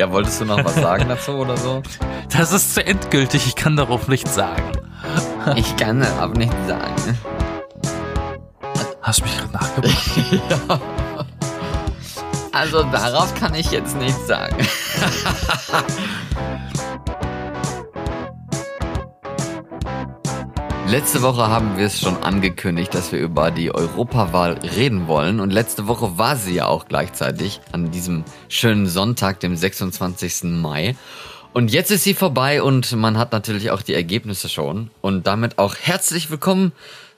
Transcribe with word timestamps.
Ja, 0.00 0.10
wolltest 0.10 0.40
du 0.40 0.46
noch 0.46 0.64
was 0.64 0.76
sagen 0.76 1.04
dazu 1.10 1.32
oder 1.32 1.58
so? 1.58 1.82
Das 2.34 2.54
ist 2.54 2.72
zu 2.72 2.86
endgültig, 2.86 3.46
ich 3.46 3.54
kann 3.54 3.76
darauf 3.76 4.08
nichts 4.08 4.34
sagen. 4.34 4.72
Ich 5.56 5.76
kann 5.76 6.02
aber 6.02 6.34
nicht 6.38 6.52
sagen. 6.66 7.18
Hast 9.00 9.20
du 9.20 9.24
mich 9.24 9.38
gerade 9.38 9.52
nachgebracht? 9.52 10.10
ja. 10.68 10.80
Also 12.52 12.82
darauf 12.84 13.34
kann 13.34 13.54
ich 13.54 13.70
jetzt 13.70 13.96
nichts 13.96 14.26
sagen. 14.26 14.56
Letzte 20.90 21.22
Woche 21.22 21.46
haben 21.46 21.78
wir 21.78 21.86
es 21.86 22.00
schon 22.00 22.16
angekündigt, 22.16 22.92
dass 22.94 23.12
wir 23.12 23.20
über 23.20 23.52
die 23.52 23.72
Europawahl 23.72 24.54
reden 24.54 25.06
wollen. 25.06 25.38
Und 25.38 25.52
letzte 25.52 25.86
Woche 25.86 26.18
war 26.18 26.34
sie 26.34 26.54
ja 26.54 26.66
auch 26.66 26.88
gleichzeitig 26.88 27.60
an 27.70 27.92
diesem 27.92 28.24
schönen 28.48 28.88
Sonntag, 28.88 29.38
dem 29.38 29.54
26. 29.54 30.50
Mai. 30.50 30.96
Und 31.52 31.70
jetzt 31.70 31.92
ist 31.92 32.02
sie 32.02 32.12
vorbei 32.12 32.60
und 32.60 32.90
man 32.96 33.18
hat 33.18 33.30
natürlich 33.30 33.70
auch 33.70 33.82
die 33.82 33.94
Ergebnisse 33.94 34.48
schon. 34.48 34.90
Und 35.00 35.28
damit 35.28 35.58
auch 35.58 35.76
herzlich 35.76 36.28
willkommen 36.28 36.72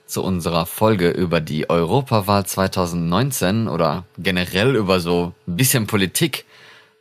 zu 0.05 0.23
unserer 0.23 0.67
Folge 0.67 1.09
über 1.09 1.41
die 1.41 1.67
Europawahl 1.67 2.45
2019 2.45 3.67
oder 3.67 4.05
generell 4.19 4.75
über 4.75 4.99
so 4.99 5.33
ein 5.47 5.55
bisschen 5.55 5.87
Politik 5.87 6.45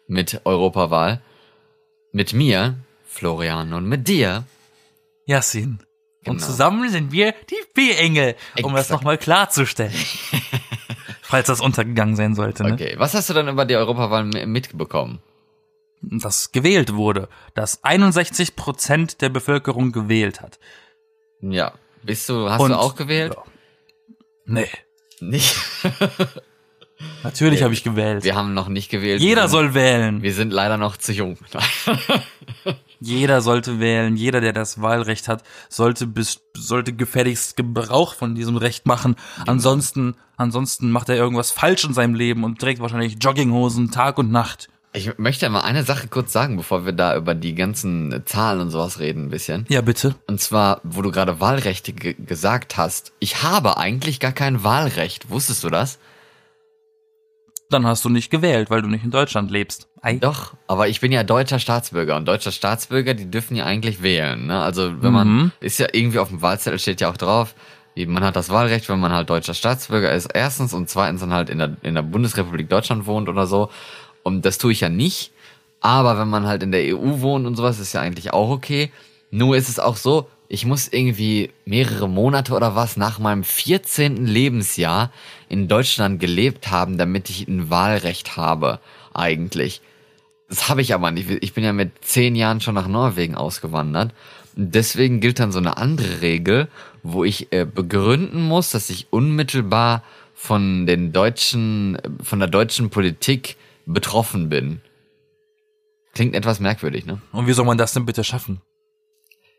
mit 0.06 0.40
Europawahl. 0.44 1.20
Mit 2.12 2.32
mir, 2.32 2.76
Florian, 3.06 3.74
und 3.74 3.86
mit 3.86 4.08
dir, 4.08 4.44
Yassin. 5.26 5.78
Und 6.26 6.36
Genau. 6.36 6.46
zusammen 6.46 6.88
sind 6.88 7.10
wir 7.12 7.32
die 7.50 7.56
B-Engel, 7.74 8.36
um 8.62 8.72
das 8.72 8.82
Exakt. 8.86 9.00
nochmal 9.00 9.18
klarzustellen. 9.18 9.92
Falls 11.22 11.46
das 11.48 11.60
untergegangen 11.60 12.14
sein 12.14 12.34
sollte, 12.34 12.62
ne? 12.62 12.74
Okay, 12.74 12.94
was 12.98 13.14
hast 13.14 13.28
du 13.30 13.34
dann 13.34 13.48
über 13.48 13.64
die 13.64 13.74
Europawahl 13.76 14.22
mi- 14.24 14.46
mitbekommen? 14.46 15.20
Das 16.02 16.52
gewählt 16.52 16.94
wurde, 16.94 17.28
dass 17.54 17.82
61 17.84 18.54
Prozent 18.56 19.20
der 19.20 19.28
Bevölkerung 19.30 19.92
gewählt 19.92 20.40
hat. 20.40 20.58
Ja, 21.40 21.72
bist 22.02 22.28
du, 22.28 22.50
hast 22.50 22.60
Und- 22.60 22.70
du 22.70 22.78
auch 22.78 22.94
gewählt? 22.96 23.34
Ja. 23.34 23.42
Nee, 24.44 24.68
Nicht. 25.20 25.56
natürlich 27.22 27.62
habe 27.62 27.72
ich 27.74 27.82
gewählt. 27.84 28.24
Wir 28.24 28.34
haben 28.34 28.54
noch 28.54 28.68
nicht 28.68 28.90
gewählt. 28.90 29.20
Jeder 29.20 29.48
soll 29.48 29.74
wählen. 29.74 30.22
Wir 30.22 30.34
sind 30.34 30.52
leider 30.52 30.76
noch 30.76 30.96
zu 30.96 31.12
jung. 31.12 31.38
Jeder 33.02 33.40
sollte 33.40 33.80
wählen. 33.80 34.16
Jeder, 34.16 34.40
der 34.40 34.52
das 34.52 34.80
Wahlrecht 34.80 35.28
hat, 35.28 35.42
sollte 35.68 36.06
bis, 36.06 36.40
sollte 36.56 36.92
gefälligst 36.92 37.56
Gebrauch 37.56 38.14
von 38.14 38.34
diesem 38.34 38.56
Recht 38.56 38.86
machen. 38.86 39.16
Ansonsten, 39.46 40.14
ansonsten 40.36 40.90
macht 40.90 41.08
er 41.08 41.16
irgendwas 41.16 41.50
falsch 41.50 41.84
in 41.84 41.94
seinem 41.94 42.14
Leben 42.14 42.44
und 42.44 42.60
trägt 42.60 42.80
wahrscheinlich 42.80 43.16
Jogginghosen 43.20 43.90
Tag 43.90 44.18
und 44.18 44.30
Nacht. 44.30 44.68
Ich 44.94 45.16
möchte 45.18 45.48
mal 45.48 45.62
eine 45.62 45.84
Sache 45.84 46.08
kurz 46.08 46.32
sagen, 46.32 46.58
bevor 46.58 46.84
wir 46.84 46.92
da 46.92 47.16
über 47.16 47.34
die 47.34 47.54
ganzen 47.54 48.22
Zahlen 48.26 48.60
und 48.60 48.70
sowas 48.70 49.00
reden 49.00 49.26
ein 49.26 49.30
bisschen. 49.30 49.64
Ja, 49.70 49.80
bitte. 49.80 50.14
Und 50.26 50.40
zwar, 50.40 50.82
wo 50.84 51.00
du 51.00 51.10
gerade 51.10 51.40
Wahlrechte 51.40 51.94
ge 51.94 52.14
gesagt 52.14 52.76
hast. 52.76 53.12
Ich 53.18 53.42
habe 53.42 53.78
eigentlich 53.78 54.20
gar 54.20 54.32
kein 54.32 54.64
Wahlrecht. 54.64 55.30
Wusstest 55.30 55.64
du 55.64 55.70
das? 55.70 55.98
Dann 57.72 57.86
hast 57.86 58.04
du 58.04 58.08
nicht 58.10 58.30
gewählt, 58.30 58.70
weil 58.70 58.82
du 58.82 58.88
nicht 58.88 59.02
in 59.04 59.10
Deutschland 59.10 59.50
lebst. 59.50 59.88
Ei. 60.02 60.18
Doch, 60.18 60.52
aber 60.66 60.88
ich 60.88 61.00
bin 61.00 61.10
ja 61.10 61.22
deutscher 61.24 61.58
Staatsbürger 61.58 62.16
und 62.16 62.26
deutscher 62.26 62.52
Staatsbürger, 62.52 63.14
die 63.14 63.30
dürfen 63.30 63.56
ja 63.56 63.64
eigentlich 63.64 64.02
wählen. 64.02 64.46
Ne? 64.46 64.60
Also 64.60 65.02
wenn 65.02 65.12
man, 65.12 65.28
Mhm. 65.28 65.52
ist 65.60 65.78
ja 65.78 65.86
irgendwie 65.92 66.18
auf 66.18 66.28
dem 66.28 66.42
Wahlzettel 66.42 66.78
steht 66.78 67.00
ja 67.00 67.10
auch 67.10 67.16
drauf, 67.16 67.54
man 67.96 68.24
hat 68.24 68.36
das 68.36 68.48
Wahlrecht, 68.50 68.88
wenn 68.88 69.00
man 69.00 69.12
halt 69.12 69.28
deutscher 69.30 69.54
Staatsbürger 69.54 70.12
ist, 70.12 70.26
erstens 70.32 70.72
und 70.74 70.88
zweitens 70.88 71.20
dann 71.20 71.32
halt 71.32 71.50
in 71.50 71.58
der, 71.58 71.76
in 71.82 71.94
der 71.94 72.02
Bundesrepublik 72.02 72.68
Deutschland 72.68 73.06
wohnt 73.06 73.28
oder 73.28 73.46
so. 73.46 73.70
Und 74.22 74.44
das 74.44 74.58
tue 74.58 74.72
ich 74.72 74.80
ja 74.80 74.88
nicht. 74.88 75.30
Aber 75.80 76.18
wenn 76.18 76.28
man 76.28 76.46
halt 76.46 76.62
in 76.62 76.72
der 76.72 76.96
EU 76.96 77.20
wohnt 77.20 77.46
und 77.46 77.56
sowas, 77.56 77.78
ist 77.78 77.92
ja 77.92 78.00
eigentlich 78.00 78.32
auch 78.32 78.50
okay. 78.50 78.90
Nur 79.30 79.56
ist 79.56 79.68
es 79.68 79.78
auch 79.78 79.96
so, 79.96 80.28
ich 80.48 80.64
muss 80.66 80.88
irgendwie 80.88 81.50
mehrere 81.64 82.08
Monate 82.08 82.52
oder 82.54 82.74
was 82.76 82.96
nach 82.96 83.18
meinem 83.18 83.42
14. 83.42 84.26
Lebensjahr 84.26 85.10
in 85.52 85.68
Deutschland 85.68 86.18
gelebt 86.18 86.70
haben, 86.70 86.96
damit 86.96 87.28
ich 87.28 87.46
ein 87.46 87.68
Wahlrecht 87.68 88.38
habe, 88.38 88.80
eigentlich. 89.12 89.82
Das 90.48 90.70
habe 90.70 90.80
ich 90.80 90.94
aber 90.94 91.10
nicht. 91.10 91.28
Ich 91.28 91.52
bin 91.52 91.62
ja 91.62 91.74
mit 91.74 91.92
zehn 92.02 92.34
Jahren 92.34 92.62
schon 92.62 92.74
nach 92.74 92.88
Norwegen 92.88 93.34
ausgewandert. 93.34 94.14
Deswegen 94.54 95.20
gilt 95.20 95.38
dann 95.38 95.52
so 95.52 95.58
eine 95.58 95.76
andere 95.76 96.22
Regel, 96.22 96.68
wo 97.02 97.22
ich 97.22 97.52
äh, 97.52 97.66
begründen 97.66 98.42
muss, 98.42 98.70
dass 98.70 98.88
ich 98.88 99.08
unmittelbar 99.10 100.02
von 100.34 100.86
den 100.86 101.12
deutschen, 101.12 101.96
äh, 101.96 102.08
von 102.22 102.38
der 102.38 102.48
deutschen 102.48 102.88
Politik 102.88 103.56
betroffen 103.84 104.48
bin. 104.48 104.80
Klingt 106.14 106.34
etwas 106.34 106.60
merkwürdig, 106.60 107.04
ne? 107.04 107.20
Und 107.30 107.46
wie 107.46 107.52
soll 107.52 107.66
man 107.66 107.78
das 107.78 107.92
denn 107.92 108.06
bitte 108.06 108.24
schaffen? 108.24 108.62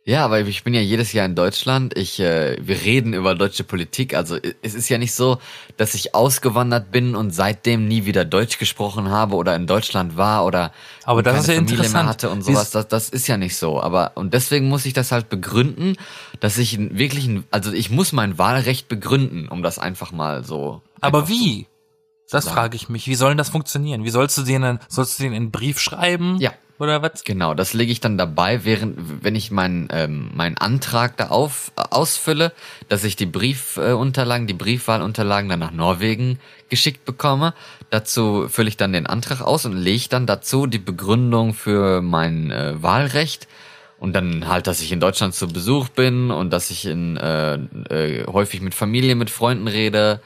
Ja, 0.06 0.26
aber 0.26 0.42
ich 0.42 0.64
bin 0.66 0.74
ja 0.74 0.82
jedes 0.82 1.14
Jahr 1.14 1.26
in 1.26 1.34
Deutschland. 1.34 1.98
Ich, 1.98 2.20
äh, 2.20 2.58
wir 2.60 2.82
reden 2.82 3.14
über 3.14 3.36
deutsche 3.36 3.64
Politik. 3.64 4.16
Also 4.16 4.38
es 4.62 4.74
ist 4.74 4.90
ja 4.90 4.98
nicht 4.98 5.14
so, 5.14 5.38
dass 5.78 5.94
ich 5.94 6.14
ausgewandert 6.14 6.92
bin 6.92 7.16
und 7.16 7.32
seitdem 7.32 7.88
nie 7.88 8.06
wieder 8.06 8.26
Deutsch 8.26 8.58
gesprochen 8.58 9.10
habe 9.10 9.36
oder 9.36 9.56
in 9.56 9.66
Deutschland 9.66 10.18
war 10.18 10.46
oder 10.46 10.74
Aber 11.06 11.24
das 11.24 11.34
keine 11.34 11.42
ist 11.42 11.48
ja 11.48 11.56
Familie 11.56 11.76
interessant. 11.76 12.04
mehr 12.04 12.10
hatte 12.10 12.30
und 12.32 12.42
sowas. 12.44 12.72
Das, 12.72 12.90
das 12.90 13.10
ist 13.10 13.28
ja 13.28 13.38
nicht 13.38 13.56
so. 13.56 13.82
Aber 13.82 14.12
und 14.16 14.34
deswegen 14.34 14.68
muss 14.68 14.86
ich 14.86 14.92
das 14.92 15.14
halt 15.14 15.30
begründen, 15.30 15.96
dass 16.42 16.58
ich 16.58 16.78
wirklich, 16.78 17.26
ein, 17.26 17.46
also 17.52 17.72
ich 17.72 17.90
muss 17.90 18.12
mein 18.12 18.38
Wahlrecht 18.38 18.90
begründen, 18.90 19.48
um 19.48 19.64
das 19.64 19.80
einfach 19.80 20.12
mal 20.12 20.44
so. 20.44 20.82
Aber 21.00 21.30
wie? 21.30 21.68
Das 22.30 22.46
sagen. 22.46 22.56
frage 22.56 22.76
ich 22.76 22.90
mich. 22.90 23.08
Wie 23.08 23.16
soll 23.16 23.32
denn 23.32 23.38
das 23.38 23.50
funktionieren? 23.50 24.04
Wie 24.04 24.10
sollst 24.10 24.38
du 24.38 24.44
denen, 24.44 24.80
sollst 24.88 25.20
du 25.20 25.24
denen 25.24 25.36
einen 25.36 25.52
Brief 25.52 25.80
schreiben? 25.80 26.38
Ja. 26.40 26.54
Oder 26.80 27.02
was? 27.02 27.24
Genau, 27.24 27.54
das 27.54 27.74
lege 27.74 27.92
ich 27.92 28.02
dann 28.02 28.18
dabei, 28.18 28.66
während 28.66 29.24
wenn 29.24 29.36
ich 29.36 29.52
meinen 29.52 29.88
ähm, 29.92 30.32
meinen 30.34 30.58
Antrag 30.58 31.16
da 31.18 31.28
auf, 31.28 31.72
äh, 31.78 31.84
ausfülle, 31.92 32.52
dass 32.90 33.04
ich 33.04 33.16
die 33.16 33.28
Briefunterlagen, 33.28 34.48
die 34.48 34.54
Briefwahlunterlagen 34.54 35.50
dann 35.50 35.60
nach 35.60 35.72
Norwegen 35.72 36.40
geschickt 36.70 37.06
bekomme. 37.06 37.54
Dazu 37.92 38.48
fülle 38.50 38.70
ich 38.70 38.78
dann 38.78 38.92
den 38.92 39.06
Antrag 39.06 39.42
aus 39.42 39.66
und 39.66 39.78
lege 39.78 40.10
dann 40.10 40.26
dazu 40.26 40.66
die 40.66 40.80
Begründung 40.80 41.54
für 41.54 42.02
mein 42.02 42.50
äh, 42.52 42.82
Wahlrecht. 42.82 43.48
Und 44.00 44.14
dann 44.14 44.50
halt, 44.50 44.68
dass 44.68 44.82
ich 44.82 44.92
in 44.92 45.00
Deutschland 45.00 45.34
zu 45.34 45.48
Besuch 45.48 45.88
bin 45.88 46.32
und 46.32 46.52
dass 46.52 46.72
ich 46.72 46.86
in 46.86 47.16
äh, 47.16 47.54
äh, 47.54 48.26
häufig 48.26 48.60
mit 48.60 48.74
Familie, 48.74 49.16
mit 49.16 49.30
Freunden 49.30 49.70
rede 49.70 50.20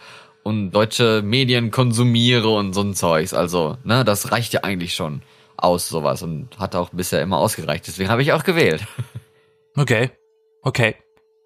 und 0.47 0.71
deutsche 0.71 1.21
Medien 1.23 1.71
konsumiere 1.71 2.47
und 2.47 2.73
so 2.73 2.81
ein 2.81 2.93
Zeugs. 2.93 3.33
Also, 3.33 3.77
ne, 3.83 4.05
das 4.05 4.31
reicht 4.31 4.53
ja 4.53 4.63
eigentlich 4.63 4.93
schon 4.93 5.21
aus, 5.57 5.89
sowas. 5.89 6.23
Und 6.23 6.57
hat 6.57 6.73
auch 6.75 6.89
bisher 6.91 7.21
immer 7.21 7.37
ausgereicht. 7.37 7.85
Deswegen 7.85 8.09
habe 8.09 8.21
ich 8.21 8.31
auch 8.33 8.43
gewählt. 8.43 8.85
Okay. 9.79 10.09
Okay. 10.63 10.95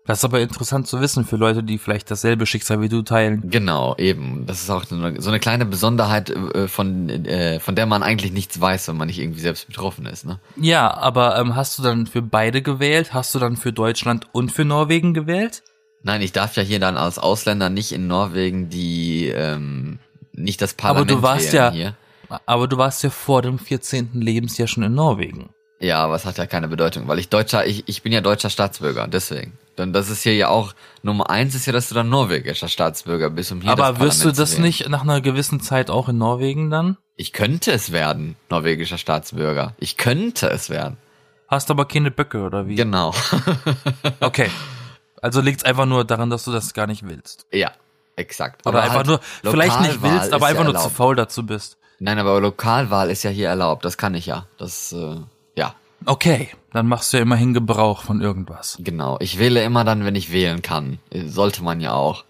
Das 0.06 0.20
ist 0.20 0.24
aber 0.24 0.40
interessant 0.40 0.88
zu 0.88 1.02
wissen 1.02 1.26
für 1.26 1.36
Leute, 1.36 1.64
die 1.64 1.78
vielleicht 1.78 2.10
dasselbe 2.10 2.46
Schicksal 2.46 2.80
wie 2.80 2.88
du 2.88 3.02
teilen. 3.02 3.50
Genau, 3.50 3.94
eben. 3.98 4.46
Das 4.46 4.62
ist 4.62 4.70
auch 4.70 4.86
so 4.86 4.96
eine, 4.96 5.40
kleine 5.42 5.66
Besonderheit, 5.66 6.30
äh, 6.30 6.70
von, 6.70 7.10
äh, 7.10 7.60
von 7.60 7.76
der 7.76 7.88
man 7.88 8.04
eigentlich 8.04 8.32
nichts 8.32 8.62
weiß, 8.62 8.88
wenn 8.88 8.96
man 8.96 9.08
nicht 9.08 9.20
irgendwie 9.20 9.42
selbst 9.42 9.68
betroffen 9.68 10.06
ist, 10.06 10.26
ne? 10.26 10.40
Ja, 10.56 10.94
aber 10.94 11.38
ähm, 11.38 11.58
hast 11.58 11.78
du 11.78 11.84
dann 11.84 12.08
für 12.08 12.22
beide 12.22 12.62
gewählt? 12.62 13.14
Hast 13.14 13.36
du 13.36 13.40
dann 13.40 13.58
für 13.58 13.74
Deutschland 13.74 14.28
und 14.32 14.54
für 14.54 14.64
Norwegen 14.64 15.14
gewählt? 15.14 15.62
Nein, 16.04 16.22
ich 16.22 16.32
darf 16.32 16.56
ja 16.56 16.64
hier 16.64 16.80
dann 16.80 16.98
als 16.98 17.20
Ausländer 17.20 17.70
nicht 17.70 17.92
in 17.92 18.08
Norwegen 18.08 18.70
die, 18.70 19.28
ähm, 19.28 20.00
nicht 20.34 20.62
das 20.62 20.74
Aber 20.74 20.82
Parlament 20.82 21.12
du 21.12 21.22
warst 21.22 21.54
ja, 21.54 21.72
hier. 21.72 21.96
aber 22.46 22.68
du 22.68 22.78
warst 22.78 23.04
ja 23.04 23.10
vor 23.10 23.42
dem 23.42 23.60
14. 23.60 24.10
Lebensjahr 24.14 24.68
schon 24.68 24.84
in 24.84 24.96
Norwegen. 24.96 25.50
Ja, 25.80 26.04
aber 26.04 26.16
es 26.16 26.26
hat 26.26 26.38
ja 26.38 26.46
keine 26.46 26.68
Bedeutung, 26.68 27.08
weil 27.08 27.18
ich 27.18 27.30
deutscher, 27.30 27.66
ich, 27.66 27.84
ich 27.88 28.04
bin 28.04 28.14
ja 28.14 28.22
deutscher 28.22 28.52
Staatsbürger, 28.52 29.08
deswegen. 29.08 29.58
Dann 29.76 29.94
das 29.94 30.10
ist 30.10 30.22
hier 30.22 30.36
ja 30.36 30.50
auch 30.50 30.74
Nummer 31.02 31.30
eins 31.30 31.56
ist 31.56 31.66
ja, 31.66 31.74
dass 31.74 31.90
du 31.90 31.96
dann 31.96 32.10
norwegischer 32.10 32.68
Staatsbürger 32.68 33.32
bist, 33.32 33.52
um 33.52 33.62
hier 33.62 33.72
aber 33.72 34.00
wirst 34.00 34.24
du 34.24 34.32
das 34.32 34.60
nicht 34.60 34.90
nach 34.90 35.02
einer 35.02 35.22
gewissen 35.22 35.60
Zeit 35.60 35.90
auch 35.90 36.10
in 36.10 36.20
Norwegen 36.20 36.70
dann? 36.70 36.98
Ich 37.16 37.34
könnte 37.34 37.72
es 37.72 37.92
werden, 37.92 38.36
norwegischer 38.50 39.00
Staatsbürger. 39.00 39.74
Ich 39.80 39.98
könnte 39.98 40.50
es 40.50 40.70
werden. 40.70 40.98
Hast 41.48 41.72
aber 41.72 41.86
keine 41.86 42.12
Böcke 42.12 42.42
oder 42.42 42.68
wie? 42.68 42.76
Genau. 42.76 43.14
Okay. 44.20 44.50
Also 45.22 45.42
liegt's 45.42 45.64
einfach 45.64 45.86
nur 45.86 46.04
daran, 46.04 46.30
dass 46.30 46.44
du 46.46 46.52
das 46.52 46.74
gar 46.74 46.88
nicht 46.88 47.08
willst. 47.08 47.46
ja, 47.52 47.72
exakt. 48.16 48.66
Oder 48.66 48.82
einfach 48.82 48.98
halt 48.98 49.08
nur, 49.08 49.20
vielleicht 49.44 49.80
nicht 49.82 50.02
willst, 50.02 50.34
aber 50.34 50.48
einfach 50.48 50.64
ja 50.64 50.66
nur 50.66 50.74
zu 50.74 50.80
erlaubt. 50.80 50.96
faul 50.96 51.16
dazu 51.16 51.46
bist. 51.46 51.78
Nein, 52.00 52.18
aber 52.18 52.42
Lokalwahl 52.42 53.10
ist 53.12 53.24
ja 53.24 53.30
hier 53.30 53.50
erlaubt. 53.50 53.86
Das 53.86 53.98
kann 53.98 54.16
ich 54.16 54.26
ja. 54.26 54.48
Das, 54.58 54.92
äh, 54.92 55.18
ja, 55.56 55.76
Okay, 56.06 56.50
dann 56.74 56.88
machst 56.88 57.14
du 57.14 57.18
ja 57.18 57.24
immerhin 57.24 57.54
Gebrauch 57.54 58.02
von 58.02 58.22
irgendwas. 58.22 58.78
genau. 58.80 59.18
Ich 59.20 59.38
wähle 59.38 59.64
immer 59.64 59.84
dann, 59.84 60.04
wenn 60.04 60.16
ich 60.16 60.32
wählen 60.32 60.62
kann. 60.64 60.98
Sollte 61.14 61.64
man 61.64 61.80
ja 61.80 61.94
auch. 61.94 62.24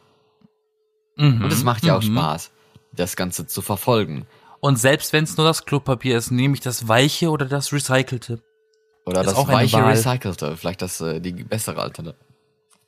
Mhm. 1.16 1.44
Und 1.46 1.54
es 1.54 1.64
macht 1.64 1.86
ja 1.86 1.96
auch 1.96 2.02
Spaß, 2.02 2.52
das 2.92 3.16
Ganze 3.16 3.48
zu 3.48 3.62
verfolgen. 3.62 4.26
Und 4.60 4.78
selbst 4.78 5.14
wenn 5.14 5.24
es 5.24 5.38
nur 5.38 5.46
das 5.46 5.66
Klopapier 5.66 6.18
ist, 6.18 6.32
nehme 6.32 6.54
ich 6.54 6.60
das 6.60 6.88
weiche 6.88 7.30
oder 7.30 7.46
das 7.46 7.72
recycelte. 7.72 8.42
Oder 9.06 9.22
Ist 9.22 9.32
das 9.38 9.48
weiche. 9.48 9.84
Recycelte. 9.86 10.58
Vielleicht 10.58 10.82
das 10.82 11.00
äh, 11.02 11.20
die 11.20 11.32
bessere 11.32 11.82
Altern 11.82 12.14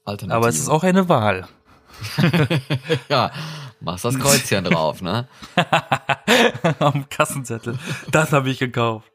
Alternative. 0.03 0.37
Aber 0.37 0.47
es 0.47 0.59
ist 0.59 0.69
auch 0.69 0.83
eine 0.83 1.07
Wahl. 1.09 1.47
ja, 3.09 3.31
Machst 3.83 4.05
das 4.05 4.17
Kreuzchen 4.17 4.63
drauf, 4.63 5.01
ne? 5.01 5.27
Am 6.79 7.09
Kassenzettel. 7.09 7.77
Das 8.11 8.31
habe 8.31 8.49
ich 8.49 8.59
gekauft. 8.59 9.11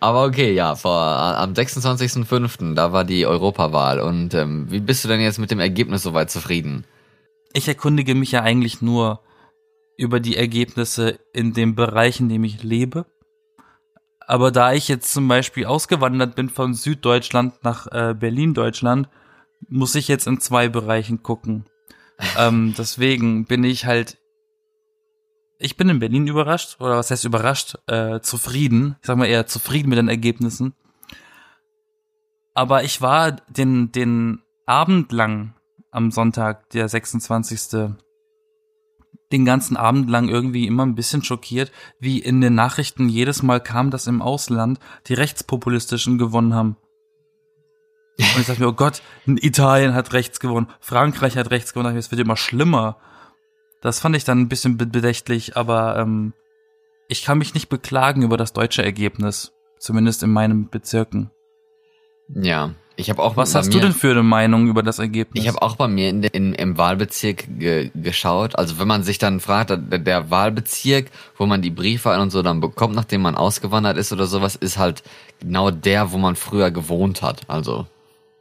Aber 0.00 0.24
okay, 0.24 0.52
ja, 0.52 0.74
vor, 0.74 1.00
am 1.00 1.52
26.05., 1.52 2.74
da 2.74 2.92
war 2.92 3.04
die 3.04 3.24
Europawahl. 3.24 4.00
Und 4.00 4.34
ähm, 4.34 4.66
wie 4.68 4.80
bist 4.80 5.04
du 5.04 5.08
denn 5.08 5.20
jetzt 5.20 5.38
mit 5.38 5.52
dem 5.52 5.60
Ergebnis 5.60 6.02
soweit 6.02 6.28
zufrieden? 6.28 6.84
Ich 7.52 7.68
erkundige 7.68 8.16
mich 8.16 8.32
ja 8.32 8.42
eigentlich 8.42 8.82
nur 8.82 9.20
über 9.96 10.18
die 10.18 10.36
Ergebnisse 10.36 11.20
in 11.32 11.52
dem 11.52 11.76
Bereich, 11.76 12.18
in 12.18 12.28
dem 12.28 12.42
ich 12.42 12.64
lebe. 12.64 13.06
Aber 14.26 14.50
da 14.50 14.72
ich 14.72 14.88
jetzt 14.88 15.12
zum 15.12 15.28
Beispiel 15.28 15.66
ausgewandert 15.66 16.34
bin 16.34 16.48
von 16.48 16.74
Süddeutschland 16.74 17.62
nach 17.62 17.86
äh, 17.92 18.12
Berlin, 18.18 18.54
Deutschland, 18.54 19.08
muss 19.68 19.94
ich 19.94 20.08
jetzt 20.08 20.26
in 20.26 20.40
zwei 20.40 20.68
Bereichen 20.68 21.22
gucken. 21.22 21.66
ähm, 22.38 22.74
deswegen 22.78 23.44
bin 23.46 23.64
ich 23.64 23.86
halt, 23.86 24.18
ich 25.58 25.76
bin 25.76 25.88
in 25.88 25.98
Berlin 25.98 26.26
überrascht, 26.26 26.80
oder 26.80 26.96
was 26.96 27.10
heißt 27.10 27.24
überrascht, 27.24 27.76
äh, 27.86 28.20
zufrieden. 28.20 28.96
Ich 29.00 29.06
sag 29.06 29.16
mal 29.16 29.26
eher 29.26 29.46
zufrieden 29.46 29.88
mit 29.88 29.98
den 29.98 30.08
Ergebnissen. 30.08 30.74
Aber 32.54 32.84
ich 32.84 33.00
war 33.02 33.32
den, 33.32 33.90
den 33.90 34.42
Abend 34.66 35.12
lang 35.12 35.54
am 35.90 36.10
Sonntag, 36.10 36.70
der 36.70 36.88
26 36.88 37.94
den 39.32 39.44
ganzen 39.44 39.76
Abend 39.76 40.08
lang 40.08 40.28
irgendwie 40.28 40.66
immer 40.66 40.86
ein 40.86 40.94
bisschen 40.94 41.24
schockiert, 41.24 41.72
wie 41.98 42.20
in 42.20 42.40
den 42.40 42.54
Nachrichten 42.54 43.08
jedes 43.08 43.42
Mal 43.42 43.60
kam, 43.60 43.90
dass 43.90 44.06
im 44.06 44.22
Ausland 44.22 44.78
die 45.08 45.14
Rechtspopulistischen 45.14 46.18
gewonnen 46.18 46.54
haben. 46.54 46.76
Und 48.18 48.40
ich 48.40 48.46
dachte 48.46 48.60
mir, 48.60 48.68
oh 48.68 48.72
Gott, 48.72 49.02
Italien 49.26 49.94
hat 49.94 50.12
rechts 50.12 50.38
gewonnen, 50.40 50.68
Frankreich 50.80 51.36
hat 51.36 51.50
rechts 51.50 51.72
gewonnen, 51.72 51.96
es 51.96 52.10
wird 52.10 52.20
immer 52.20 52.36
schlimmer. 52.36 52.96
Das 53.80 54.00
fand 54.00 54.16
ich 54.16 54.24
dann 54.24 54.40
ein 54.40 54.48
bisschen 54.48 54.78
bedächtlich, 54.78 55.56
aber 55.56 55.98
ähm, 55.98 56.32
ich 57.08 57.24
kann 57.24 57.38
mich 57.38 57.54
nicht 57.54 57.68
beklagen 57.68 58.22
über 58.22 58.36
das 58.36 58.52
deutsche 58.52 58.82
Ergebnis, 58.82 59.52
zumindest 59.78 60.22
in 60.22 60.30
meinen 60.30 60.70
Bezirken. 60.70 61.30
Ja, 62.28 62.74
ich 62.96 63.10
habe 63.10 63.22
auch. 63.22 63.36
Was 63.36 63.54
hast 63.54 63.66
mir, 63.66 63.72
du 63.72 63.80
denn 63.80 63.92
für 63.92 64.12
eine 64.12 64.22
Meinung 64.22 64.68
über 64.68 64.82
das 64.82 64.98
Ergebnis? 64.98 65.42
Ich 65.42 65.48
habe 65.48 65.60
auch 65.60 65.76
bei 65.76 65.88
mir 65.88 66.08
in, 66.08 66.22
in, 66.22 66.54
im 66.54 66.78
Wahlbezirk 66.78 67.58
ge, 67.58 67.90
geschaut. 67.94 68.56
Also 68.56 68.78
wenn 68.78 68.88
man 68.88 69.02
sich 69.02 69.18
dann 69.18 69.40
fragt, 69.40 69.70
der, 69.70 69.76
der 69.76 70.30
Wahlbezirk, 70.30 71.10
wo 71.36 71.46
man 71.46 71.60
die 71.60 71.70
Briefe 71.70 72.18
und 72.18 72.30
so 72.30 72.42
dann 72.42 72.60
bekommt, 72.60 72.94
nachdem 72.94 73.22
man 73.22 73.34
ausgewandert 73.34 73.98
ist 73.98 74.12
oder 74.12 74.26
sowas, 74.26 74.54
ist 74.54 74.78
halt 74.78 75.02
genau 75.40 75.70
der, 75.70 76.12
wo 76.12 76.18
man 76.18 76.36
früher 76.36 76.70
gewohnt 76.70 77.20
hat. 77.20 77.42
Also 77.48 77.86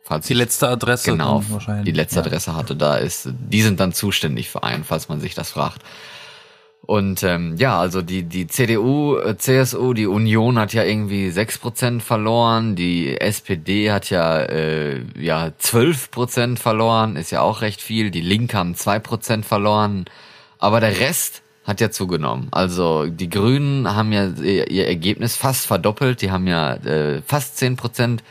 falls 0.03 0.27
die 0.27 0.33
letzte 0.33 0.67
Adresse 0.67 1.11
genau 1.11 1.43
wahrscheinlich. 1.49 1.85
die 1.85 1.97
letzte 1.97 2.17
ja. 2.17 2.25
Adresse 2.25 2.55
hatte, 2.55 2.75
da 2.75 2.97
ist. 2.97 3.29
Die 3.31 3.61
sind 3.61 3.79
dann 3.79 3.93
zuständig 3.93 4.49
für 4.49 4.63
einen, 4.63 4.83
falls 4.83 5.09
man 5.09 5.19
sich 5.19 5.33
das 5.33 5.51
fragt. 5.51 5.81
Und 6.85 7.23
ähm, 7.23 7.55
ja, 7.57 7.79
also 7.79 8.01
die, 8.01 8.23
die 8.23 8.45
CDU, 8.47 9.15
äh, 9.15 9.37
CSU, 9.37 9.93
die 9.93 10.05
Union 10.05 10.59
hat 10.59 10.73
ja 10.73 10.83
irgendwie 10.83 11.29
sechs 11.29 11.57
Prozent 11.57 12.03
verloren, 12.03 12.75
die 12.75 13.19
SPD 13.21 13.89
hat 13.89 14.09
ja, 14.09 14.39
äh, 14.39 15.01
ja 15.17 15.53
zwölf 15.57 16.11
Prozent 16.11 16.59
verloren, 16.59 17.15
ist 17.15 17.31
ja 17.31 17.39
auch 17.39 17.61
recht 17.61 17.81
viel, 17.81 18.11
die 18.11 18.19
Linke 18.19 18.57
haben 18.57 18.75
zwei 18.75 18.99
Prozent 18.99 19.45
verloren, 19.45 20.03
aber 20.59 20.81
der 20.81 20.99
Rest 20.99 21.41
hat 21.63 21.79
ja 21.79 21.89
zugenommen. 21.89 22.49
Also 22.51 23.05
die 23.05 23.29
Grünen 23.29 23.95
haben 23.95 24.11
ja 24.11 24.27
ihr 24.27 24.85
Ergebnis 24.85 25.37
fast 25.37 25.65
verdoppelt, 25.65 26.21
die 26.21 26.31
haben 26.31 26.47
ja 26.47 26.73
äh, 26.73 27.21
fast 27.21 27.55
zehn 27.55 27.77
Prozent 27.77 28.23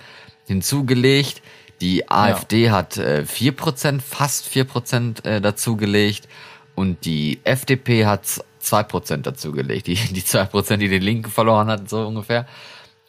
hinzugelegt, 0.47 1.41
die 1.83 2.09
AfD 2.09 2.67
ja. 2.67 2.73
hat 2.73 2.97
äh, 2.97 3.27
vier 3.27 3.53
Prozent, 3.53 4.03
fast 4.03 4.47
vier 4.47 4.65
Prozent 4.65 5.27
äh, 5.27 5.41
dazugelegt 5.41 6.29
und 6.77 7.05
die 7.05 7.41
FDP 7.43 8.07
hat 8.07 8.23
zwei 8.61 8.85
Prozent 8.85 9.27
dazugelegt. 9.27 9.89
Die, 9.89 9.97
die 9.97 10.25
zwei 10.25 10.45
Prozent, 10.45 10.81
die 10.81 10.89
die 10.89 11.01
Linke 11.01 11.29
verloren 11.29 11.67
hat, 11.67 11.91
so 11.91 12.07
ungefähr. 12.07 12.47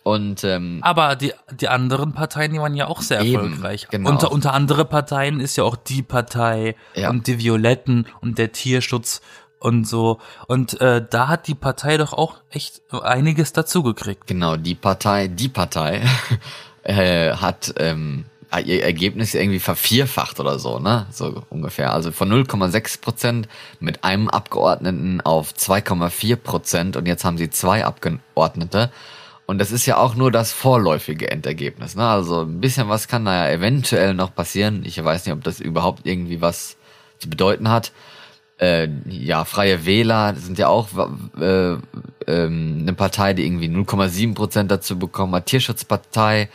Und 0.01 0.43
ähm, 0.43 0.79
aber 0.81 1.15
die 1.15 1.33
die 1.51 1.69
anderen 1.69 2.13
Parteien, 2.13 2.51
die 2.51 2.59
waren 2.59 2.75
ja 2.75 2.87
auch 2.87 3.01
sehr 3.01 3.21
eben, 3.21 3.35
erfolgreich. 3.35 3.87
Genau. 3.89 4.09
Unter 4.09 4.31
unter 4.31 4.53
andere 4.53 4.85
Parteien 4.85 5.39
ist 5.39 5.55
ja 5.55 5.63
auch 5.63 5.77
die 5.77 6.01
Partei 6.01 6.75
ja. 6.95 7.09
und 7.09 7.27
die 7.27 7.39
Violetten 7.39 8.07
und 8.21 8.37
der 8.37 8.51
Tierschutz 8.51 9.21
und 9.59 9.87
so. 9.87 10.19
Und 10.47 10.81
äh, 10.81 11.05
da 11.07 11.29
hat 11.29 11.47
die 11.47 11.55
Partei 11.55 11.97
doch 11.97 12.11
auch 12.11 12.41
echt 12.49 12.81
einiges 12.91 13.53
dazugekriegt. 13.53 14.27
Genau, 14.27 14.57
die 14.57 14.75
Partei, 14.75 15.29
die 15.29 15.47
Partei 15.47 16.01
äh, 16.83 17.31
hat 17.31 17.73
ähm, 17.77 18.25
ihr 18.59 18.83
Ergebnis 18.83 19.33
irgendwie 19.33 19.59
vervierfacht 19.59 20.39
oder 20.39 20.59
so, 20.59 20.79
ne? 20.79 21.07
So 21.11 21.43
ungefähr. 21.49 21.93
Also 21.93 22.11
von 22.11 22.31
0,6 22.31 23.01
Prozent 23.01 23.47
mit 23.79 24.03
einem 24.03 24.29
Abgeordneten 24.29 25.21
auf 25.21 25.53
2,4 25.53 26.35
Prozent 26.35 26.95
und 26.95 27.07
jetzt 27.07 27.25
haben 27.25 27.37
sie 27.37 27.49
zwei 27.49 27.85
Abgeordnete. 27.85 28.91
Und 29.45 29.57
das 29.59 29.71
ist 29.71 29.85
ja 29.85 29.97
auch 29.97 30.15
nur 30.15 30.31
das 30.31 30.53
vorläufige 30.53 31.29
Endergebnis, 31.29 31.95
ne? 31.95 32.07
Also 32.07 32.41
ein 32.41 32.61
bisschen 32.61 32.89
was 32.89 33.07
kann 33.07 33.25
da 33.25 33.47
ja 33.47 33.53
eventuell 33.53 34.13
noch 34.13 34.33
passieren. 34.33 34.83
Ich 34.85 35.03
weiß 35.03 35.25
nicht, 35.25 35.33
ob 35.33 35.43
das 35.43 35.59
überhaupt 35.59 36.05
irgendwie 36.05 36.41
was 36.41 36.77
zu 37.19 37.29
bedeuten 37.29 37.69
hat. 37.69 37.91
Äh, 38.59 38.87
ja, 39.07 39.45
Freie 39.45 39.85
Wähler 39.85 40.35
sind 40.35 40.57
ja 40.57 40.67
auch 40.67 40.87
äh, 41.39 41.73
äh, 41.73 41.77
eine 42.27 42.93
Partei, 42.95 43.33
die 43.33 43.45
irgendwie 43.45 43.67
0,7 43.67 44.35
Prozent 44.35 44.71
dazu 44.71 44.97
bekommen 44.97 45.35
hat. 45.35 45.47
Tierschutzpartei 45.47 46.49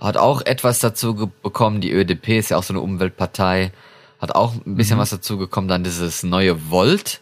hat 0.00 0.16
auch 0.16 0.42
etwas 0.42 0.78
dazu 0.78 1.30
bekommen. 1.42 1.80
Die 1.80 1.92
ÖDP 1.92 2.38
ist 2.38 2.50
ja 2.50 2.56
auch 2.56 2.62
so 2.62 2.72
eine 2.72 2.80
Umweltpartei, 2.80 3.72
hat 4.20 4.34
auch 4.34 4.54
ein 4.54 4.76
bisschen 4.76 4.96
mhm. 4.96 5.00
was 5.00 5.10
dazu 5.10 5.38
gekommen. 5.38 5.68
Dann 5.68 5.84
dieses 5.84 6.22
neue 6.22 6.70
Volt. 6.70 7.20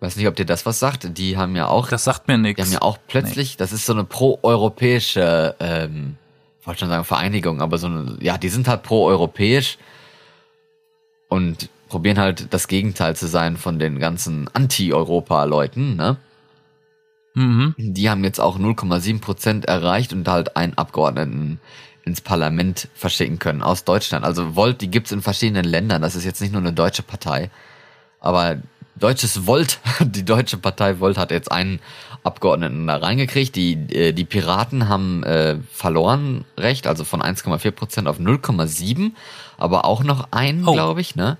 Weiß 0.00 0.16
nicht, 0.16 0.28
ob 0.28 0.36
dir 0.36 0.46
das 0.46 0.64
was 0.64 0.78
sagt. 0.78 1.18
Die 1.18 1.36
haben 1.36 1.56
ja 1.56 1.66
auch. 1.66 1.88
Das 1.88 2.04
sagt 2.04 2.28
mir 2.28 2.38
nichts. 2.38 2.56
Die 2.56 2.66
haben 2.66 2.72
ja 2.72 2.82
auch 2.82 2.98
plötzlich, 3.08 3.52
nee. 3.52 3.56
das 3.58 3.72
ist 3.72 3.84
so 3.84 3.92
eine 3.92 4.04
pro-europäische, 4.04 5.56
ähm, 5.58 6.16
wollte 6.64 6.80
schon 6.80 6.88
sagen 6.88 7.04
Vereinigung, 7.04 7.60
aber 7.60 7.78
so 7.78 7.88
eine, 7.88 8.16
ja, 8.20 8.38
die 8.38 8.48
sind 8.48 8.68
halt 8.68 8.82
pro-europäisch 8.84 9.78
und 11.28 11.68
probieren 11.88 12.18
halt 12.18 12.52
das 12.52 12.68
Gegenteil 12.68 13.16
zu 13.16 13.26
sein 13.26 13.56
von 13.56 13.78
den 13.78 13.98
ganzen 13.98 14.48
Anti-Europa-Leuten, 14.52 15.96
ne? 15.96 16.16
Mhm. 17.34 17.74
Die 17.78 18.10
haben 18.10 18.24
jetzt 18.24 18.40
auch 18.40 18.58
0,7 18.58 19.20
Prozent 19.20 19.64
erreicht 19.66 20.12
und 20.12 20.26
halt 20.28 20.56
einen 20.56 20.74
Abgeordneten 20.74 21.60
ins 22.08 22.20
Parlament 22.20 22.88
verschicken 22.94 23.38
können 23.38 23.62
aus 23.62 23.84
Deutschland. 23.84 24.24
Also 24.24 24.56
Volt, 24.56 24.80
die 24.80 24.90
gibt's 24.90 25.12
in 25.12 25.22
verschiedenen 25.22 25.64
Ländern. 25.64 26.02
Das 26.02 26.16
ist 26.16 26.24
jetzt 26.24 26.40
nicht 26.40 26.52
nur 26.52 26.62
eine 26.62 26.72
deutsche 26.72 27.02
Partei. 27.02 27.50
Aber 28.18 28.56
deutsches 28.96 29.46
Volt, 29.46 29.78
die 30.00 30.24
deutsche 30.24 30.56
Partei 30.56 31.00
Volt 31.00 31.18
hat 31.18 31.30
jetzt 31.30 31.52
einen 31.52 31.80
Abgeordneten 32.24 32.86
da 32.86 32.96
reingekriegt. 32.96 33.54
Die, 33.54 33.74
äh, 33.74 34.12
die 34.12 34.24
Piraten 34.24 34.88
haben 34.88 35.22
äh, 35.22 35.58
verloren 35.70 36.44
recht, 36.56 36.86
also 36.86 37.04
von 37.04 37.22
1,4 37.22 37.70
Prozent 37.70 38.08
auf 38.08 38.18
0,7, 38.18 39.12
aber 39.58 39.84
auch 39.84 40.02
noch 40.02 40.28
einen, 40.32 40.66
oh. 40.66 40.72
glaube 40.72 41.00
ich, 41.00 41.14
ne? 41.14 41.36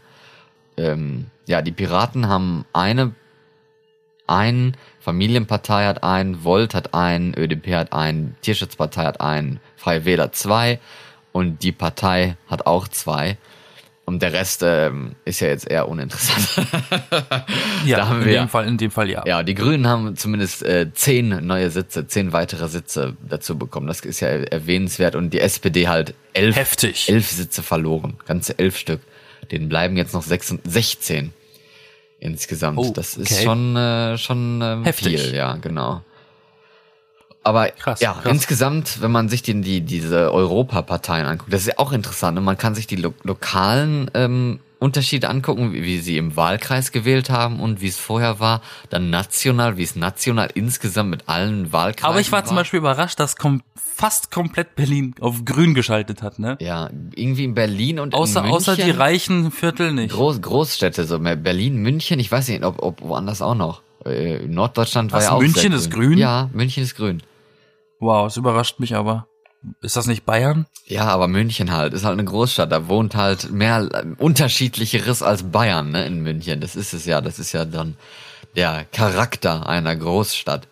Ähm, 0.76 1.26
ja, 1.46 1.62
die 1.62 1.72
Piraten 1.72 2.28
haben 2.28 2.64
eine 2.72 3.12
einen, 4.28 4.76
Familienpartei 5.00 5.86
hat 5.86 6.02
einen, 6.02 6.44
Volt 6.44 6.74
hat 6.74 6.94
einen, 6.94 7.34
ÖDP 7.34 7.74
hat 7.74 7.92
einen, 7.92 8.36
Tierschutzpartei 8.42 9.04
hat 9.04 9.20
einen, 9.20 9.60
Freie 9.76 10.04
Wähler 10.04 10.32
zwei 10.32 10.80
und 11.32 11.62
die 11.62 11.72
Partei 11.72 12.36
hat 12.48 12.66
auch 12.66 12.88
zwei. 12.88 13.38
Und 14.04 14.22
der 14.22 14.32
Rest 14.32 14.62
ähm, 14.64 15.16
ist 15.26 15.40
ja 15.40 15.48
jetzt 15.48 15.70
eher 15.70 15.86
uninteressant. 15.86 16.66
ja, 17.84 18.10
in 18.10 18.24
wir, 18.24 18.40
dem 18.40 18.48
Fall, 18.48 18.66
in 18.66 18.78
dem 18.78 18.90
Fall 18.90 19.10
ja. 19.10 19.22
Ja, 19.26 19.42
die 19.42 19.54
Grünen 19.54 19.86
haben 19.86 20.16
zumindest 20.16 20.62
äh, 20.62 20.90
zehn 20.94 21.46
neue 21.46 21.68
Sitze, 21.70 22.06
zehn 22.06 22.32
weitere 22.32 22.68
Sitze 22.68 23.18
dazu 23.28 23.58
bekommen. 23.58 23.86
Das 23.86 24.00
ist 24.00 24.20
ja 24.20 24.28
erwähnenswert. 24.28 25.14
Und 25.14 25.34
die 25.34 25.40
SPD 25.40 25.88
halt 25.88 26.14
elf, 26.32 26.56
Heftig. 26.56 27.10
elf 27.10 27.28
Sitze 27.28 27.62
verloren. 27.62 28.16
Ganze 28.26 28.58
elf 28.58 28.78
Stück. 28.78 29.02
Denen 29.50 29.68
bleiben 29.68 29.98
jetzt 29.98 30.14
noch 30.14 30.22
sechs, 30.22 30.54
16 30.64 31.34
insgesamt. 32.18 32.78
Oh, 32.78 32.92
das 32.94 33.16
ist 33.16 33.32
okay. 33.32 33.44
schon, 33.44 33.76
äh, 33.76 34.18
schon 34.18 34.60
ähm, 34.62 34.84
Heftig. 34.84 35.20
viel, 35.20 35.34
ja, 35.34 35.56
genau. 35.56 36.02
Aber 37.44 37.68
krass, 37.68 38.00
ja, 38.00 38.12
krass. 38.12 38.32
insgesamt, 38.32 39.00
wenn 39.00 39.10
man 39.10 39.28
sich 39.28 39.42
die, 39.42 39.60
die, 39.60 39.80
diese 39.80 40.32
Europaparteien 40.32 41.26
anguckt, 41.26 41.52
das 41.52 41.62
ist 41.62 41.68
ja 41.68 41.78
auch 41.78 41.92
interessant. 41.92 42.36
Und 42.36 42.44
man 42.44 42.58
kann 42.58 42.74
sich 42.74 42.86
die 42.86 42.96
lo 42.96 43.14
lokalen 43.22 44.10
ähm, 44.14 44.60
Unterschiede 44.78 45.28
angucken, 45.28 45.72
wie, 45.72 45.98
sie 45.98 46.16
im 46.16 46.36
Wahlkreis 46.36 46.92
gewählt 46.92 47.30
haben 47.30 47.60
und 47.60 47.80
wie 47.80 47.88
es 47.88 47.98
vorher 47.98 48.38
war. 48.38 48.62
Dann 48.90 49.10
national, 49.10 49.76
wie 49.76 49.82
es 49.82 49.96
national 49.96 50.50
insgesamt 50.54 51.10
mit 51.10 51.28
allen 51.28 51.72
Wahlkreisen 51.72 52.08
Aber 52.08 52.20
ich 52.20 52.30
war, 52.30 52.40
war. 52.40 52.46
zum 52.46 52.56
Beispiel 52.56 52.78
überrascht, 52.78 53.18
dass 53.18 53.36
kom 53.36 53.62
fast 53.74 54.30
komplett 54.30 54.76
Berlin 54.76 55.14
auf 55.20 55.44
grün 55.44 55.74
geschaltet 55.74 56.22
hat, 56.22 56.38
ne? 56.38 56.56
Ja, 56.60 56.88
irgendwie 57.14 57.44
in 57.44 57.54
Berlin 57.54 57.98
und 57.98 58.14
außer, 58.14 58.40
in 58.40 58.50
München. 58.50 58.56
Außer 58.56 58.76
die 58.76 58.90
reichen 58.90 59.50
Viertel 59.50 59.92
nicht. 59.92 60.14
Groß, 60.14 60.40
Großstädte, 60.40 61.04
so 61.04 61.18
Berlin, 61.18 61.78
München, 61.78 62.20
ich 62.20 62.30
weiß 62.30 62.48
nicht, 62.48 62.62
ob, 62.64 62.80
ob 62.80 63.02
woanders 63.02 63.42
auch 63.42 63.56
noch. 63.56 63.82
Äh, 64.04 64.46
Norddeutschland 64.46 65.10
war 65.10 65.18
Was, 65.18 65.26
ja 65.26 65.32
auch 65.32 65.40
München 65.40 65.72
ist 65.72 65.90
grün? 65.90 66.16
Ja, 66.16 66.48
München 66.52 66.84
ist 66.84 66.94
grün. 66.94 67.22
Wow, 67.98 68.28
es 68.28 68.36
überrascht 68.36 68.78
mich 68.78 68.94
aber. 68.94 69.26
Ist 69.82 69.96
das 69.96 70.06
nicht 70.06 70.24
Bayern? 70.24 70.66
Ja, 70.86 71.06
aber 71.08 71.28
München 71.28 71.72
halt 71.72 71.92
ist 71.92 72.04
halt 72.04 72.14
eine 72.14 72.24
Großstadt. 72.24 72.70
Da 72.70 72.88
wohnt 72.88 73.14
halt 73.16 73.50
mehr 73.50 73.88
äh, 73.92 74.04
unterschiedlicheres 74.18 75.22
als 75.22 75.42
Bayern, 75.44 75.90
ne, 75.90 76.06
in 76.06 76.20
München. 76.20 76.60
Das 76.60 76.76
ist 76.76 76.94
es 76.94 77.04
ja. 77.04 77.20
Das 77.20 77.38
ist 77.38 77.52
ja 77.52 77.64
dann 77.64 77.96
der 78.56 78.84
Charakter 78.92 79.68
einer 79.68 79.96
Großstadt. 79.96 80.68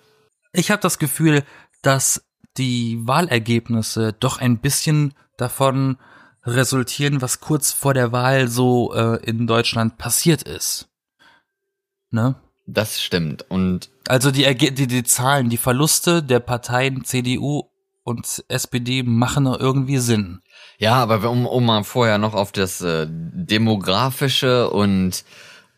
Ich 0.52 0.71
habe 0.71 0.81
das 0.81 0.99
Gefühl, 0.99 1.43
dass 1.83 2.23
die 2.57 2.99
Wahlergebnisse 3.02 4.14
doch 4.19 4.38
ein 4.38 4.59
bisschen 4.59 5.14
davon 5.37 5.99
resultieren, 6.45 7.21
was 7.21 7.40
kurz 7.40 7.73
vor 7.73 7.93
der 7.93 8.12
Wahl 8.12 8.49
so 8.49 8.95
äh, 8.95 9.16
in 9.25 9.47
Deutschland 9.47 9.99
passiert 9.99 10.43
ist. 10.43 10.88
Ne? 12.11 12.37
Das 12.66 13.00
stimmt. 13.00 13.45
Und 13.50 13.90
Also 14.09 14.31
die, 14.31 14.45
Erge 14.45 14.73
die, 14.73 14.87
die 14.87 15.05
Zahlen, 15.05 15.50
die 15.50 15.57
Verluste 15.57 16.23
der 16.23 16.40
Parteien 16.40 17.05
CDU 17.05 17.69
und 18.07 18.45
SPD 18.47 19.03
machen 19.03 19.45
noch 19.45 19.59
irgendwie 19.59 19.99
Sinn. 19.99 20.41
ja, 20.79 20.95
aber 20.95 21.29
um, 21.29 21.45
um 21.45 21.67
mal 21.67 21.83
vorher 21.83 22.19
noch 22.19 22.35
auf 22.35 22.53
das 22.53 22.81
äh, 22.81 23.07
demografische 23.11 24.71
und 24.71 25.25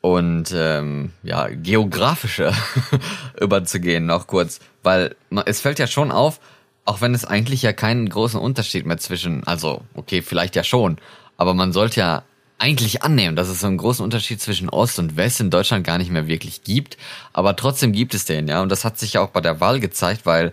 und 0.00 0.54
ähm, 0.54 1.12
ja 1.22 1.48
geografische 1.48 2.52
überzugehen 3.40 4.06
noch 4.06 4.26
kurz, 4.26 4.60
weil 4.82 5.16
es 5.46 5.60
fällt 5.60 5.78
ja 5.78 5.86
schon 5.86 6.12
auf, 6.12 6.38
auch 6.84 7.00
wenn 7.00 7.14
es 7.14 7.24
eigentlich 7.24 7.62
ja 7.62 7.72
keinen 7.72 8.08
großen 8.08 8.38
Unterschied 8.38 8.84
mehr 8.84 8.98
zwischen, 8.98 9.44
also 9.44 9.80
okay, 9.94 10.20
vielleicht 10.20 10.54
ja 10.54 10.64
schon, 10.64 10.98
aber 11.38 11.54
man 11.54 11.72
sollte 11.72 12.00
ja 12.00 12.22
eigentlich 12.58 13.02
annehmen, 13.02 13.36
dass 13.36 13.48
es 13.48 13.60
so 13.60 13.68
einen 13.68 13.78
großen 13.78 14.04
Unterschied 14.04 14.40
zwischen 14.40 14.68
Ost 14.68 14.98
und 14.98 15.16
West 15.16 15.40
in 15.40 15.50
Deutschland 15.50 15.86
gar 15.86 15.96
nicht 15.96 16.10
mehr 16.10 16.26
wirklich 16.26 16.62
gibt, 16.62 16.98
aber 17.32 17.56
trotzdem 17.56 17.92
gibt 17.92 18.14
es 18.14 18.24
den, 18.24 18.48
ja, 18.48 18.60
und 18.60 18.70
das 18.70 18.84
hat 18.84 18.98
sich 18.98 19.14
ja 19.14 19.20
auch 19.22 19.30
bei 19.30 19.40
der 19.40 19.60
Wahl 19.60 19.80
gezeigt, 19.80 20.26
weil 20.26 20.52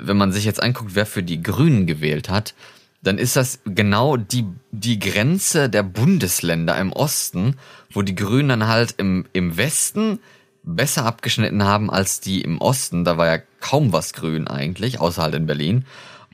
wenn 0.00 0.16
man 0.16 0.32
sich 0.32 0.44
jetzt 0.44 0.62
anguckt, 0.62 0.94
wer 0.94 1.06
für 1.06 1.22
die 1.22 1.42
Grünen 1.42 1.86
gewählt 1.86 2.28
hat, 2.28 2.54
dann 3.02 3.18
ist 3.18 3.36
das 3.36 3.60
genau 3.64 4.16
die, 4.16 4.46
die 4.70 4.98
Grenze 4.98 5.68
der 5.68 5.82
Bundesländer 5.82 6.78
im 6.78 6.92
Osten, 6.92 7.56
wo 7.90 8.02
die 8.02 8.14
Grünen 8.14 8.48
dann 8.48 8.68
halt 8.68 8.94
im, 8.98 9.26
im 9.32 9.56
Westen 9.56 10.20
besser 10.62 11.04
abgeschnitten 11.04 11.64
haben 11.64 11.90
als 11.90 12.20
die 12.20 12.40
im 12.42 12.60
Osten. 12.60 13.04
Da 13.04 13.16
war 13.16 13.26
ja 13.26 13.42
kaum 13.60 13.92
was 13.92 14.12
grün 14.12 14.46
eigentlich, 14.46 15.00
außer 15.00 15.22
halt 15.22 15.34
in 15.34 15.46
Berlin. 15.46 15.84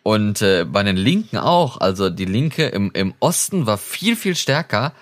Und 0.03 0.43
äh, 0.43 0.65
bei 0.65 0.83
den 0.83 0.97
Linken 0.97 1.39
auch. 1.39 1.81
Also 1.81 2.11
die 2.11 2.27
Linke 2.27 2.67
im, 2.67 2.91
im 2.93 3.15
Osten 3.21 3.67
war 3.67 3.79
viel, 3.79 4.17
viel 4.17 4.37
stärker 4.37 4.93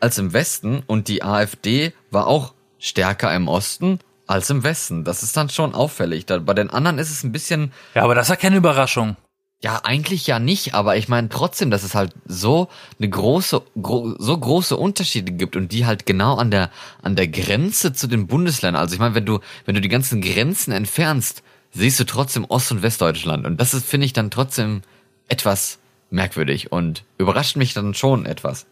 als 0.00 0.18
im 0.18 0.32
Westen 0.32 0.82
und 0.86 1.06
die 1.06 1.22
AfD 1.22 1.92
war 2.10 2.26
auch 2.26 2.54
stärker 2.80 3.34
im 3.34 3.46
Osten 3.46 4.00
als 4.32 4.50
im 4.50 4.64
Westen. 4.64 5.04
Das 5.04 5.22
ist 5.22 5.36
dann 5.36 5.48
schon 5.50 5.74
auffällig. 5.74 6.26
Da, 6.26 6.38
bei 6.38 6.54
den 6.54 6.70
anderen 6.70 6.98
ist 6.98 7.10
es 7.10 7.22
ein 7.22 7.32
bisschen 7.32 7.72
Ja, 7.94 8.02
aber 8.02 8.14
das 8.14 8.26
ist 8.26 8.30
ja 8.30 8.36
keine 8.36 8.56
Überraschung. 8.56 9.16
ja, 9.62 9.80
eigentlich 9.84 10.26
ja 10.26 10.38
nicht, 10.40 10.74
aber 10.74 10.96
ich 10.96 11.08
meine 11.08 11.28
trotzdem, 11.28 11.70
dass 11.70 11.84
es 11.84 11.94
halt 11.94 12.12
so 12.26 12.68
eine 12.98 13.08
große, 13.08 13.62
gro 13.80 14.16
so 14.18 14.36
große 14.36 14.76
Unterschiede 14.76 15.30
gibt 15.32 15.54
und 15.54 15.70
die 15.70 15.86
halt 15.86 16.04
genau 16.06 16.34
an 16.36 16.50
der 16.50 16.70
an 17.02 17.14
der 17.14 17.28
Grenze 17.28 17.92
zu 17.92 18.08
den 18.08 18.26
Bundesländern. 18.26 18.80
Also 18.80 18.94
ich 18.94 19.00
meine, 19.00 19.14
wenn 19.14 19.26
du 19.26 19.38
wenn 19.64 19.76
du 19.76 19.80
die 19.80 19.88
ganzen 19.88 20.20
Grenzen 20.20 20.72
entfernst, 20.72 21.44
siehst 21.70 22.00
du 22.00 22.04
trotzdem 22.04 22.44
Ost- 22.46 22.72
und 22.72 22.82
Westdeutschland 22.82 23.46
und 23.46 23.60
das 23.60 23.72
ist 23.74 23.86
finde 23.86 24.06
ich 24.06 24.12
dann 24.12 24.30
trotzdem 24.32 24.82
etwas 25.28 25.78
merkwürdig 26.10 26.72
und 26.72 27.04
überrascht 27.18 27.56
mich 27.56 27.72
dann 27.72 27.94
schon 27.94 28.26
etwas. 28.26 28.66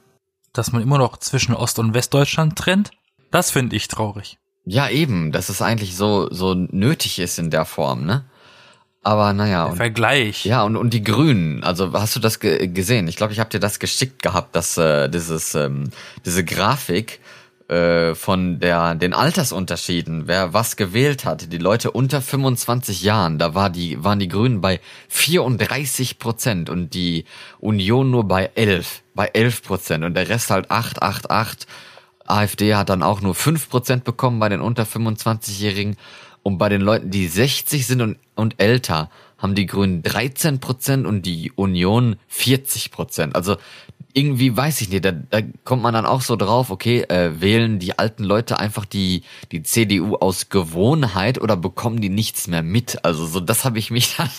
Dass 0.52 0.73
man 0.73 0.83
immer 0.83 0.99
noch 0.99 1.19
zwischen 1.19 1.55
Ost- 1.55 1.79
und 1.79 1.95
Westdeutschland 1.95 2.59
trennt, 2.59 2.90
das 3.31 3.52
finde 3.52 3.76
ich 3.76 3.87
traurig. 3.87 4.39
Ja, 4.64 4.88
eben, 4.88 5.33
dass 5.33 5.49
es 5.49 5.62
eigentlich 5.62 5.97
so 5.97 6.29
so 6.31 6.55
nötig 6.55 7.19
ist 7.19 7.38
in 7.38 7.50
der 7.50 7.64
Form, 7.64 8.05
ne? 8.05 8.25
Aber 9.02 9.33
naja, 9.33 9.64
Der 9.64 9.73
und, 9.73 9.76
Vergleich. 9.79 10.45
Ja, 10.45 10.62
und, 10.62 10.76
und 10.76 10.93
die 10.93 11.02
Grünen, 11.02 11.64
also 11.64 11.93
hast 11.95 12.17
du 12.17 12.21
das 12.21 12.38
ge 12.38 12.67
gesehen? 12.69 13.09
Ich 13.09 13.17
glaube, 13.17 13.33
ich 13.33 13.40
habe 13.40 13.49
dir 13.49 13.61
das 13.61 13.79
geschickt 13.79 14.23
gehabt, 14.23 14.55
dass 14.55 14.76
äh, 14.76 15.09
dieses 15.09 15.55
ähm, 15.55 15.90
diese 16.26 16.45
Grafik 16.45 17.21
äh, 17.69 18.14
von 18.14 18.59
der 18.61 18.95
den 18.97 19.14
Altersunterschieden, 19.14 20.26
wer 20.26 20.52
was 20.52 20.76
gewählt 20.76 21.25
hat, 21.25 21.50
die 21.50 21.59
Leute 21.59 21.93
unter 21.93 22.21
25 22.21 23.02
Jahren, 23.02 23.38
da 23.38 23.55
war 23.55 23.71
die 23.71 24.05
waren 24.05 24.19
die 24.19 24.29
Grünen 24.29 24.61
bei 24.61 24.81
34 25.09 26.19
Prozent 26.19 26.69
und 26.69 26.93
die 26.93 27.25
Union 27.59 28.11
nur 28.11 28.25
bei 28.29 28.50
11, 28.55 29.02
bei 29.14 29.29
11 29.33 29.62
Prozent 29.62 30.05
und 30.05 30.12
der 30.12 30.29
Rest 30.29 30.50
halt 30.50 30.71
8, 30.71 31.00
8, 31.00 31.31
8. 31.31 31.67
AfD 32.30 32.75
hat 32.75 32.88
dann 32.88 33.02
auch 33.02 33.20
nur 33.20 33.34
5 33.34 33.68
Prozent 33.68 34.04
bekommen 34.04 34.38
bei 34.38 34.49
den 34.49 34.60
unter 34.60 34.84
25-Jährigen. 34.84 35.96
Und 36.42 36.56
bei 36.58 36.68
den 36.70 36.80
Leuten, 36.80 37.10
die 37.10 37.26
60 37.26 37.87
sind 37.87 38.00
und, 38.00 38.16
und 38.34 38.54
älter, 38.60 39.10
haben 39.37 39.54
die 39.54 39.66
Grünen 39.66 40.02
13 40.02 40.58
Prozent 40.60 41.06
und 41.06 41.26
die 41.26 41.52
Union 41.54 42.16
40 42.28 42.90
Prozent. 42.90 43.34
Also 43.37 43.56
irgendwie 44.14 44.56
weiß 44.56 44.80
ich 44.80 44.88
nicht, 44.88 45.04
da, 45.04 45.12
da 45.12 45.40
kommt 45.64 45.82
man 45.82 45.94
dann 45.94 46.06
auch 46.06 46.22
so 46.22 46.37
drauf, 46.37 46.70
okay, 46.70 47.02
äh, 47.02 47.40
wählen 47.40 47.78
die 47.78 47.99
alten 47.99 48.25
Leute 48.25 48.58
einfach 48.58 48.84
die, 48.84 49.22
die 49.52 49.62
CDU 49.62 50.16
aus 50.16 50.49
Gewohnheit 50.49 51.40
oder 51.40 51.56
bekommen 51.56 52.00
die 52.00 52.08
nichts 52.08 52.46
mehr 52.49 52.62
mit? 52.62 53.04
Also 53.04 53.26
so, 53.26 53.38
das 53.40 53.64
habe 53.64 53.78
ich 53.78 53.90
mich 53.90 54.16
dann, 54.16 54.30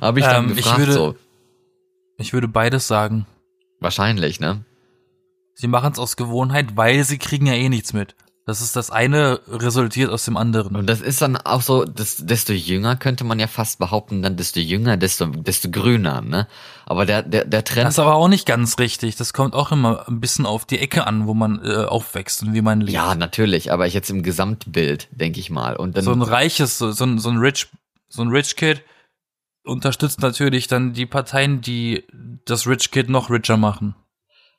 habe 0.00 0.20
ich 0.20 0.26
dann 0.26 0.44
Ähm, 0.44 0.50
ich 0.50 0.56
gefragt, 0.58 0.78
würde- 0.78 0.92
so. 0.92 1.16
Ich 2.18 2.32
würde 2.34 2.48
beides 2.48 2.86
sagen. 2.86 3.26
Wahrscheinlich, 3.80 4.38
ne? 4.40 4.62
Sie 5.60 5.68
machen 5.68 5.92
es 5.92 5.98
aus 5.98 6.16
Gewohnheit, 6.16 6.78
weil 6.78 7.04
sie 7.04 7.18
kriegen 7.18 7.44
ja 7.44 7.52
eh 7.52 7.68
nichts 7.68 7.92
mit. 7.92 8.14
Das 8.46 8.62
ist 8.62 8.76
das 8.76 8.90
eine 8.90 9.40
resultiert 9.46 10.10
aus 10.10 10.24
dem 10.24 10.38
anderen. 10.38 10.74
Und 10.74 10.86
das 10.86 11.02
ist 11.02 11.20
dann 11.20 11.36
auch 11.36 11.60
so, 11.60 11.84
das, 11.84 12.16
desto 12.16 12.54
jünger 12.54 12.96
könnte 12.96 13.24
man 13.24 13.38
ja 13.38 13.46
fast 13.46 13.78
behaupten, 13.78 14.22
dann 14.22 14.38
desto 14.38 14.58
jünger, 14.58 14.96
desto, 14.96 15.26
desto 15.26 15.70
grüner, 15.70 16.22
ne? 16.22 16.48
Aber 16.86 17.04
der, 17.04 17.22
der, 17.22 17.44
der 17.44 17.62
Trend, 17.62 17.84
Das 17.84 17.94
ist 17.94 17.98
aber 17.98 18.14
auch 18.14 18.28
nicht 18.28 18.46
ganz 18.46 18.78
richtig. 18.78 19.16
Das 19.16 19.34
kommt 19.34 19.52
auch 19.52 19.70
immer 19.70 20.08
ein 20.08 20.18
bisschen 20.18 20.46
auf 20.46 20.64
die 20.64 20.78
Ecke 20.78 21.06
an, 21.06 21.26
wo 21.26 21.34
man 21.34 21.60
äh, 21.62 21.84
aufwächst 21.84 22.42
und 22.42 22.54
wie 22.54 22.62
man 22.62 22.80
lebt. 22.80 22.92
ja, 22.92 23.14
natürlich, 23.14 23.70
aber 23.70 23.86
ich 23.86 23.92
jetzt 23.92 24.08
im 24.08 24.22
Gesamtbild, 24.22 25.08
denke 25.12 25.40
ich 25.40 25.50
mal. 25.50 25.76
Und 25.76 25.98
dann, 25.98 26.04
so 26.04 26.12
ein 26.12 26.22
reiches, 26.22 26.78
so, 26.78 26.90
so, 26.90 27.04
ein, 27.04 27.18
so 27.18 27.28
ein 27.28 27.36
Rich, 27.36 27.68
so 28.08 28.22
ein 28.22 28.28
Rich 28.28 28.56
Kid 28.56 28.82
unterstützt 29.62 30.22
natürlich 30.22 30.68
dann 30.68 30.94
die 30.94 31.06
Parteien, 31.06 31.60
die 31.60 32.04
das 32.46 32.66
Rich 32.66 32.90
Kid 32.90 33.10
noch 33.10 33.28
richer 33.28 33.58
machen. 33.58 33.94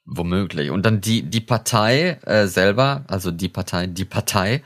Womöglich. 0.06 0.72
Und 0.72 0.86
dann 0.86 1.02
die, 1.02 1.24
die 1.24 1.42
Partei 1.42 2.20
äh, 2.26 2.48
selber, 2.48 3.04
also 3.08 3.32
die 3.32 3.50
Partei, 3.50 3.88
die 3.88 4.06
Partei, 4.06 4.64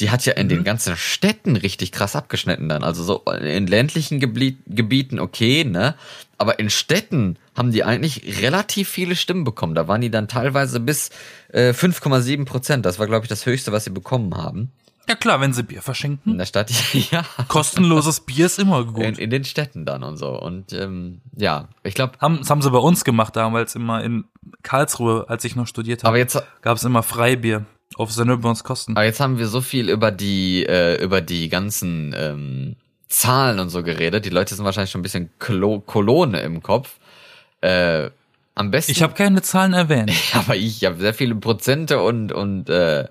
die 0.00 0.10
hat 0.10 0.26
ja 0.26 0.32
in 0.32 0.48
den 0.48 0.64
ganzen 0.64 0.96
Städten 0.96 1.56
richtig 1.56 1.92
krass 1.92 2.16
abgeschnitten 2.16 2.68
dann. 2.68 2.82
Also 2.82 3.04
so 3.04 3.22
in 3.32 3.66
ländlichen 3.66 4.18
Geblie 4.18 4.56
Gebieten 4.66 5.20
okay, 5.20 5.64
ne? 5.64 5.94
Aber 6.36 6.58
in 6.58 6.68
Städten 6.68 7.38
haben 7.56 7.70
die 7.70 7.84
eigentlich 7.84 8.42
relativ 8.42 8.88
viele 8.88 9.14
Stimmen 9.14 9.44
bekommen. 9.44 9.76
Da 9.76 9.86
waren 9.86 10.00
die 10.00 10.10
dann 10.10 10.26
teilweise 10.26 10.80
bis 10.80 11.10
äh, 11.52 11.70
5,7 11.70 12.44
Prozent. 12.44 12.84
Das 12.84 12.98
war, 12.98 13.06
glaube 13.06 13.24
ich, 13.24 13.28
das 13.28 13.46
Höchste, 13.46 13.70
was 13.70 13.84
sie 13.84 13.90
bekommen 13.90 14.36
haben. 14.36 14.72
Ja 15.08 15.14
klar, 15.14 15.40
wenn 15.40 15.52
sie 15.52 15.62
Bier 15.62 15.78
In 15.78 15.82
verschenken. 15.82 16.38
der 16.38 16.46
Stadt, 16.46 16.70
ja. 17.10 17.24
Kostenloses 17.48 18.20
Bier 18.20 18.46
ist 18.46 18.58
immer 18.58 18.84
gut. 18.84 19.02
In, 19.04 19.14
in 19.16 19.30
den 19.30 19.44
Städten 19.44 19.84
dann 19.84 20.02
und 20.02 20.16
so. 20.16 20.28
Und 20.40 20.72
ähm, 20.72 21.20
ja, 21.36 21.68
ich 21.82 21.94
glaube, 21.94 22.14
haben, 22.20 22.38
das 22.38 22.50
haben 22.50 22.62
sie 22.62 22.70
bei 22.70 22.78
uns 22.78 23.04
gemacht 23.04 23.36
damals 23.36 23.74
immer 23.74 24.02
in 24.02 24.24
Karlsruhe, 24.62 25.26
als 25.28 25.44
ich 25.44 25.56
noch 25.56 25.66
studiert 25.66 26.02
aber 26.04 26.08
habe. 26.10 26.18
jetzt, 26.18 26.42
Gab 26.62 26.76
es 26.76 26.84
immer 26.84 27.02
Freibier 27.02 27.64
auf 27.96 28.10
Senöbons 28.12 28.64
Kosten. 28.64 28.92
aber 28.96 29.04
jetzt 29.04 29.20
haben 29.20 29.38
wir 29.38 29.46
so 29.46 29.60
viel 29.60 29.88
über 29.90 30.10
die, 30.10 30.64
äh, 30.66 31.02
über 31.02 31.20
die 31.20 31.48
ganzen 31.48 32.14
ähm, 32.16 32.76
Zahlen 33.08 33.60
und 33.60 33.68
so 33.68 33.82
geredet. 33.82 34.24
Die 34.24 34.30
Leute 34.30 34.54
sind 34.54 34.64
wahrscheinlich 34.64 34.90
schon 34.90 35.00
ein 35.00 35.02
bisschen 35.02 35.30
Kolo 35.38 35.80
Kolone 35.80 36.40
im 36.40 36.62
Kopf. 36.62 36.98
Äh, 37.60 38.10
am 38.56 38.70
besten. 38.70 38.92
Ich 38.92 39.02
habe 39.02 39.14
keine 39.14 39.42
Zahlen 39.42 39.72
erwähnt. 39.74 40.12
aber 40.32 40.56
ich 40.56 40.84
habe 40.84 40.96
sehr 40.98 41.14
viele 41.14 41.34
Prozente 41.34 42.00
und 42.02 42.32
und 42.32 42.68
äh, 42.70 43.06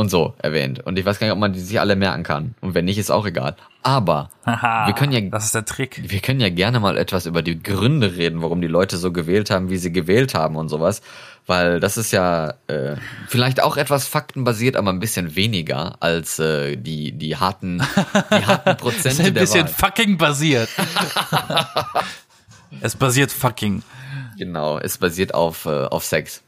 und 0.00 0.08
so 0.08 0.34
erwähnt. 0.38 0.80
Und 0.80 0.98
ich 0.98 1.04
weiß 1.04 1.18
gar 1.18 1.26
nicht, 1.26 1.34
ob 1.34 1.38
man 1.38 1.52
die 1.52 1.60
sich 1.60 1.78
alle 1.78 1.94
merken 1.94 2.22
kann. 2.22 2.54
Und 2.62 2.74
wenn 2.74 2.86
nicht, 2.86 2.98
ist 2.98 3.10
auch 3.10 3.26
egal. 3.26 3.54
Aber 3.82 4.30
Haha, 4.46 4.86
wir 4.86 4.94
können 4.94 5.12
ja 5.12 5.20
das 5.20 5.44
ist 5.44 5.54
der 5.54 5.66
Trick. 5.66 6.00
wir 6.02 6.20
können 6.20 6.40
ja 6.40 6.48
gerne 6.48 6.80
mal 6.80 6.96
etwas 6.96 7.26
über 7.26 7.42
die 7.42 7.62
Gründe 7.62 8.16
reden, 8.16 8.40
warum 8.40 8.62
die 8.62 8.66
Leute 8.66 8.96
so 8.96 9.12
gewählt 9.12 9.50
haben, 9.50 9.68
wie 9.68 9.76
sie 9.76 9.92
gewählt 9.92 10.34
haben 10.34 10.56
und 10.56 10.70
sowas. 10.70 11.02
Weil 11.46 11.80
das 11.80 11.98
ist 11.98 12.12
ja 12.12 12.54
äh, 12.66 12.96
vielleicht 13.28 13.62
auch 13.62 13.76
etwas 13.76 14.06
faktenbasiert, 14.06 14.76
aber 14.76 14.90
ein 14.90 15.00
bisschen 15.00 15.36
weniger 15.36 15.96
als 16.00 16.38
äh, 16.38 16.76
die, 16.76 17.12
die 17.12 17.36
harten, 17.36 17.82
die 18.30 18.46
harten 18.46 18.70
Das 18.70 18.76
Prozente 18.78 19.22
ist 19.22 19.28
ein 19.28 19.34
bisschen 19.34 19.68
fucking 19.68 20.16
basiert. 20.16 20.70
es 22.80 22.96
basiert 22.96 23.32
fucking. 23.32 23.82
Genau, 24.38 24.78
es 24.78 24.96
basiert 24.96 25.34
auf, 25.34 25.66
äh, 25.66 25.84
auf 25.84 26.04
Sex. 26.04 26.42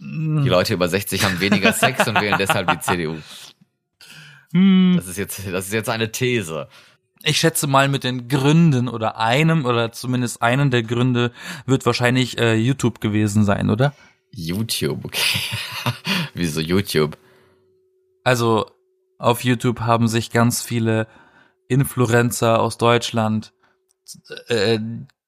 Die 0.00 0.48
Leute 0.48 0.74
über 0.74 0.88
60 0.88 1.24
haben 1.24 1.40
weniger 1.40 1.72
Sex 1.72 2.06
und 2.06 2.20
wählen 2.20 2.36
deshalb 2.38 2.70
die 2.70 2.80
CDU. 2.80 3.16
Das 4.52 5.06
ist 5.06 5.18
jetzt, 5.18 5.40
das 5.52 5.66
ist 5.66 5.72
jetzt 5.72 5.88
eine 5.88 6.12
These. 6.12 6.68
Ich 7.24 7.38
schätze 7.38 7.66
mal 7.66 7.88
mit 7.88 8.04
den 8.04 8.28
Gründen 8.28 8.88
oder 8.88 9.18
einem 9.18 9.64
oder 9.64 9.90
zumindest 9.92 10.40
einen 10.40 10.70
der 10.70 10.84
Gründe 10.84 11.32
wird 11.66 11.84
wahrscheinlich 11.84 12.38
äh, 12.38 12.54
YouTube 12.54 13.00
gewesen 13.00 13.44
sein, 13.44 13.70
oder? 13.70 13.92
YouTube, 14.30 15.04
okay. 15.04 15.40
Wieso 16.34 16.60
YouTube? 16.60 17.18
Also 18.22 18.70
auf 19.18 19.42
YouTube 19.42 19.80
haben 19.80 20.06
sich 20.06 20.30
ganz 20.30 20.62
viele 20.62 21.08
Influencer 21.66 22.60
aus 22.60 22.78
Deutschland 22.78 23.52
äh, 24.46 24.78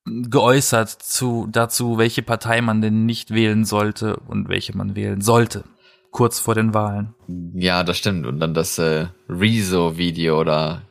geäußert 0.04 0.90
zu 0.90 1.49
dazu, 1.50 1.99
welche 1.99 2.23
Partei 2.23 2.61
man 2.61 2.80
denn 2.80 3.07
nicht 3.07 3.33
wählen 3.33 3.64
sollte 3.64 4.16
und 4.16 4.49
welche 4.49 4.76
man 4.76 4.97
wählen 4.97 5.21
sollte. 5.21 5.64
Kurz 6.11 6.40
vor 6.40 6.54
den 6.54 6.75
Wahlen. 6.75 7.14
Ja, 7.54 7.85
das 7.85 7.99
stimmt. 7.99 8.26
Und 8.26 8.40
dann 8.40 8.54
das 8.54 8.78
äh, 8.78 9.07
Rezo-Video 9.28 10.40
oder 10.40 10.83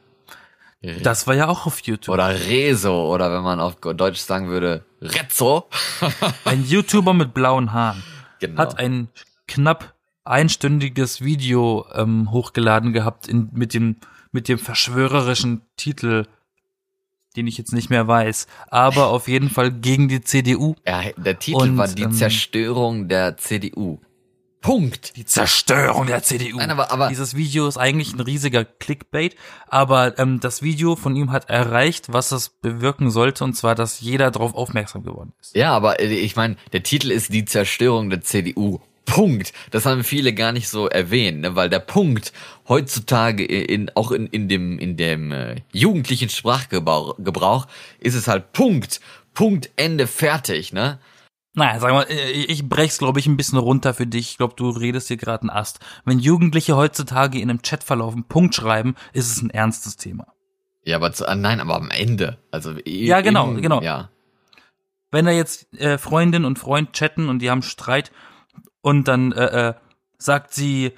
Das 1.04 1.28
war 1.28 1.36
ja 1.36 1.48
auch 1.48 1.66
auf 1.66 1.82
YouTube. 1.82 2.14
oder 2.14 2.30
Rezo 2.30 3.14
oder 3.14 3.34
wenn 3.34 3.44
man 3.44 3.60
auf 3.60 3.76
Deutsch 3.76 4.20
sagen 4.20 4.48
würde, 4.50 4.86
Rezzo. 5.02 5.68
Ein 6.46 6.64
YouTuber 6.66 7.14
mit 7.14 7.34
blauen 7.34 7.74
Haaren 7.74 8.02
genau. 8.40 8.62
hat 8.62 8.80
ein 8.80 9.10
knapp 9.48 9.94
einstündiges 10.24 11.22
Video 11.22 11.86
ähm, 11.94 12.32
hochgeladen 12.32 12.94
gehabt 12.94 13.28
in, 13.28 13.50
mit 13.52 13.74
dem 13.74 13.98
mit 14.32 14.48
dem 14.48 14.60
verschwörerischen 14.60 15.64
Titel, 15.76 16.28
den 17.36 17.48
ich 17.48 17.58
jetzt 17.58 17.74
nicht 17.74 17.90
mehr 17.90 18.08
weiß, 18.08 18.48
aber 18.70 19.08
auf 19.08 19.28
jeden 19.28 19.50
Fall 19.50 19.72
gegen 19.72 20.08
die 20.08 20.22
CDU. 20.22 20.76
ja, 20.86 21.02
der 21.18 21.40
Titel 21.40 21.58
Und, 21.62 21.78
war 21.78 21.88
die 21.88 22.04
ähm, 22.04 22.12
Zerstörung 22.12 23.08
der 23.08 23.38
CDU. 23.38 24.00
Punkt. 24.62 25.16
Die 25.16 25.24
Zerstörung 25.24 26.08
der 26.08 26.22
CDU. 26.22 26.58
Nein, 26.58 26.70
aber- 26.72 26.92
aber- 26.92 27.08
Dieses 27.08 27.34
Video 27.34 27.66
ist 27.68 27.78
eigentlich 27.78 28.14
ein 28.14 28.20
riesiger 28.20 28.66
Clickbait, 28.66 29.38
aber 29.70 30.20
ähm, 30.20 30.42
das 30.42 30.62
Video 30.62 30.98
von 30.98 31.16
ihm 31.16 31.32
hat 31.32 31.50
erreicht, 31.50 32.12
was 32.12 32.34
es 32.34 32.50
bewirken 32.50 33.10
sollte, 33.10 33.46
und 33.46 33.54
zwar, 33.54 33.74
dass 33.74 34.02
jeder 34.02 34.32
darauf 34.32 34.54
aufmerksam 34.56 35.04
geworden 35.04 35.32
ist. 35.40 35.56
Ja, 35.56 35.72
aber 35.72 36.02
äh, 36.02 36.08
ich 36.08 36.36
meine, 36.36 36.58
der 36.74 36.84
Titel 36.84 37.10
ist 37.10 37.32
die 37.32 37.46
Zerstörung 37.46 38.10
der 38.10 38.20
CDU. 38.20 38.82
Punkt. 39.10 39.54
Das 39.72 39.86
haben 39.86 40.04
viele 40.04 40.34
gar 40.34 40.52
nicht 40.52 40.70
so 40.70 40.88
erwähnt, 40.88 41.42
ne? 41.42 41.56
weil 41.56 41.70
der 41.70 41.80
Punkt 41.80 42.32
heutzutage 42.68 43.44
in, 43.44 43.92
auch 43.96 44.12
in, 44.12 44.28
in 44.28 44.48
dem, 44.48 44.78
in 44.78 44.98
dem 44.98 45.32
äh, 45.32 45.56
jugendlichen 45.74 46.30
Sprachgebrauch 46.30 47.16
Gebrauch 47.18 47.68
ist 48.00 48.16
es 48.16 48.28
halt 48.28 48.54
Punkt. 48.54 49.02
Punkt, 49.34 49.70
Ende, 49.76 50.06
fertig, 50.06 50.74
ne? 50.74 51.00
Naja, 51.56 51.80
sag 51.80 51.92
mal, 51.92 52.06
äh, 52.10 52.32
ich 52.32 52.70
brech's, 52.70 53.00
glaube 53.00 53.20
ich, 53.20 53.26
ein 53.26 53.38
bisschen 53.38 53.58
runter 53.58 53.94
für 53.94 54.06
dich. 54.06 54.32
Ich 54.32 54.38
glaube, 54.38 54.54
du 54.56 54.70
redest 54.70 55.08
hier 55.08 55.18
gerade 55.18 55.42
einen 55.42 55.50
Ast. 55.50 55.80
Wenn 56.06 56.20
Jugendliche 56.20 56.76
heutzutage 56.76 57.40
in 57.40 57.50
einem 57.50 57.62
Chatverlauf 57.62 58.14
einen 58.14 58.26
Punkt 58.26 58.54
schreiben, 58.54 58.96
ist 59.14 59.32
es 59.32 59.42
ein 59.42 59.50
ernstes 59.50 59.98
Thema. 59.98 60.28
Ja, 60.84 60.98
aber 60.98 61.12
zu, 61.12 61.26
nein, 61.36 61.60
aber 61.60 61.76
am 61.76 61.90
Ende. 61.90 62.38
Also 62.52 62.74
Ja, 62.86 63.22
genau, 63.22 63.52
eben, 63.52 63.62
genau. 63.62 63.82
Ja. 63.82 64.10
Wenn 65.12 65.26
da 65.26 65.32
jetzt 65.32 65.74
äh, 65.74 65.98
Freundin 65.98 66.46
und 66.46 66.60
Freund 66.60 66.94
chatten 66.94 67.30
und 67.30 67.40
die 67.40 67.50
haben 67.50 67.64
Streit 67.64 68.12
und 68.82 69.08
dann 69.08 69.32
äh, 69.32 69.70
äh, 69.70 69.74
sagt 70.18 70.54
sie 70.54 70.94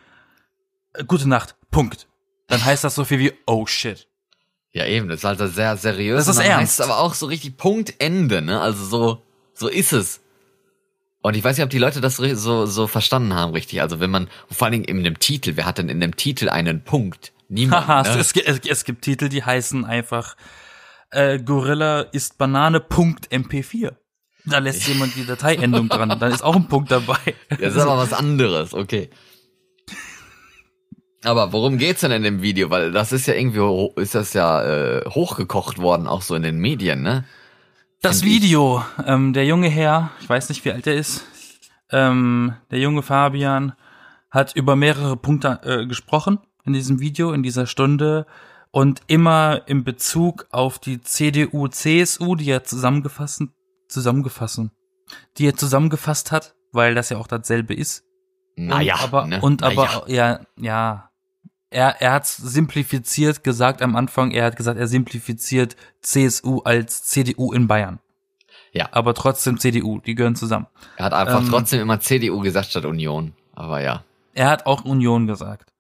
äh, 0.93 1.03
Gute 1.05 1.27
Nacht, 1.27 1.55
Punkt. 1.71 2.07
Dann 2.47 2.63
heißt 2.63 2.83
das 2.83 2.95
so 2.95 3.05
viel 3.05 3.19
wie 3.19 3.33
Oh 3.47 3.65
shit. 3.65 4.07
Ja, 4.73 4.85
eben, 4.85 5.09
das 5.09 5.19
ist 5.19 5.23
halt 5.25 5.39
sehr 5.53 5.77
seriös. 5.77 6.25
Das 6.25 6.35
ist 6.35 6.39
und 6.39 6.45
dann 6.45 6.59
ernst. 6.59 6.79
heißt 6.79 6.89
aber 6.89 6.99
auch 6.99 7.13
so 7.13 7.25
richtig 7.25 7.57
Punkt, 7.57 7.93
Ende, 7.99 8.41
ne? 8.41 8.61
Also 8.61 8.85
so, 8.85 9.23
so 9.53 9.67
ist 9.67 9.93
es. 9.93 10.21
Und 11.21 11.35
ich 11.35 11.43
weiß 11.43 11.57
nicht, 11.57 11.63
ob 11.63 11.69
die 11.69 11.77
Leute 11.77 12.01
das 12.01 12.17
so, 12.17 12.65
so 12.65 12.87
verstanden 12.87 13.33
haben, 13.33 13.53
richtig. 13.53 13.81
Also 13.81 13.99
wenn 13.99 14.09
man, 14.09 14.27
vor 14.49 14.65
allen 14.65 14.71
Dingen 14.71 14.85
in 14.85 15.03
dem 15.03 15.19
Titel, 15.19 15.55
wer 15.55 15.65
hat 15.65 15.77
denn 15.77 15.89
in 15.89 15.99
dem 15.99 16.15
Titel 16.15 16.49
einen 16.49 16.83
Punkt? 16.83 17.31
Niemand. 17.47 17.87
Haha, 17.87 18.03
ne? 18.03 18.19
es, 18.19 18.31
es, 18.35 18.59
es 18.65 18.83
gibt 18.85 19.03
Titel, 19.03 19.29
die 19.29 19.43
heißen 19.43 19.85
einfach 19.85 20.35
äh, 21.11 21.39
Gorilla 21.39 22.01
ist 22.01 22.37
Banane 22.37 22.79
Punkt 22.79 23.27
MP4. 23.31 23.93
Da 24.45 24.57
lässt 24.57 24.87
jemand 24.87 25.15
die 25.15 25.25
Dateiendung 25.25 25.89
dran, 25.89 26.17
dann 26.19 26.31
ist 26.31 26.43
auch 26.43 26.55
ein 26.55 26.67
Punkt 26.67 26.91
dabei. 26.91 27.17
Das 27.49 27.75
ist 27.75 27.81
aber 27.81 27.97
was 27.97 28.13
anderes, 28.13 28.73
okay. 28.73 29.09
Aber 31.23 31.53
worum 31.53 31.77
geht's 31.77 32.01
denn 32.01 32.11
in 32.11 32.23
dem 32.23 32.41
Video? 32.41 32.69
Weil 32.71 32.91
das 32.91 33.11
ist 33.11 33.27
ja 33.27 33.35
irgendwie, 33.35 34.01
ist 34.01 34.15
das 34.15 34.33
ja 34.33 34.63
äh, 34.63 35.05
hochgekocht 35.09 35.77
worden, 35.77 36.07
auch 36.07 36.23
so 36.23 36.33
in 36.35 36.41
den 36.41 36.57
Medien, 36.57 37.03
ne? 37.03 37.25
Das 38.01 38.21
Find 38.21 38.33
ich. 38.33 38.43
Video, 38.43 38.83
ähm, 39.05 39.33
der 39.33 39.45
junge 39.45 39.69
Herr, 39.69 40.09
ich 40.21 40.27
weiß 40.27 40.49
nicht, 40.49 40.65
wie 40.65 40.71
alt 40.71 40.87
er 40.87 40.95
ist, 40.95 41.23
ähm, 41.91 42.55
der 42.71 42.79
junge 42.79 43.03
Fabian 43.03 43.73
hat 44.31 44.55
über 44.55 44.75
mehrere 44.75 45.17
Punkte 45.17 45.59
äh, 45.63 45.85
gesprochen 45.85 46.39
in 46.65 46.73
diesem 46.73 46.99
Video, 46.99 47.31
in 47.31 47.43
dieser 47.43 47.67
Stunde 47.67 48.25
und 48.71 49.01
immer 49.05 49.61
in 49.67 49.83
Bezug 49.83 50.47
auf 50.49 50.79
die 50.79 51.01
CDU, 51.01 51.67
CSU, 51.67 52.35
die 52.35 52.49
er 52.49 52.63
zusammengefasst, 52.63 53.43
zusammengefasst, 53.91 54.61
die 55.37 55.47
er 55.47 55.55
zusammengefasst 55.55 56.31
hat, 56.31 56.55
weil 56.71 56.95
das 56.95 57.09
ja 57.09 57.17
auch 57.17 57.27
dasselbe 57.27 57.73
ist. 57.73 58.03
Naja, 58.55 58.95
und 58.95 59.01
aber, 59.03 59.27
ne? 59.27 59.41
und 59.41 59.63
aber, 59.63 59.85
Naja. 59.85 60.03
ja, 60.07 60.39
ja. 60.57 61.07
Er, 61.73 62.01
er 62.01 62.11
hat 62.11 62.27
simplifiziert 62.27 63.45
gesagt 63.45 63.81
am 63.81 63.95
Anfang, 63.95 64.31
er 64.31 64.43
hat 64.45 64.57
gesagt, 64.57 64.77
er 64.77 64.87
simplifiziert 64.87 65.77
CSU 66.01 66.59
als 66.63 67.03
CDU 67.03 67.53
in 67.53 67.67
Bayern. 67.67 67.99
Ja. 68.73 68.89
Aber 68.91 69.13
trotzdem 69.13 69.57
CDU, 69.57 69.99
die 69.99 70.15
gehören 70.15 70.35
zusammen. 70.35 70.67
Er 70.97 71.05
hat 71.05 71.13
einfach 71.13 71.39
ähm, 71.41 71.49
trotzdem 71.49 71.79
immer 71.81 71.99
CDU 72.01 72.41
gesagt 72.41 72.69
statt 72.69 72.85
Union. 72.85 73.33
Aber 73.53 73.81
ja. 73.81 74.03
Er 74.33 74.49
hat 74.49 74.65
auch 74.65 74.83
Union 74.83 75.27
gesagt. 75.27 75.71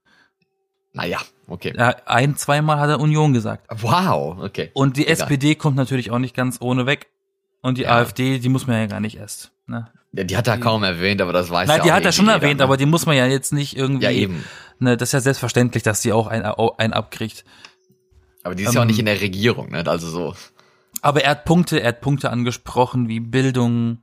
Naja, 0.93 1.19
okay. 1.47 1.73
Ein, 2.05 2.35
zweimal 2.35 2.79
hat 2.79 2.89
er 2.89 2.99
Union 2.99 3.33
gesagt. 3.33 3.65
Wow, 3.81 4.39
okay. 4.41 4.71
Und 4.73 4.97
die 4.97 5.03
Egal. 5.07 5.13
SPD 5.13 5.55
kommt 5.55 5.77
natürlich 5.77 6.11
auch 6.11 6.19
nicht 6.19 6.35
ganz 6.35 6.59
ohne 6.59 6.85
weg. 6.85 7.07
Und 7.61 7.77
die 7.77 7.83
Ja. 7.83 7.97
AfD, 7.97 8.39
die 8.39 8.49
muss 8.49 8.67
man 8.67 8.77
ja 8.77 8.85
gar 8.87 8.99
nicht 8.99 9.17
erst. 9.17 9.51
Ne? 9.67 9.91
Ja, 10.13 10.23
die 10.23 10.35
hat 10.35 10.47
er 10.47 10.57
kaum 10.57 10.83
erwähnt, 10.83 11.21
aber 11.21 11.31
das 11.31 11.49
weiß 11.49 11.67
Nein, 11.67 11.77
ja 11.79 11.83
die 11.83 11.91
hat 11.93 12.03
er 12.05 12.11
schon 12.11 12.25
irgendwie 12.25 12.35
erwähnt, 12.45 12.59
jeder, 12.59 12.63
aber 12.65 12.73
ne? 12.73 12.77
die 12.79 12.85
muss 12.85 13.05
man 13.05 13.15
ja 13.15 13.27
jetzt 13.27 13.53
nicht 13.53 13.77
irgendwie. 13.77 14.03
Ja, 14.03 14.11
eben. 14.11 14.43
Ne, 14.79 14.97
das 14.97 15.09
ist 15.09 15.13
ja 15.13 15.19
selbstverständlich, 15.21 15.83
dass 15.83 16.01
die 16.01 16.11
auch 16.11 16.27
ein, 16.27 16.43
ein 16.43 16.93
abkriegt. 16.93 17.45
Aber 18.43 18.55
die 18.55 18.63
ist 18.63 18.73
ja 18.73 18.79
auch 18.79 18.83
Ähm, 18.83 18.87
nicht 18.87 18.99
in 18.99 19.05
der 19.05 19.21
Regierung, 19.21 19.69
ne? 19.69 19.85
Also 19.85 20.09
so. 20.09 20.35
Aber 21.01 21.23
er 21.23 21.31
hat 21.31 21.45
Punkte, 21.45 21.79
er 21.79 21.89
hat 21.89 22.01
Punkte 22.01 22.31
angesprochen 22.31 23.07
wie 23.07 23.19
Bildung, 23.19 23.99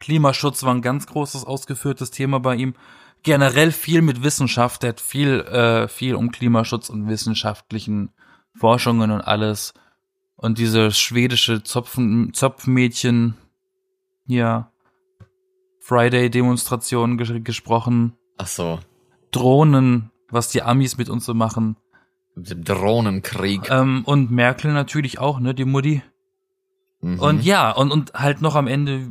Klimaschutz 0.00 0.62
war 0.62 0.74
ein 0.74 0.82
ganz 0.82 1.06
großes 1.06 1.44
ausgeführtes 1.44 2.10
Thema 2.10 2.38
bei 2.40 2.54
ihm. 2.54 2.74
Generell 3.24 3.72
viel 3.72 4.00
mit 4.02 4.22
Wissenschaft, 4.22 4.84
er 4.84 4.90
hat 4.90 5.00
viel, 5.00 5.40
äh, 5.40 5.88
viel 5.88 6.14
um 6.14 6.30
Klimaschutz 6.30 6.88
und 6.88 7.08
wissenschaftlichen 7.08 8.10
Forschungen 8.54 9.10
und 9.10 9.22
alles. 9.22 9.74
Und 10.38 10.58
diese 10.58 10.92
schwedische 10.92 11.64
Zopfen, 11.64 12.32
Zopfmädchen, 12.32 13.34
ja, 14.26 14.70
Friday-Demonstration 15.80 17.18
ges 17.18 17.32
gesprochen. 17.42 18.12
Ach 18.36 18.46
so. 18.46 18.78
Drohnen, 19.32 20.12
was 20.30 20.48
die 20.48 20.62
Amis 20.62 20.96
mit 20.96 21.08
uns 21.08 21.24
so 21.24 21.34
machen. 21.34 21.76
Drohnenkrieg. 22.36 23.68
Ähm, 23.68 24.04
und 24.04 24.30
Merkel 24.30 24.72
natürlich 24.72 25.18
auch, 25.18 25.40
ne, 25.40 25.54
die 25.54 25.64
Mutti. 25.64 26.02
Mhm. 27.00 27.18
Und 27.18 27.44
ja, 27.44 27.72
und, 27.72 27.90
und 27.90 28.12
halt 28.14 28.40
noch 28.40 28.54
am 28.54 28.68
Ende, 28.68 29.10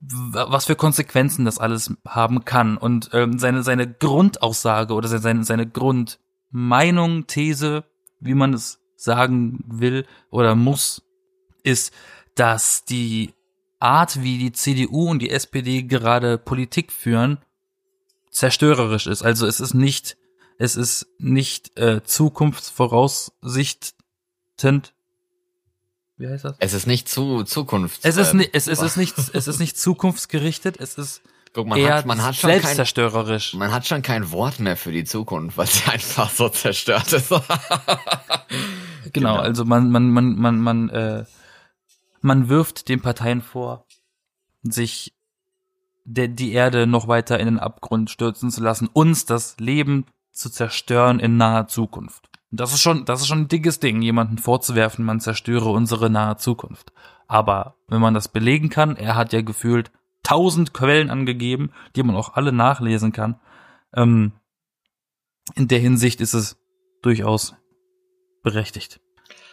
was 0.00 0.66
für 0.66 0.76
Konsequenzen 0.76 1.44
das 1.44 1.58
alles 1.58 1.92
haben 2.06 2.44
kann. 2.44 2.76
Und 2.76 3.10
ähm, 3.14 3.40
seine, 3.40 3.64
seine 3.64 3.92
Grundaussage 3.92 4.94
oder 4.94 5.08
seine, 5.08 5.42
seine 5.42 5.68
Grundmeinung, 5.68 7.26
These, 7.26 7.82
wie 8.20 8.34
man 8.34 8.54
es 8.54 8.81
sagen 9.02 9.64
will 9.66 10.06
oder 10.30 10.54
muss, 10.54 11.02
ist, 11.62 11.92
dass 12.34 12.84
die 12.84 13.34
Art, 13.78 14.22
wie 14.22 14.38
die 14.38 14.52
CDU 14.52 15.08
und 15.10 15.18
die 15.18 15.30
SPD 15.30 15.82
gerade 15.82 16.38
Politik 16.38 16.92
führen, 16.92 17.38
zerstörerisch 18.30 19.06
ist. 19.06 19.22
Also 19.22 19.46
es 19.46 19.58
ist 19.60 19.74
nicht, 19.74 20.16
es 20.58 20.76
ist 20.76 21.06
nicht 21.18 21.76
äh, 21.78 22.02
zukunftsvoraussichtend. 22.04 23.94
Wie 26.16 26.28
heißt 26.28 26.44
das? 26.44 26.56
es 26.60 26.72
ist 26.74 26.86
nicht 26.86 27.08
zu 27.08 27.42
Zukunft. 27.42 28.00
Es 28.04 28.16
ist, 28.16 28.30
ähm, 28.32 28.38
ni- 28.38 28.48
es, 28.52 28.68
es 28.68 28.80
ist 28.80 28.96
nicht, 28.96 29.18
es 29.18 29.48
ist 29.48 29.58
nicht 29.58 29.76
zukunftsgerichtet, 29.80 30.78
es 30.78 30.94
ist 30.94 31.22
Guck, 31.52 31.66
man 31.66 31.78
eher 31.78 31.96
hat, 31.96 32.06
man 32.06 32.22
hat 32.22 32.36
schon 32.36 32.48
kein, 32.50 32.60
selbstzerstörerisch. 32.62 33.54
man 33.54 33.72
hat 33.72 33.86
schon 33.86 34.00
kein 34.02 34.30
Wort 34.30 34.58
mehr 34.60 34.76
für 34.76 34.92
die 34.92 35.04
Zukunft, 35.04 35.56
weil 35.58 35.66
sie 35.68 35.84
einfach 35.90 36.30
so 36.30 36.48
zerstört 36.48 37.12
ist. 37.12 37.30
Genau, 39.12 39.36
also 39.36 39.64
man, 39.64 39.90
man, 39.90 40.10
man, 40.10 40.36
man, 40.36 40.60
man, 40.60 40.88
äh, 40.90 41.24
man 42.20 42.48
wirft 42.48 42.88
den 42.88 43.00
Parteien 43.00 43.40
vor, 43.40 43.86
sich 44.62 45.14
der, 46.04 46.28
die 46.28 46.52
Erde 46.52 46.86
noch 46.86 47.08
weiter 47.08 47.38
in 47.38 47.46
den 47.46 47.58
Abgrund 47.58 48.10
stürzen 48.10 48.50
zu 48.50 48.62
lassen, 48.62 48.88
uns 48.92 49.24
das 49.24 49.58
Leben 49.58 50.06
zu 50.30 50.50
zerstören 50.50 51.20
in 51.20 51.36
naher 51.36 51.68
Zukunft. 51.68 52.28
Das 52.50 52.74
ist 52.74 52.82
schon, 52.82 53.04
das 53.06 53.22
ist 53.22 53.28
schon 53.28 53.42
ein 53.42 53.48
dickes 53.48 53.80
Ding, 53.80 54.02
jemanden 54.02 54.38
vorzuwerfen, 54.38 55.04
man 55.04 55.20
zerstöre 55.20 55.70
unsere 55.70 56.10
nahe 56.10 56.36
Zukunft. 56.36 56.92
Aber 57.26 57.76
wenn 57.88 58.00
man 58.00 58.12
das 58.12 58.28
belegen 58.28 58.68
kann, 58.68 58.96
er 58.96 59.14
hat 59.14 59.32
ja 59.32 59.40
gefühlt 59.40 59.90
tausend 60.22 60.74
Quellen 60.74 61.10
angegeben, 61.10 61.72
die 61.96 62.02
man 62.02 62.14
auch 62.14 62.34
alle 62.34 62.52
nachlesen 62.52 63.12
kann. 63.12 63.40
Ähm, 63.94 64.32
in 65.54 65.66
der 65.66 65.78
Hinsicht 65.78 66.20
ist 66.20 66.34
es 66.34 66.58
durchaus 67.00 67.54
berechtigt. 68.42 69.00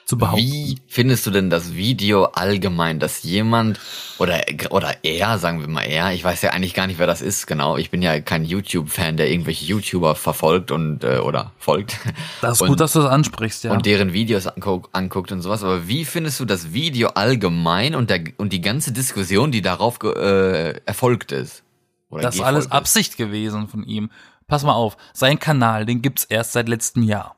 zu 0.09 0.17
behaupten. 0.17 0.43
Wie 0.43 0.77
findest 0.87 1.27
du 1.27 1.31
denn 1.31 1.51
das 1.51 1.75
Video 1.75 2.25
allgemein, 2.25 2.99
dass 2.99 3.21
jemand 3.21 3.79
oder 4.17 4.41
oder 4.71 4.95
er, 5.03 5.37
sagen 5.37 5.61
wir 5.61 5.67
mal 5.67 5.83
er, 5.83 6.13
ich 6.13 6.23
weiß 6.23 6.41
ja 6.41 6.49
eigentlich 6.49 6.73
gar 6.73 6.87
nicht, 6.87 6.97
wer 6.97 7.05
das 7.05 7.21
ist, 7.21 7.45
genau. 7.45 7.77
Ich 7.77 7.91
bin 7.91 8.01
ja 8.01 8.19
kein 8.19 8.43
YouTube-Fan, 8.43 9.17
der 9.17 9.29
irgendwelche 9.29 9.65
YouTuber 9.65 10.15
verfolgt 10.15 10.71
und 10.71 11.03
äh, 11.03 11.19
oder 11.19 11.51
folgt. 11.59 11.97
Das 12.41 12.53
ist 12.53 12.61
und, 12.61 12.69
gut, 12.69 12.79
dass 12.79 12.93
du 12.93 13.01
das 13.01 13.11
ansprichst, 13.11 13.65
ja. 13.65 13.71
Und 13.71 13.85
deren 13.85 14.11
Videos 14.11 14.47
anguckt, 14.47 14.89
anguckt 14.95 15.31
und 15.31 15.41
sowas. 15.41 15.63
Aber 15.63 15.87
wie 15.87 16.05
findest 16.05 16.39
du 16.39 16.45
das 16.45 16.73
Video 16.73 17.09
allgemein 17.09 17.93
und 17.93 18.09
der 18.09 18.23
und 18.37 18.51
die 18.51 18.61
ganze 18.61 18.91
Diskussion, 18.91 19.51
die 19.51 19.61
darauf 19.61 19.99
äh, 20.03 20.71
erfolgt 20.85 21.31
ist? 21.31 21.63
Oder 22.09 22.23
das 22.23 22.35
ist 22.35 22.41
alles 22.41 22.71
Absicht 22.71 23.17
gewesen 23.17 23.67
von 23.67 23.83
ihm. 23.83 24.09
Pass 24.47 24.63
mal 24.63 24.73
auf, 24.73 24.97
sein 25.13 25.37
Kanal, 25.37 25.85
den 25.85 26.01
gibt's 26.01 26.23
erst 26.23 26.53
seit 26.53 26.67
letztem 26.67 27.03
Jahr. 27.03 27.35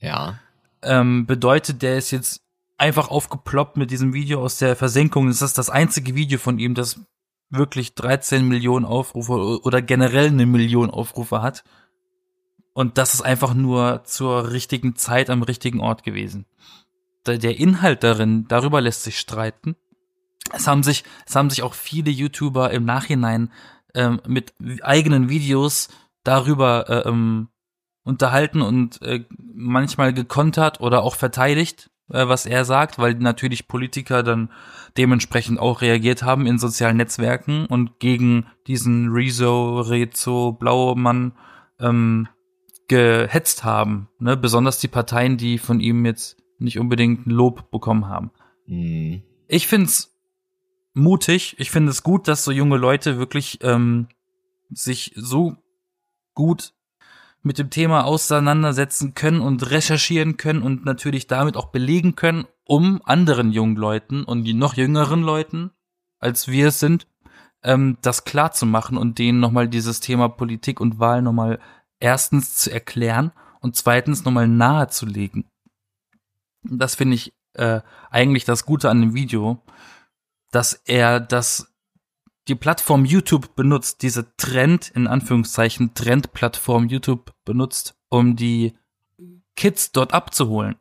Ja 0.00 0.38
ähm, 0.82 1.26
bedeutet, 1.26 1.82
der 1.82 1.98
ist 1.98 2.10
jetzt 2.10 2.42
einfach 2.76 3.08
aufgeploppt 3.08 3.76
mit 3.76 3.90
diesem 3.90 4.14
Video 4.14 4.42
aus 4.42 4.58
der 4.58 4.76
Versenkung. 4.76 5.28
Das 5.28 5.42
ist 5.42 5.58
das 5.58 5.70
einzige 5.70 6.14
Video 6.14 6.38
von 6.38 6.58
ihm, 6.58 6.74
das 6.74 7.00
wirklich 7.50 7.94
13 7.94 8.46
Millionen 8.46 8.84
Aufrufe 8.84 9.62
oder 9.62 9.82
generell 9.82 10.28
eine 10.28 10.46
Million 10.46 10.90
Aufrufe 10.90 11.42
hat. 11.42 11.64
Und 12.74 12.98
das 12.98 13.14
ist 13.14 13.22
einfach 13.22 13.54
nur 13.54 14.04
zur 14.04 14.52
richtigen 14.52 14.94
Zeit 14.94 15.30
am 15.30 15.42
richtigen 15.42 15.80
Ort 15.80 16.04
gewesen. 16.04 16.46
Der 17.26 17.58
Inhalt 17.58 18.04
darin, 18.04 18.46
darüber 18.48 18.80
lässt 18.80 19.02
sich 19.02 19.18
streiten. 19.18 19.76
Es 20.54 20.66
haben 20.66 20.82
sich, 20.82 21.04
es 21.26 21.34
haben 21.34 21.50
sich 21.50 21.62
auch 21.62 21.74
viele 21.74 22.10
YouTuber 22.10 22.70
im 22.70 22.84
Nachhinein 22.84 23.52
ähm, 23.94 24.20
mit 24.26 24.54
eigenen 24.82 25.28
Videos 25.28 25.88
darüber 26.22 26.88
äh, 26.88 27.08
ähm, 27.08 27.48
unterhalten 28.08 28.62
und 28.62 29.00
äh, 29.02 29.24
manchmal 29.54 30.12
gekontert 30.12 30.80
oder 30.80 31.02
auch 31.02 31.14
verteidigt, 31.14 31.90
äh, 32.10 32.26
was 32.26 32.46
er 32.46 32.64
sagt, 32.64 32.98
weil 32.98 33.14
natürlich 33.14 33.68
Politiker 33.68 34.22
dann 34.22 34.50
dementsprechend 34.96 35.60
auch 35.60 35.80
reagiert 35.82 36.22
haben 36.22 36.46
in 36.46 36.58
sozialen 36.58 36.96
Netzwerken 36.96 37.66
und 37.66 38.00
gegen 38.00 38.46
diesen 38.66 39.10
Rezo, 39.10 39.80
Rezo, 39.80 40.52
Blaumann 40.52 41.32
ähm, 41.78 42.28
gehetzt 42.88 43.64
haben. 43.64 44.08
Ne? 44.18 44.36
Besonders 44.36 44.78
die 44.78 44.88
Parteien, 44.88 45.36
die 45.36 45.58
von 45.58 45.80
ihm 45.80 46.04
jetzt 46.06 46.38
nicht 46.58 46.78
unbedingt 46.78 47.26
Lob 47.26 47.70
bekommen 47.70 48.08
haben. 48.08 48.30
Mhm. 48.66 49.22
Ich 49.46 49.66
find's 49.66 50.14
mutig. 50.94 51.56
Ich 51.58 51.70
finde 51.70 51.90
es 51.90 52.02
gut, 52.02 52.26
dass 52.26 52.44
so 52.44 52.50
junge 52.50 52.76
Leute 52.76 53.18
wirklich 53.18 53.58
ähm, 53.62 54.08
sich 54.70 55.12
so 55.14 55.56
gut 56.34 56.72
mit 57.42 57.58
dem 57.58 57.70
Thema 57.70 58.04
auseinandersetzen 58.04 59.14
können 59.14 59.40
und 59.40 59.70
recherchieren 59.70 60.36
können 60.36 60.62
und 60.62 60.84
natürlich 60.84 61.26
damit 61.26 61.56
auch 61.56 61.66
belegen 61.66 62.16
können, 62.16 62.46
um 62.64 63.00
anderen 63.04 63.52
jungen 63.52 63.76
Leuten 63.76 64.24
und 64.24 64.44
die 64.44 64.54
noch 64.54 64.74
jüngeren 64.74 65.22
Leuten, 65.22 65.70
als 66.18 66.48
wir 66.48 66.68
es 66.68 66.80
sind, 66.80 67.06
ähm, 67.62 67.98
das 68.02 68.24
klar 68.24 68.52
zu 68.52 68.66
machen 68.66 68.96
und 68.96 69.18
denen 69.18 69.40
nochmal 69.40 69.68
dieses 69.68 70.00
Thema 70.00 70.28
Politik 70.28 70.80
und 70.80 70.98
Wahl 70.98 71.22
nochmal 71.22 71.58
erstens 72.00 72.56
zu 72.56 72.72
erklären 72.72 73.32
und 73.60 73.76
zweitens 73.76 74.24
nochmal 74.24 74.48
nahezulegen. 74.48 75.44
Das 76.62 76.94
finde 76.94 77.14
ich 77.14 77.34
äh, 77.54 77.80
eigentlich 78.10 78.44
das 78.44 78.66
Gute 78.66 78.90
an 78.90 79.00
dem 79.00 79.14
Video, 79.14 79.62
dass 80.50 80.72
er 80.72 81.20
das 81.20 81.72
die 82.48 82.54
Plattform 82.54 83.04
YouTube 83.04 83.54
benutzt, 83.54 84.02
diese 84.02 84.34
Trend, 84.36 84.90
in 84.94 85.06
Anführungszeichen, 85.06 85.94
Trendplattform 85.94 86.88
YouTube 86.88 87.34
benutzt, 87.44 87.94
um 88.08 88.36
die 88.36 88.74
Kids 89.54 89.92
dort 89.92 90.14
abzuholen. 90.14 90.76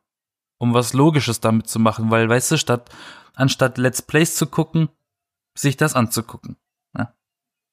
Um 0.60 0.74
was 0.74 0.94
Logisches 0.94 1.40
damit 1.40 1.68
zu 1.68 1.80
machen, 1.80 2.10
weil, 2.10 2.30
weißt 2.30 2.52
du, 2.52 2.58
statt, 2.58 2.90
anstatt 3.36 3.78
Let's 3.78 4.02
Plays 4.02 4.36
zu 4.36 4.48
gucken, 4.48 4.90
sich 5.56 5.78
das 5.78 5.94
anzugucken. 5.94 6.56
Ja, 6.98 7.14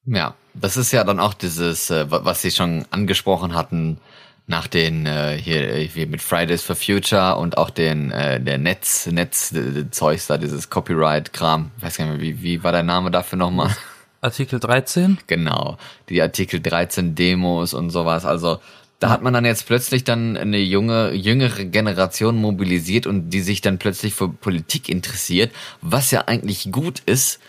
ja 0.05 0.35
das 0.53 0.77
ist 0.77 0.93
ja 0.93 1.05
dann 1.05 1.21
auch 1.21 1.35
dieses, 1.35 1.89
äh, 1.91 2.11
was 2.11 2.43
Sie 2.43 2.51
schon 2.51 2.85
angesprochen 2.91 3.55
hatten, 3.55 4.01
nach 4.47 4.67
den 4.67 5.07
äh, 5.07 5.39
hier, 5.41 5.75
hier 5.77 6.07
mit 6.07 6.21
Fridays 6.21 6.63
for 6.63 6.77
Future 6.77 7.37
und 7.37 7.57
auch 7.57 7.71
den 7.71 8.11
äh, 8.11 8.41
der 8.41 8.59
Netz 8.59 9.07
Netz 9.07 9.53
äh, 9.53 9.91
Zeugs 9.91 10.27
da 10.27 10.37
dieses 10.37 10.69
Copyright 10.69 11.33
Kram 11.33 11.71
ich 11.79 11.83
weiß 11.83 11.97
gar 11.97 12.07
nicht 12.07 12.21
mehr 12.21 12.23
wie 12.23 12.43
wie 12.43 12.63
war 12.63 12.73
der 12.73 12.83
Name 12.83 13.11
dafür 13.11 13.39
nochmal? 13.39 13.75
Artikel 14.21 14.61
13 14.61 15.19
genau 15.27 15.79
die 16.09 16.21
Artikel 16.21 16.61
13 16.61 17.15
Demos 17.15 17.75
und 17.75 17.91
sowas. 17.91 18.25
Also 18.25 18.61
da 18.99 19.11
hat 19.11 19.23
man 19.23 19.35
dann 19.35 19.45
jetzt 19.45 19.67
plötzlich 19.67 20.05
dann 20.05 20.37
eine 20.37 20.59
junge 20.59 21.13
jüngere 21.13 21.65
Generation 21.65 22.37
mobilisiert 22.37 23.07
und 23.07 23.31
die 23.31 23.41
sich 23.41 23.61
dann 23.61 23.79
plötzlich 23.79 24.15
für 24.15 24.29
Politik 24.29 24.89
interessiert 24.89 25.53
was 25.81 26.11
ja 26.11 26.23
eigentlich 26.27 26.71
gut 26.71 27.01
ist 27.01 27.41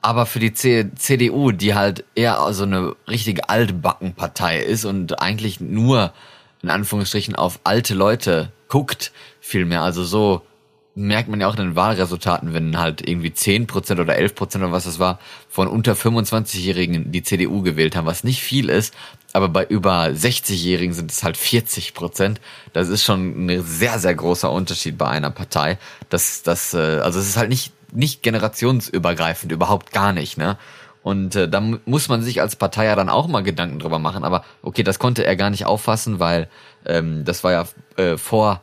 aber 0.00 0.26
für 0.26 0.38
die 0.38 0.52
C 0.52 0.90
CDU, 0.94 1.50
die 1.52 1.74
halt 1.74 2.04
eher 2.14 2.52
so 2.52 2.64
eine 2.64 2.94
richtige 3.08 3.48
Altbackenpartei 3.48 4.60
ist 4.60 4.84
und 4.84 5.20
eigentlich 5.20 5.60
nur 5.60 6.12
in 6.62 6.70
Anführungsstrichen 6.70 7.36
auf 7.36 7.60
alte 7.64 7.94
Leute 7.94 8.52
guckt, 8.68 9.12
vielmehr. 9.40 9.82
Also 9.82 10.04
so 10.04 10.42
merkt 10.94 11.28
man 11.28 11.40
ja 11.40 11.46
auch 11.46 11.56
in 11.56 11.62
den 11.62 11.76
Wahlresultaten, 11.76 12.52
wenn 12.52 12.78
halt 12.78 13.08
irgendwie 13.08 13.28
10% 13.28 14.00
oder 14.00 14.14
11% 14.14 14.56
oder 14.56 14.72
was 14.72 14.84
das 14.84 14.98
war, 14.98 15.20
von 15.48 15.68
unter 15.68 15.92
25-Jährigen 15.92 17.12
die 17.12 17.22
CDU 17.22 17.62
gewählt 17.62 17.94
haben, 17.94 18.06
was 18.06 18.24
nicht 18.24 18.42
viel 18.42 18.68
ist, 18.68 18.92
aber 19.32 19.48
bei 19.48 19.64
über 19.64 20.06
60-Jährigen 20.06 20.94
sind 20.94 21.12
es 21.12 21.22
halt 21.22 21.36
40% 21.36 22.36
Das 22.72 22.88
ist 22.88 23.04
schon 23.04 23.46
ein 23.46 23.62
sehr, 23.62 23.98
sehr 24.00 24.14
großer 24.14 24.50
Unterschied 24.50 24.98
bei 24.98 25.06
einer 25.06 25.30
Partei. 25.30 25.78
Das, 26.08 26.42
das, 26.42 26.74
äh, 26.74 27.00
also 27.00 27.20
es 27.20 27.28
ist 27.28 27.36
halt 27.36 27.50
nicht 27.50 27.72
nicht 27.92 28.22
generationsübergreifend, 28.22 29.52
überhaupt 29.52 29.92
gar 29.92 30.12
nicht, 30.12 30.38
ne? 30.38 30.56
Und 31.02 31.36
äh, 31.36 31.48
da 31.48 31.60
muss 31.60 32.08
man 32.08 32.22
sich 32.22 32.40
als 32.40 32.56
Partei 32.56 32.84
ja 32.86 32.96
dann 32.96 33.08
auch 33.08 33.28
mal 33.28 33.42
Gedanken 33.42 33.78
drüber 33.78 33.98
machen. 33.98 34.24
Aber 34.24 34.44
okay, 34.62 34.82
das 34.82 34.98
konnte 34.98 35.24
er 35.24 35.36
gar 35.36 35.48
nicht 35.48 35.64
auffassen, 35.64 36.20
weil 36.20 36.48
ähm, 36.84 37.24
das 37.24 37.44
war 37.44 37.52
ja 37.52 37.64
äh, 37.96 38.18
vor 38.18 38.60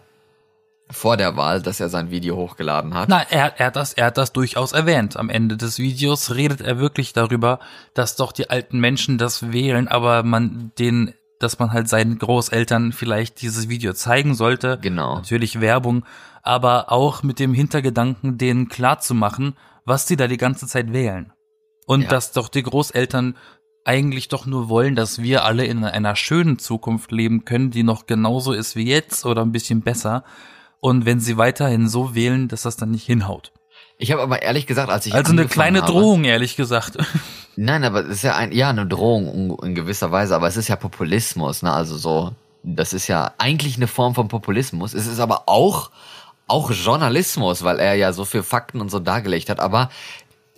vor 0.90 1.18
der 1.18 1.36
Wahl, 1.36 1.62
dass 1.62 1.80
er 1.80 1.90
sein 1.90 2.12
Video 2.12 2.36
hochgeladen 2.36 2.94
hat. 2.94 3.10
Nein, 3.10 3.26
er, 3.30 3.60
er, 3.60 3.68
hat 3.68 3.76
das, 3.76 3.94
er 3.94 4.06
hat 4.06 4.18
das 4.18 4.34
durchaus 4.34 4.72
erwähnt. 4.72 5.18
Am 5.18 5.30
Ende 5.30 5.58
des 5.58 5.80
Videos 5.80 6.36
redet 6.36 6.62
er 6.62 6.78
wirklich 6.78 7.14
darüber, 7.14 7.60
dass 7.96 8.16
doch 8.16 8.32
die 8.32 8.50
alten 8.50 8.80
Menschen 8.80 9.18
das 9.18 9.52
wählen, 9.52 9.88
aber 9.88 10.22
man 10.22 10.72
den, 10.78 11.16
dass 11.40 11.60
man 11.60 11.72
halt 11.72 11.90
seinen 11.90 12.18
Großeltern 12.18 12.92
vielleicht 12.92 13.42
dieses 13.42 13.70
Video 13.70 13.94
zeigen 13.94 14.36
sollte. 14.36 14.80
Genau. 14.82 15.16
Natürlich 15.16 15.60
Werbung, 15.60 16.06
aber 16.44 16.92
auch 16.92 17.24
mit 17.24 17.40
dem 17.40 17.54
Hintergedanken, 17.54 18.38
denen 18.38 18.70
klarzumachen, 18.70 19.56
was 19.86 20.08
sie 20.08 20.18
da 20.18 20.28
die 20.28 20.38
ganze 20.38 20.68
Zeit 20.68 20.94
wählen. 20.94 21.34
Und 21.86 22.04
ja. 22.04 22.10
dass 22.10 22.32
doch 22.32 22.50
die 22.50 22.64
Großeltern 22.64 23.36
eigentlich 23.84 24.30
doch 24.30 24.46
nur 24.46 24.68
wollen, 24.70 24.96
dass 24.96 25.22
wir 25.22 25.46
alle 25.46 25.66
in 25.66 25.84
einer 25.84 26.16
schönen 26.16 26.58
Zukunft 26.58 27.12
leben 27.12 27.46
können, 27.46 27.70
die 27.70 27.84
noch 27.84 28.08
genauso 28.08 28.52
ist 28.52 28.76
wie 28.76 28.88
jetzt 28.88 29.26
oder 29.26 29.44
ein 29.44 29.52
bisschen 29.52 29.82
besser. 29.82 30.24
Und 30.80 31.06
wenn 31.06 31.20
sie 31.20 31.38
weiterhin 31.38 31.88
so 31.88 32.16
wählen, 32.16 32.48
dass 32.48 32.64
das 32.64 32.78
dann 32.78 32.92
nicht 32.92 33.06
hinhaut. 33.06 33.52
Ich 33.98 34.12
habe 34.12 34.22
aber 34.22 34.42
ehrlich 34.42 34.66
gesagt, 34.66 34.90
als 34.90 35.06
ich 35.06 35.14
also 35.14 35.32
eine 35.32 35.46
kleine 35.46 35.82
habe, 35.82 35.92
Drohung, 35.92 36.24
ehrlich 36.26 36.56
gesagt. 36.56 36.98
Nein, 37.56 37.84
aber 37.84 38.06
es 38.06 38.18
ist 38.18 38.24
ja 38.24 38.36
ein, 38.36 38.52
ja 38.52 38.70
eine 38.70 38.86
Drohung 38.86 39.58
in 39.64 39.76
gewisser 39.76 40.12
Weise, 40.12 40.36
aber 40.36 40.48
es 40.48 40.58
ist 40.58 40.68
ja 40.68 40.76
Populismus, 40.76 41.62
ne? 41.64 41.72
Also 41.72 41.98
so, 41.98 42.34
das 42.64 42.94
ist 42.94 43.08
ja 43.08 43.34
eigentlich 43.38 43.78
eine 43.78 43.88
Form 43.88 44.16
von 44.16 44.28
Populismus. 44.28 44.94
Es 44.94 45.08
ist 45.08 45.20
aber 45.20 45.44
auch 45.48 45.92
auch 46.48 46.72
Journalismus, 46.72 47.64
weil 47.64 47.80
er 47.80 47.96
ja 47.96 48.14
so 48.14 48.24
viel 48.24 48.44
Fakten 48.44 48.80
und 48.80 48.92
so 48.92 49.00
dargelegt 49.00 49.50
hat, 49.50 49.60
aber 49.60 49.90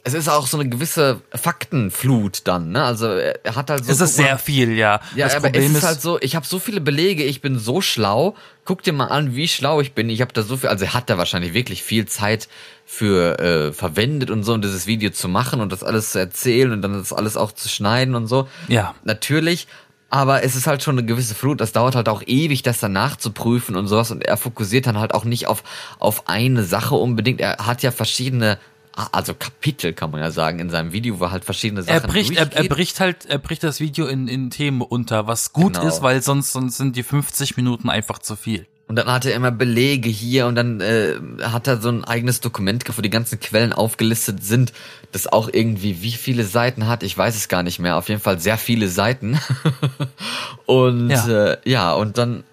es 0.07 0.13
ist 0.13 0.29
auch 0.29 0.47
so 0.47 0.57
eine 0.57 0.69
gewisse 0.69 1.21
Faktenflut 1.33 2.47
dann, 2.47 2.71
ne? 2.71 2.81
Also 2.83 3.07
er 3.07 3.55
hat 3.55 3.69
halt 3.69 3.83
so. 3.83 3.91
Es 3.91 3.99
ist 3.99 4.15
sehr 4.15 4.33
mal, 4.33 4.37
viel, 4.37 4.71
ja. 4.71 5.01
Ja, 5.15 5.25
das 5.25 5.35
aber 5.35 5.49
Problem 5.49 5.71
es 5.71 5.79
ist, 5.79 5.83
halt 5.83 6.01
so, 6.01 6.17
ich 6.21 6.35
habe 6.37 6.45
so 6.45 6.59
viele 6.59 6.79
Belege, 6.79 7.23
ich 7.25 7.41
bin 7.41 7.59
so 7.59 7.81
schlau. 7.81 8.35
Guck 8.63 8.83
dir 8.83 8.93
mal 8.93 9.07
an, 9.07 9.35
wie 9.35 9.49
schlau 9.49 9.81
ich 9.81 9.93
bin. 9.93 10.09
Ich 10.09 10.21
habe 10.21 10.31
da 10.31 10.43
so 10.43 10.55
viel, 10.55 10.69
also 10.69 10.85
er 10.85 10.93
hat 10.93 11.09
da 11.09 11.17
wahrscheinlich 11.17 11.53
wirklich 11.53 11.83
viel 11.83 12.05
Zeit 12.05 12.47
für 12.89 13.37
äh, 13.39 13.73
verwendet 13.73 14.31
und 14.31 14.43
so, 14.43 14.53
um 14.53 14.61
dieses 14.61 14.87
Video 14.87 15.09
zu 15.09 15.27
machen 15.27 15.59
und 15.59 15.73
das 15.73 15.83
alles 15.83 16.11
zu 16.11 16.19
erzählen 16.19 16.71
und 16.71 16.81
dann 16.81 16.93
das 16.93 17.11
alles 17.11 17.35
auch 17.35 17.51
zu 17.51 17.67
schneiden 17.67 18.15
und 18.15 18.27
so. 18.27 18.47
Ja. 18.69 18.95
Natürlich, 19.03 19.67
aber 20.09 20.43
es 20.43 20.55
ist 20.55 20.67
halt 20.67 20.81
schon 20.81 20.97
eine 20.97 21.05
gewisse 21.05 21.35
Flut. 21.35 21.59
Das 21.59 21.73
dauert 21.73 21.95
halt 21.95 22.07
auch 22.07 22.23
ewig, 22.25 22.63
das 22.63 22.79
dann 22.79 22.93
nachzuprüfen 22.93 23.75
und 23.75 23.87
sowas. 23.87 24.09
Und 24.09 24.23
er 24.23 24.37
fokussiert 24.37 24.87
dann 24.87 24.97
halt 24.97 25.13
auch 25.13 25.25
nicht 25.25 25.47
auf, 25.47 25.63
auf 25.99 26.29
eine 26.29 26.63
Sache 26.63 26.95
unbedingt. 26.95 27.41
Er 27.41 27.57
hat 27.65 27.83
ja 27.83 27.91
verschiedene 27.91 28.57
also 29.11 29.35
Kapitel 29.35 29.93
kann 29.93 30.09
man 30.09 30.21
ja 30.21 30.31
sagen 30.31 30.57
in 30.57 30.71
seinem 30.71 30.91
Video, 30.91 31.19
wo 31.19 31.29
halt 31.29 31.45
verschiedene 31.45 31.83
Sachen 31.83 32.01
er 32.01 32.07
bricht, 32.07 32.35
er, 32.35 32.51
er, 32.51 32.63
bricht 32.63 32.99
halt, 32.99 33.27
er 33.27 33.37
bricht 33.37 33.63
das 33.63 33.79
Video 33.79 34.07
in, 34.07 34.27
in 34.27 34.49
Themen 34.49 34.81
unter, 34.81 35.27
was 35.27 35.53
gut 35.53 35.73
genau. 35.73 35.87
ist, 35.87 36.01
weil 36.01 36.23
sonst, 36.23 36.51
sonst 36.51 36.77
sind 36.77 36.95
die 36.95 37.03
50 37.03 37.57
Minuten 37.57 37.91
einfach 37.91 38.17
zu 38.17 38.35
viel. 38.35 38.65
Und 38.89 38.95
dann 38.95 39.07
hat 39.11 39.25
er 39.25 39.33
immer 39.35 39.51
Belege 39.51 40.07
hier 40.09 40.47
und 40.47 40.55
dann 40.55 40.79
äh, 40.79 41.15
hat 41.43 41.67
er 41.67 41.81
so 41.81 41.89
ein 41.89 42.05
eigenes 42.05 42.39
Dokument, 42.39 42.85
wo 42.97 43.01
die 43.01 43.09
ganzen 43.09 43.37
Quellen 43.39 43.73
aufgelistet 43.73 44.43
sind, 44.45 44.71
das 45.11 45.27
auch 45.27 45.49
irgendwie 45.51 46.01
wie 46.01 46.13
viele 46.13 46.45
Seiten 46.45 46.87
hat, 46.87 47.03
ich 47.03 47.17
weiß 47.17 47.35
es 47.35 47.49
gar 47.49 47.63
nicht 47.63 47.79
mehr, 47.79 47.97
auf 47.97 48.07
jeden 48.07 48.21
Fall 48.21 48.39
sehr 48.39 48.57
viele 48.57 48.87
Seiten. 48.87 49.39
und 50.65 51.09
ja. 51.09 51.27
Äh, 51.53 51.57
ja, 51.65 51.93
und 51.93 52.17
dann 52.17 52.43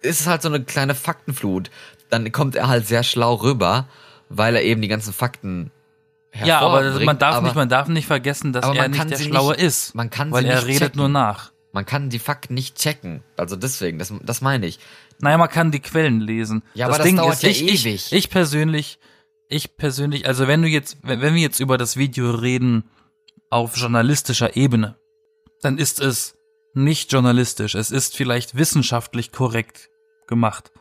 ist 0.00 0.20
es 0.20 0.26
halt 0.26 0.42
so 0.42 0.48
eine 0.48 0.62
kleine 0.64 0.94
Faktenflut. 0.94 1.70
dann 2.08 2.30
kommt 2.32 2.56
er 2.56 2.68
halt 2.68 2.86
sehr 2.86 3.02
schlau 3.02 3.34
rüber, 3.34 3.86
weil 4.28 4.56
er 4.56 4.62
eben 4.62 4.80
die 4.80 4.88
ganzen 4.88 5.12
Fakten 5.12 5.70
Ja, 6.42 6.60
aber 6.60 7.00
man 7.00 7.18
darf 7.18 7.36
aber 7.36 7.46
nicht, 7.48 7.56
man 7.56 7.68
darf 7.68 7.88
nicht 7.88 8.06
vergessen, 8.06 8.52
dass 8.52 8.64
er 8.64 8.74
man 8.74 8.90
nicht 8.92 9.10
der 9.10 9.18
Schlaue 9.18 9.52
nicht- 9.52 9.62
ist. 9.62 9.94
man 9.94 10.08
kann 10.08 10.30
weil 10.30 10.42
sie 10.44 10.48
er 10.48 10.56
nicht 10.56 10.66
redet 10.66 10.80
checken. 10.80 10.98
nur 11.00 11.08
nach. 11.08 11.52
man 11.72 11.84
kann 11.84 12.08
die 12.08 12.18
Fakten 12.18 12.54
nicht 12.54 12.76
checken. 12.78 13.22
Also 13.36 13.56
deswegen, 13.56 13.98
das, 13.98 14.12
das 14.22 14.40
meine 14.40 14.66
ich. 14.66 14.78
Naja, 15.20 15.38
man 15.38 15.48
kann 15.48 15.70
die 15.70 15.80
Quellen 15.80 16.20
lesen. 16.20 16.62
Ja, 16.74 16.86
aber 16.86 16.98
das 16.98 17.14
dauert 17.14 17.42
ja 17.42 17.48
ich, 17.48 17.62
ewig. 17.62 17.86
Ich, 17.86 18.12
ich 18.12 18.30
persönlich, 18.30 18.98
ich 19.48 19.76
persönlich, 19.76 20.26
also 20.26 20.46
wenn 20.46 20.62
du 20.62 20.68
jetzt, 20.68 20.98
wenn 21.02 21.34
wir 21.34 21.42
jetzt 21.42 21.60
über 21.60 21.78
das 21.78 21.96
Video 21.96 22.30
reden 22.30 22.90
auf 23.50 23.76
journalistischer 23.76 24.56
Ebene, 24.56 24.96
dann 25.62 25.78
ist 25.78 26.00
es 26.00 26.36
nicht 26.74 27.12
journalistisch. 27.12 27.74
Es 27.74 27.90
ist 27.90 28.16
vielleicht 28.16 28.56
wissenschaftlich 28.56 29.32
korrekt 29.32 29.88
gemacht. 30.26 30.72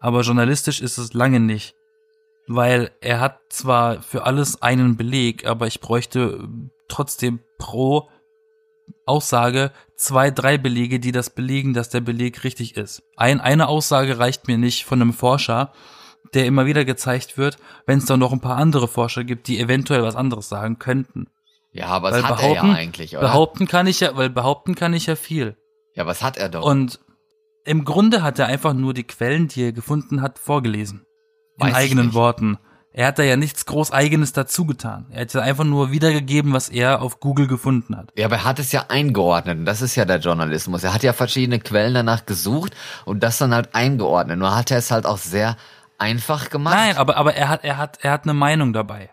Aber 0.00 0.22
journalistisch 0.22 0.80
ist 0.80 0.98
es 0.98 1.14
lange 1.14 1.40
nicht. 1.40 1.74
Weil 2.48 2.90
er 3.00 3.20
hat 3.20 3.40
zwar 3.48 4.02
für 4.02 4.26
alles 4.26 4.60
einen 4.60 4.96
Beleg, 4.96 5.46
aber 5.46 5.68
ich 5.68 5.80
bräuchte 5.80 6.48
trotzdem 6.88 7.40
pro 7.56 8.10
Aussage 9.06 9.72
zwei, 9.96 10.30
drei 10.30 10.58
Belege, 10.58 11.00
die 11.00 11.12
das 11.12 11.30
belegen, 11.30 11.74
dass 11.74 11.88
der 11.88 12.00
Beleg 12.00 12.44
richtig 12.44 12.76
ist. 12.76 13.02
Ein, 13.16 13.40
eine 13.40 13.68
Aussage 13.68 14.18
reicht 14.18 14.48
mir 14.48 14.58
nicht 14.58 14.84
von 14.84 15.00
einem 15.00 15.12
Forscher, 15.12 15.72
der 16.34 16.46
immer 16.46 16.66
wieder 16.66 16.84
gezeigt 16.84 17.36
wird, 17.36 17.58
wenn 17.86 17.98
es 17.98 18.06
da 18.06 18.16
noch 18.16 18.32
ein 18.32 18.40
paar 18.40 18.56
andere 18.56 18.88
Forscher 18.88 19.24
gibt, 19.24 19.48
die 19.48 19.60
eventuell 19.60 20.02
was 20.02 20.16
anderes 20.16 20.48
sagen 20.48 20.78
könnten. 20.78 21.26
Ja, 21.72 21.86
aber 21.86 22.12
Weil 22.12 22.22
das 22.22 22.30
hat 22.30 22.36
behaupten, 22.36 22.66
er 22.66 22.72
ja 22.72 22.78
eigentlich, 22.78 23.16
oder? 23.16 23.26
behaupten 23.26 23.66
kann 23.66 23.86
ich 23.86 24.00
ja, 24.00 24.16
weil 24.16 24.30
behaupten 24.30 24.74
kann 24.74 24.92
ich 24.94 25.06
ja 25.06 25.16
viel. 25.16 25.56
ja, 25.94 26.06
was 26.06 26.22
hat 26.22 26.36
er 26.36 26.48
doch? 26.48 26.64
Und 26.64 27.00
im 27.64 27.84
Grunde 27.84 28.22
hat 28.22 28.38
er 28.38 28.46
einfach 28.46 28.74
nur 28.74 28.92
die 28.92 29.04
Quellen, 29.04 29.48
die 29.48 29.62
er 29.62 29.72
gefunden 29.72 30.20
hat, 30.20 30.38
vorgelesen. 30.38 31.06
Weiß 31.56 31.70
in 31.70 31.74
eigenen. 31.76 32.14
Worten. 32.14 32.58
Er 32.94 33.06
hat 33.06 33.18
da 33.18 33.22
ja 33.22 33.36
nichts 33.36 33.64
groß 33.64 33.90
eigenes 33.90 34.32
dazu 34.32 34.66
getan. 34.66 35.06
Er 35.10 35.22
hat 35.22 35.32
ja 35.32 35.40
einfach 35.40 35.64
nur 35.64 35.92
wiedergegeben, 35.92 36.52
was 36.52 36.68
er 36.68 37.00
auf 37.00 37.20
Google 37.20 37.46
gefunden 37.46 37.96
hat. 37.96 38.10
Ja, 38.16 38.26
aber 38.26 38.36
er 38.36 38.44
hat 38.44 38.58
es 38.58 38.70
ja 38.70 38.86
eingeordnet 38.88 39.58
und 39.58 39.64
das 39.64 39.80
ist 39.80 39.96
ja 39.96 40.04
der 40.04 40.18
Journalismus. 40.18 40.84
Er 40.84 40.92
hat 40.92 41.02
ja 41.02 41.14
verschiedene 41.14 41.58
Quellen 41.58 41.94
danach 41.94 42.26
gesucht 42.26 42.74
und 43.06 43.22
das 43.22 43.38
dann 43.38 43.54
halt 43.54 43.74
eingeordnet. 43.74 44.38
Nur 44.38 44.54
hat 44.54 44.70
er 44.70 44.76
es 44.78 44.90
halt 44.90 45.06
auch 45.06 45.16
sehr 45.18 45.56
einfach 45.96 46.50
gemacht. 46.50 46.74
Nein, 46.74 46.96
aber, 46.98 47.16
aber 47.16 47.34
er 47.34 47.48
hat, 47.48 47.64
er 47.64 47.78
hat, 47.78 47.98
er 48.02 48.10
hat 48.12 48.24
eine 48.24 48.34
Meinung 48.34 48.74
dabei. 48.74 49.10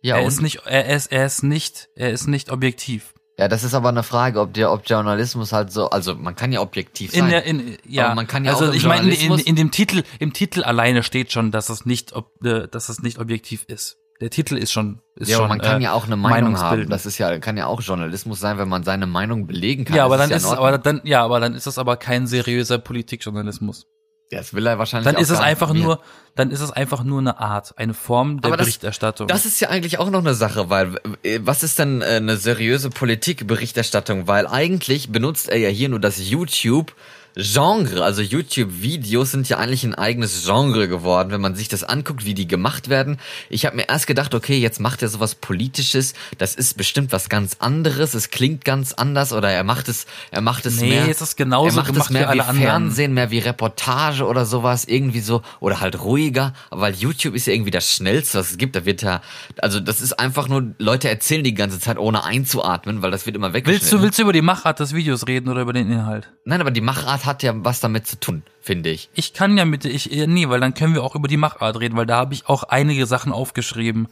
ja, 0.00 0.16
er 0.16 0.22
und? 0.22 0.28
ist 0.28 0.42
nicht, 0.42 0.66
er 0.66 0.86
ist, 0.86 1.12
er 1.12 1.26
ist 1.26 1.44
nicht, 1.44 1.90
er 1.94 2.10
ist 2.10 2.26
nicht 2.26 2.50
objektiv. 2.50 3.14
Ja, 3.38 3.48
das 3.48 3.64
ist 3.64 3.74
aber 3.74 3.88
eine 3.88 4.02
Frage, 4.02 4.40
ob 4.40 4.52
der, 4.52 4.70
ob 4.72 4.82
Journalismus 4.86 5.52
halt 5.52 5.72
so, 5.72 5.88
also 5.90 6.14
man 6.14 6.36
kann 6.36 6.52
ja 6.52 6.60
objektiv 6.60 7.12
sein. 7.12 7.24
In 7.24 7.30
der, 7.30 7.44
in, 7.44 7.76
ja, 7.88 8.06
Aber 8.06 8.14
man 8.16 8.26
kann 8.26 8.44
ja 8.44 8.52
also 8.52 8.66
auch 8.66 8.74
ich 8.74 8.84
meine, 8.84 9.12
in, 9.12 9.32
in 9.38 9.56
dem 9.56 9.70
Titel, 9.70 10.02
im 10.18 10.32
Titel 10.32 10.62
alleine 10.62 11.02
steht 11.02 11.32
schon, 11.32 11.50
dass 11.50 11.68
es 11.70 11.86
nicht, 11.86 12.12
ob, 12.12 12.30
äh, 12.44 12.68
dass 12.68 12.88
es 12.88 13.02
nicht 13.02 13.18
objektiv 13.18 13.64
ist. 13.68 13.98
Der 14.20 14.30
Titel 14.30 14.56
ist 14.56 14.70
schon, 14.70 15.00
ist 15.16 15.30
ja, 15.30 15.38
schon. 15.38 15.48
man 15.48 15.58
kann 15.60 15.80
äh, 15.80 15.84
ja 15.84 15.92
auch 15.94 16.06
eine 16.06 16.16
Meinung 16.16 16.56
haben. 16.60 16.88
Das 16.88 17.06
ist 17.06 17.18
ja, 17.18 17.38
kann 17.38 17.56
ja 17.56 17.66
auch 17.66 17.80
Journalismus 17.80 18.38
sein, 18.38 18.58
wenn 18.58 18.68
man 18.68 18.84
seine 18.84 19.06
Meinung 19.06 19.46
belegen 19.46 19.84
kann. 19.84 19.96
ja, 19.96 20.04
aber 20.04 20.16
Das 20.16 20.24
dann 20.24 20.30
ja 20.30 20.36
ist 20.36 20.42
es, 20.44 20.50
Ordnung. 20.50 20.66
aber 20.68 20.78
dann, 20.78 21.00
ja, 21.04 21.24
aber 21.24 21.40
dann 21.40 21.54
ist 21.54 21.66
es 21.66 21.78
aber 21.78 21.96
kein 21.96 22.26
seriöser 22.26 22.78
Politikjournalismus. 22.78 23.88
Das 24.32 24.54
will 24.54 24.66
er 24.66 24.78
wahrscheinlich 24.78 25.12
Dann 25.12 25.22
ist 25.22 25.28
es 25.30 25.38
einfach 25.40 25.74
nur, 25.74 26.00
dann 26.34 26.50
ist 26.50 26.60
es 26.60 26.70
einfach 26.70 27.04
nur 27.04 27.18
eine 27.20 27.38
Art, 27.38 27.74
eine 27.76 27.92
Form 27.92 28.40
der 28.40 28.48
Aber 28.48 28.56
das- 28.56 28.66
Berichterstattung. 28.66 29.28
Das 29.28 29.44
ist 29.44 29.60
ja 29.60 29.68
eigentlich 29.68 29.98
auch 29.98 30.08
noch 30.08 30.20
eine 30.20 30.34
Sache, 30.34 30.70
weil 30.70 30.98
äh, 31.22 31.40
was 31.42 31.62
ist 31.62 31.78
denn 31.78 32.00
äh, 32.00 32.04
eine 32.16 32.38
seriöse 32.38 32.88
Politikberichterstattung? 32.90 34.26
Weil 34.28 34.46
eigentlich 34.46 35.10
benutzt 35.12 35.48
er 35.50 35.58
ja 35.58 35.68
hier 35.68 35.88
nur 35.90 36.00
das 36.00 36.30
YouTube 36.30 36.94
Genre, 37.34 38.04
also 38.04 38.20
YouTube-Videos 38.20 39.30
sind 39.30 39.48
ja 39.48 39.58
eigentlich 39.58 39.84
ein 39.84 39.94
eigenes 39.94 40.44
Genre 40.44 40.86
geworden, 40.88 41.30
wenn 41.30 41.40
man 41.40 41.54
sich 41.54 41.68
das 41.68 41.82
anguckt, 41.82 42.24
wie 42.24 42.34
die 42.34 42.46
gemacht 42.46 42.88
werden. 42.88 43.18
Ich 43.48 43.64
habe 43.64 43.76
mir 43.76 43.88
erst 43.88 44.06
gedacht, 44.06 44.34
okay, 44.34 44.58
jetzt 44.58 44.80
macht 44.80 45.00
er 45.02 45.08
sowas 45.08 45.34
Politisches, 45.34 46.12
das 46.38 46.54
ist 46.54 46.76
bestimmt 46.76 47.12
was 47.12 47.28
ganz 47.28 47.56
anderes, 47.58 48.14
es 48.14 48.30
klingt 48.30 48.64
ganz 48.64 48.92
anders 48.92 49.32
oder 49.32 49.50
er 49.50 49.64
macht 49.64 49.88
es, 49.88 50.06
er 50.30 50.42
macht 50.42 50.66
es 50.66 50.80
Nee, 50.80 50.90
mehr. 50.90 51.08
es 51.08 51.22
ist 51.22 51.36
genauso 51.36 51.68
er 51.68 51.82
macht 51.82 51.92
gemacht 51.92 52.06
es 52.06 52.10
mehr 52.10 52.22
wie 52.22 52.26
alle 52.26 52.42
wie 52.42 52.46
anderen. 52.46 52.66
Fernsehen, 52.66 53.14
mehr 53.14 53.30
wie 53.30 53.38
Reportage 53.38 54.26
oder 54.26 54.44
sowas, 54.44 54.84
irgendwie 54.84 55.20
so, 55.20 55.42
oder 55.60 55.80
halt 55.80 56.02
ruhiger, 56.02 56.52
weil 56.70 56.94
YouTube 56.94 57.34
ist 57.34 57.46
ja 57.46 57.54
irgendwie 57.54 57.70
das 57.70 57.90
Schnellste, 57.90 58.38
was 58.38 58.50
es 58.50 58.58
gibt. 58.58 58.76
Da 58.76 58.84
wird 58.84 59.02
ja, 59.02 59.22
also 59.58 59.80
das 59.80 60.00
ist 60.00 60.18
einfach 60.18 60.48
nur, 60.48 60.74
Leute 60.78 61.08
erzählen 61.08 61.44
die 61.44 61.54
ganze 61.54 61.80
Zeit, 61.80 61.98
ohne 61.98 62.24
einzuatmen, 62.24 63.02
weil 63.02 63.10
das 63.10 63.24
wird 63.24 63.36
immer 63.36 63.54
weggeschnitten. 63.54 63.80
willst 63.82 63.92
du, 63.92 64.02
willst 64.02 64.18
du 64.18 64.22
über 64.22 64.32
die 64.32 64.42
Machart 64.42 64.80
des 64.80 64.94
Videos 64.94 65.26
reden 65.26 65.48
oder 65.48 65.62
über 65.62 65.72
den 65.72 65.90
Inhalt? 65.90 66.30
Nein, 66.44 66.60
aber 66.60 66.70
die 66.70 66.80
Machart 67.22 67.26
hat 67.26 67.42
ja 67.42 67.52
was 67.64 67.80
damit 67.80 68.06
zu 68.06 68.18
tun, 68.18 68.42
finde 68.60 68.90
ich. 68.90 69.08
Ich 69.14 69.32
kann 69.32 69.56
ja 69.56 69.64
mit, 69.64 69.84
ich, 69.84 70.10
äh, 70.12 70.26
nee, 70.26 70.48
weil 70.48 70.60
dann 70.60 70.74
können 70.74 70.94
wir 70.94 71.02
auch 71.02 71.14
über 71.14 71.28
die 71.28 71.36
Machart 71.36 71.78
reden, 71.80 71.96
weil 71.96 72.06
da 72.06 72.16
habe 72.16 72.34
ich 72.34 72.48
auch 72.48 72.64
einige 72.64 73.06
Sachen 73.06 73.32
aufgeschrieben, 73.32 74.08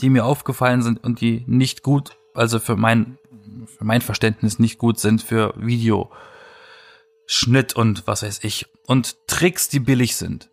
die 0.00 0.10
mir 0.10 0.24
aufgefallen 0.24 0.82
sind 0.82 1.02
und 1.04 1.20
die 1.20 1.44
nicht 1.46 1.82
gut, 1.82 2.12
also 2.34 2.58
für 2.58 2.76
mein, 2.76 3.18
für 3.76 3.84
mein 3.84 4.00
Verständnis 4.00 4.58
nicht 4.58 4.78
gut 4.78 4.98
sind 4.98 5.22
für 5.22 5.54
Video, 5.56 6.10
Schnitt 7.26 7.74
und 7.74 8.06
was 8.06 8.22
weiß 8.22 8.40
ich. 8.42 8.66
Und 8.86 9.16
Tricks, 9.26 9.68
die 9.68 9.80
billig 9.80 10.16
sind. 10.16 10.50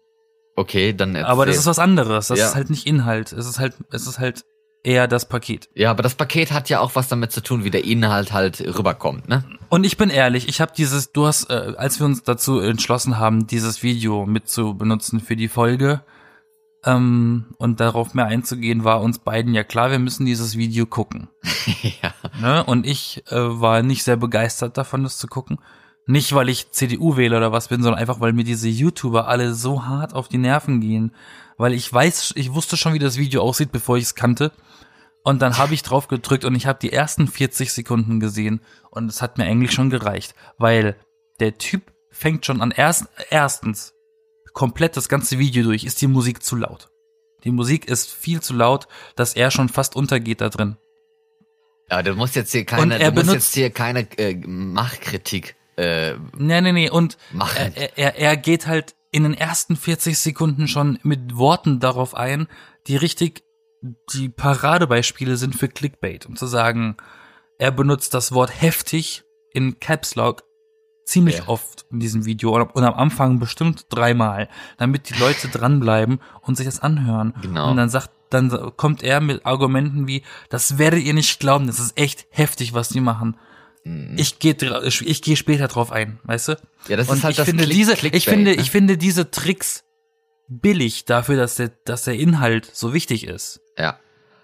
Okay, 0.55 0.93
dann 0.93 1.15
erzähl. 1.15 1.31
Aber 1.31 1.45
das 1.45 1.57
ist 1.57 1.65
was 1.65 1.79
anderes. 1.79 2.27
Das 2.27 2.39
Ja. 2.39 2.47
ist 2.47 2.55
halt 2.55 2.69
nicht 2.69 2.85
Inhalt. 2.87 3.31
Es 3.33 3.45
ist 3.45 3.59
halt, 3.59 3.73
es 3.91 4.05
ist 4.07 4.19
halt 4.19 4.45
eher 4.83 5.07
das 5.07 5.27
Paket. 5.27 5.69
Ja, 5.75 5.91
aber 5.91 6.03
das 6.03 6.15
Paket 6.15 6.51
hat 6.51 6.69
ja 6.69 6.79
auch 6.79 6.95
was 6.95 7.07
damit 7.07 7.31
zu 7.31 7.41
tun, 7.41 7.63
wie 7.63 7.71
der 7.71 7.83
Inhalt 7.83 8.33
halt 8.33 8.61
rüberkommt, 8.61 9.29
ne? 9.29 9.43
Und 9.69 9.85
ich 9.85 9.95
bin 9.95 10.09
ehrlich, 10.09 10.49
ich 10.49 10.59
habe 10.59 10.73
dieses, 10.75 11.11
du 11.11 11.27
hast, 11.27 11.49
äh, 11.49 11.73
als 11.77 11.99
wir 11.99 12.05
uns 12.05 12.23
dazu 12.23 12.59
entschlossen 12.59 13.17
haben, 13.17 13.47
dieses 13.47 13.83
Video 13.83 14.25
mit 14.25 14.49
zu 14.49 14.73
benutzen 14.73 15.19
für 15.19 15.35
die 15.35 15.47
Folge 15.47 16.01
ähm, 16.83 17.45
und 17.57 17.79
darauf 17.79 18.13
mehr 18.13 18.25
einzugehen, 18.25 18.83
war 18.83 19.01
uns 19.01 19.19
beiden 19.19 19.53
ja 19.53 19.63
klar, 19.63 19.91
wir 19.91 19.99
müssen 19.99 20.25
dieses 20.25 20.57
Video 20.57 20.85
gucken. 20.85 21.29
ja. 22.01 22.13
Ne? 22.41 22.63
Und 22.63 22.85
ich 22.85 23.23
äh, 23.29 23.35
war 23.35 23.81
nicht 23.83 24.03
sehr 24.03 24.17
begeistert 24.17 24.77
davon, 24.77 25.03
das 25.03 25.17
zu 25.17 25.27
gucken. 25.27 25.59
Nicht, 26.07 26.33
weil 26.33 26.49
ich 26.49 26.71
CDU 26.71 27.15
wähle 27.15 27.37
oder 27.37 27.51
was 27.51 27.67
bin, 27.67 27.83
sondern 27.83 28.01
einfach, 28.01 28.19
weil 28.19 28.33
mir 28.33 28.43
diese 28.43 28.67
YouTuber 28.67 29.27
alle 29.27 29.53
so 29.53 29.85
hart 29.85 30.13
auf 30.15 30.27
die 30.27 30.39
Nerven 30.39 30.81
gehen. 30.81 31.13
Weil 31.57 31.73
ich 31.73 31.93
weiß, 31.93 32.33
ich 32.35 32.53
wusste 32.53 32.75
schon, 32.75 32.93
wie 32.93 32.99
das 32.99 33.17
Video 33.17 33.43
aussieht, 33.43 33.71
bevor 33.71 33.97
ich 33.97 34.05
es 34.05 34.15
kannte. 34.15 34.51
Und 35.23 35.41
dann 35.41 35.57
habe 35.57 35.73
ich 35.73 35.83
drauf 35.83 36.07
gedrückt 36.07 36.45
und 36.45 36.55
ich 36.55 36.65
habe 36.65 36.79
die 36.81 36.91
ersten 36.91 37.27
40 37.27 37.71
Sekunden 37.73 38.19
gesehen 38.19 38.61
und 38.89 39.07
es 39.09 39.21
hat 39.21 39.37
mir 39.37 39.45
eigentlich 39.45 39.71
schon 39.71 39.89
gereicht, 39.91 40.33
weil 40.57 40.95
der 41.39 41.57
Typ 41.57 41.91
fängt 42.09 42.45
schon 42.45 42.61
an 42.61 42.71
erst, 42.71 43.05
erstens 43.29 43.93
komplett 44.53 44.97
das 44.97 45.09
ganze 45.09 45.37
Video 45.37 45.63
durch, 45.63 45.83
ist 45.83 46.01
die 46.01 46.07
Musik 46.07 46.43
zu 46.43 46.55
laut. 46.55 46.89
Die 47.43 47.51
Musik 47.51 47.85
ist 47.87 48.11
viel 48.11 48.41
zu 48.41 48.53
laut, 48.53 48.87
dass 49.15 49.33
er 49.35 49.51
schon 49.51 49.69
fast 49.69 49.95
untergeht 49.95 50.41
da 50.41 50.49
drin. 50.49 50.77
Aber 51.89 52.03
du 52.03 52.15
musst 52.15 52.35
jetzt 52.35 52.51
hier 52.51 52.65
keine, 52.65 52.99
er 52.99 53.11
du 53.11 53.15
musst 53.15 53.27
benutzt- 53.27 53.33
jetzt 53.33 53.53
hier 53.53 53.69
keine 53.69 54.07
äh, 54.17 54.35
Machkritik 54.35 55.55
äh, 55.77 56.15
Nee, 56.37 56.61
nee, 56.61 56.71
nee. 56.71 56.89
Und 56.89 57.17
Machen. 57.31 57.73
er, 57.75 57.97
er, 57.97 58.15
er 58.17 58.37
geht 58.37 58.65
halt 58.67 58.95
in 59.11 59.23
den 59.23 59.33
ersten 59.33 59.75
40 59.75 60.17
Sekunden 60.17 60.67
schon 60.67 60.99
mit 61.03 61.35
Worten 61.35 61.79
darauf 61.79 62.15
ein, 62.15 62.47
die 62.87 62.95
richtig 62.95 63.43
die 64.13 64.29
Paradebeispiele 64.29 65.37
sind 65.37 65.55
für 65.55 65.67
Clickbait. 65.67 66.25
Um 66.25 66.35
zu 66.35 66.45
sagen, 66.47 66.97
er 67.57 67.71
benutzt 67.71 68.13
das 68.13 68.31
Wort 68.31 68.61
heftig 68.61 69.23
in 69.53 69.79
Caps 69.79 70.15
Lock 70.15 70.43
ziemlich 71.05 71.39
Ja. 71.39 71.47
oft 71.47 71.85
in 71.91 71.99
diesem 71.99 72.25
Video 72.25 72.55
und 72.55 72.83
am 72.83 72.93
Anfang 72.93 73.39
bestimmt 73.39 73.87
dreimal, 73.89 74.47
damit 74.77 75.09
die 75.09 75.19
Leute 75.19 75.47
dranbleiben 75.49 76.19
und 76.41 76.55
sich 76.57 76.65
das 76.67 76.79
anhören. 76.79 77.33
Genau. 77.41 77.71
Und 77.71 77.77
dann 77.77 77.89
sagt, 77.89 78.11
dann 78.29 78.49
kommt 78.77 79.03
er 79.03 79.19
mit 79.19 79.45
Argumenten 79.45 80.07
wie, 80.07 80.23
das 80.49 80.77
werdet 80.77 81.03
ihr 81.03 81.13
nicht 81.13 81.39
glauben, 81.39 81.67
das 81.67 81.79
ist 81.79 81.97
echt 81.99 82.27
heftig, 82.29 82.73
was 82.73 82.89
die 82.89 83.01
machen. 83.01 83.37
Ich 84.15 84.37
gehe 84.37 84.55
ich 84.85 85.21
gehe 85.23 85.35
später 85.35 85.67
drauf 85.67 85.91
ein, 85.91 86.19
weißt 86.23 86.49
du? 86.49 86.51
Mhm. 86.53 86.57
Ja, 86.87 86.97
das 86.97 87.09
und 87.09 87.17
ist 87.17 87.23
halt 87.23 87.31
ich 87.31 87.37
das 87.37 87.47
finde 87.47 87.63
Click- 87.63 87.75
diese, 87.75 87.95
Clickbait, 87.95 88.15
ich 88.17 88.25
finde, 88.25 88.51
ne? 88.51 88.61
ich 88.61 88.69
finde 88.71 88.97
diese 88.97 89.31
Tricks 89.31 89.83
billig 90.47 91.05
dafür, 91.05 91.35
dass 91.35 91.55
der, 91.55 91.71
dass 91.85 92.03
der 92.03 92.15
Inhalt 92.15 92.69
so 92.73 92.93
wichtig 92.93 93.25
ist. 93.25 93.59
Ja. 93.81 93.99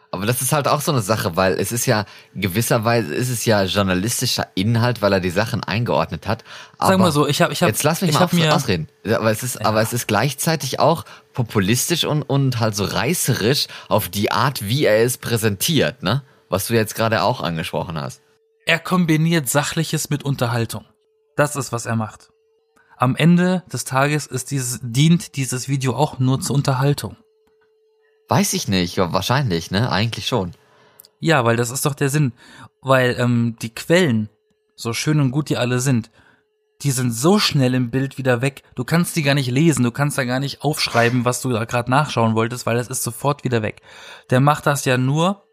Aber 0.10 0.26
das 0.26 0.41
ist 0.41 0.54
halt 0.54 0.69
auch 0.69 0.80
so 0.80 0.93
eine 0.93 1.02
Sache, 1.02 1.36
weil 1.36 1.60
es 1.60 1.73
ist 1.73 1.86
ja, 1.86 2.06
gewisserweise 2.34 3.13
ist 3.13 3.30
es 3.30 3.43
ja 3.43 3.63
journalistischer 3.63 4.47
Inhalt, 4.56 5.02
weil 5.02 5.12
er 5.12 5.19
die 5.19 5.30
Sachen 5.30 5.63
eingeordnet 5.63 6.28
hat. 6.28 6.45
Aber 6.78 6.91
Sag 6.93 7.00
mal 7.00 7.12
so, 7.12 7.28
ich 7.28 7.41
habe, 7.41 7.52
ich 7.52 7.62
habe, 7.62 7.71
jetzt 7.71 7.84
lass 7.84 8.02
mich 8.02 8.12
ich 8.12 8.13
mal 8.15 8.21
hab 8.21 8.34
mir, 8.34 8.56
ausreden. 8.56 8.88
Ja, 9.04 9.19
Aber 9.19 9.32
es 9.32 9.43
ist, 9.43 9.63
aber 9.65 9.82
es 9.82 9.91
ist 9.91 10.08
gleichzeitig 10.08 10.80
auch 10.80 11.04
populistisch 11.34 12.06
und, 12.06 12.23
und 12.23 12.60
halt 12.60 12.76
so 12.76 12.86
reißerisch 12.86 13.67
auf 13.89 14.08
die 14.08 14.32
Art, 14.32 14.65
wie 14.65 14.86
er 14.86 15.04
es 15.04 15.17
präsentiert, 15.17 16.04
ne? 16.04 16.23
Was 16.47 16.67
du 16.67 16.73
jetzt 16.73 16.95
gerade 16.95 17.21
auch 17.23 17.41
angesprochen 17.41 18.00
hast. 18.00 18.21
er 18.65 18.80
kombiniert 18.80 19.50
Sachliches 19.50 20.10
mit 20.10 20.23
Unterhaltung. 20.23 20.86
Das 21.36 21.58
ist, 21.58 21.71
was 21.73 21.86
er 21.86 21.97
macht. 21.97 22.30
Am 22.97 23.15
Ende 23.15 23.63
des 23.71 23.84
Tages 23.84 24.26
ist 24.26 24.52
dieses, 24.52 24.80
dient 24.82 25.36
dieses 25.36 25.67
Video 25.67 25.95
auch 25.95 26.17
nur 26.17 26.39
zur 26.39 26.56
Unterhaltung. 26.56 27.17
Weiß 28.28 28.54
ich 28.54 28.68
nicht, 28.68 28.98
ja, 28.98 29.13
wahrscheinlich, 29.13 29.72
ne? 29.72 29.92
Eigentlich 29.92 30.28
schon. 30.28 30.52
Ja, 31.20 31.46
weil 31.46 31.56
das 31.56 31.72
ist 31.72 31.86
doch 31.86 31.96
der 31.96 32.10
Sinn. 32.10 32.34
Weil 32.82 33.16
ähm, 33.20 33.56
die 33.62 33.74
Quellen, 33.74 34.30
so 34.76 34.94
schön 34.94 35.20
und 35.20 35.32
gut 35.32 35.50
die 35.50 35.58
alle 35.58 35.80
sind, 35.80 36.12
die 36.84 36.92
sind 36.92 37.12
so 37.12 37.40
schnell 37.40 37.74
im 37.74 37.90
Bild 37.90 38.18
wieder 38.18 38.42
weg. 38.42 38.63
Du 38.76 38.84
kannst 38.84 39.16
die 39.16 39.24
gar 39.24 39.34
nicht 39.34 39.50
lesen, 39.50 39.84
du 39.84 39.92
kannst 39.92 40.18
da 40.18 40.26
gar 40.26 40.40
nicht 40.40 40.62
aufschreiben, 40.62 41.26
was 41.26 41.42
du 41.42 41.50
da 41.50 41.66
gerade 41.66 41.90
nachschauen 41.90 42.36
wolltest, 42.36 42.66
weil 42.66 42.78
das 42.78 42.88
ist 42.88 43.04
sofort 43.04 43.44
wieder 43.44 43.63
weg. 43.63 43.82
Der 44.30 44.40
macht 44.40 44.68
das 44.68 44.86
ja 44.86 44.98
nur, 44.98 45.44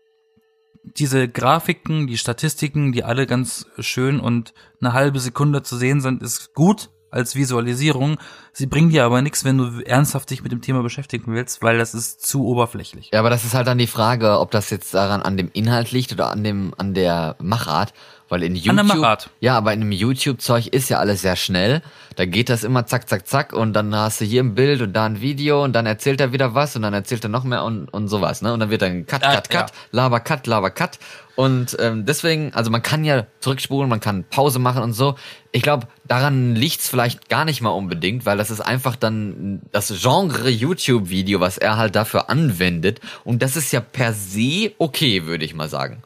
diese 0.83 1.29
Grafiken, 1.29 2.07
die 2.07 2.19
Statistiken, 2.19 2.93
die 2.93 3.05
alle 3.05 3.27
ganz 3.27 3.67
schön 3.79 4.21
und 4.21 4.53
eine 4.81 4.93
halbe 4.93 5.19
Sekunde 5.19 5.63
zu 5.63 5.77
sehen 5.77 6.03
sind, 6.03 6.23
ist 6.23 6.53
gut 6.53 6.91
als 7.15 7.35
Visualisierung. 7.35 8.19
Sie 8.53 8.67
bringen 8.67 8.91
dir 8.91 9.05
aber 9.05 9.23
nichts, 9.23 9.45
wenn 9.45 9.57
du 9.57 9.81
ernsthaft 9.85 10.31
dich 10.31 10.43
mit 10.43 10.53
dem 10.53 10.61
Thema 10.61 10.83
beschäftigen 10.83 11.33
willst, 11.33 11.63
weil 11.63 11.79
das 11.79 11.95
ist 11.95 12.27
zu 12.27 12.47
oberflächlich. 12.47 13.11
Ja, 13.13 13.21
aber 13.21 13.31
das 13.31 13.45
ist 13.45 13.55
halt 13.55 13.67
dann 13.67 13.79
die 13.79 13.87
Frage, 13.87 14.41
ob 14.41 14.51
das 14.51 14.71
jetzt 14.71 14.93
daran 14.95 15.23
an 15.23 15.37
dem 15.37 15.51
Inhalt 15.53 15.93
liegt 15.93 16.13
oder 16.13 16.31
an 16.31 16.43
dem 16.45 16.75
an 16.77 16.93
der 16.93 17.37
Machart. 17.41 17.95
Weil 18.29 18.43
in 18.43 18.57
YouTube, 18.57 19.31
ja, 19.41 19.57
aber 19.57 19.75
in 19.75 19.81
dem 19.81 19.93
YouTube-Zeug 19.93 20.69
ist 20.69 20.89
ja 20.89 20.99
alles 20.99 21.21
sehr 21.21 21.37
schnell. 21.37 21.83
Da 22.17 22.25
geht 22.25 22.49
das 22.49 22.65
immer 22.65 22.87
zack, 22.87 23.09
zack, 23.09 23.27
zack 23.27 23.53
und 23.53 23.75
dann 23.75 23.95
hast 23.95 24.21
du 24.21 24.25
hier 24.25 24.43
ein 24.43 24.55
Bild 24.55 24.81
und 24.81 24.95
da 24.95 25.05
ein 25.05 25.21
Video 25.21 25.63
und 25.63 25.75
dann 25.75 25.85
erzählt 25.85 26.21
er 26.21 26.33
wieder 26.33 26.55
was 26.55 26.75
und 26.75 26.83
dann 26.83 26.95
erzählt 26.95 27.25
er 27.25 27.29
noch 27.29 27.45
mehr 27.45 27.65
und, 27.65 27.89
und 27.89 28.09
sowas, 28.09 28.41
ne? 28.41 28.53
Und 28.53 28.61
dann 28.61 28.71
wird 28.71 28.83
dann 28.83 29.05
Cut, 29.07 29.23
Cut, 29.23 29.51
Cut, 29.51 29.71
ja. 29.71 29.77
Laber, 29.91 30.21
Cut, 30.21 30.47
Laber, 30.47 30.71
Cut. 30.71 30.99
Und 31.37 31.77
ähm, 31.81 32.07
deswegen, 32.07 32.55
also 32.55 32.71
man 32.71 32.83
kann 32.83 33.05
ja 33.05 33.27
zurückspulen, 33.41 33.91
man 33.91 34.01
kann 34.01 34.25
Pause 34.25 34.59
machen 34.59 34.83
und 34.83 34.93
so. 34.93 35.17
Ich 35.53 35.63
glaube, 35.63 35.89
daran 36.05 36.55
liegt's 36.55 36.89
vielleicht 36.89 37.29
gar 37.29 37.45
nicht 37.45 37.61
mal 37.61 37.71
unbedingt, 37.71 38.25
weil 38.25 38.39
das 38.39 38.51
ist 38.51 38.61
einfach 38.61 38.97
dann 38.97 39.61
das 39.73 39.93
Genre 40.01 40.49
YouTube-Video, 40.49 41.41
was 41.41 41.59
er 41.59 41.77
halt 41.77 41.97
dafür 41.97 42.31
anwendet. 42.31 43.01
Und 43.25 43.43
das 43.43 43.57
ist 43.57 43.73
ja 43.73 43.81
per 43.81 44.13
se 44.13 44.73
okay, 44.79 45.27
würde 45.27 45.45
ich 45.45 45.55
mal 45.55 45.69
sagen. 45.69 46.03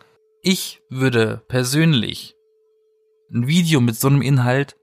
Ich 0.51 0.81
würde 0.89 1.43
persönlich 1.47 2.35
ein 3.31 3.49
Video 3.49 3.83
mit 3.83 3.97
so 3.97 4.09
einem 4.09 4.23
Inhalt 4.23 4.79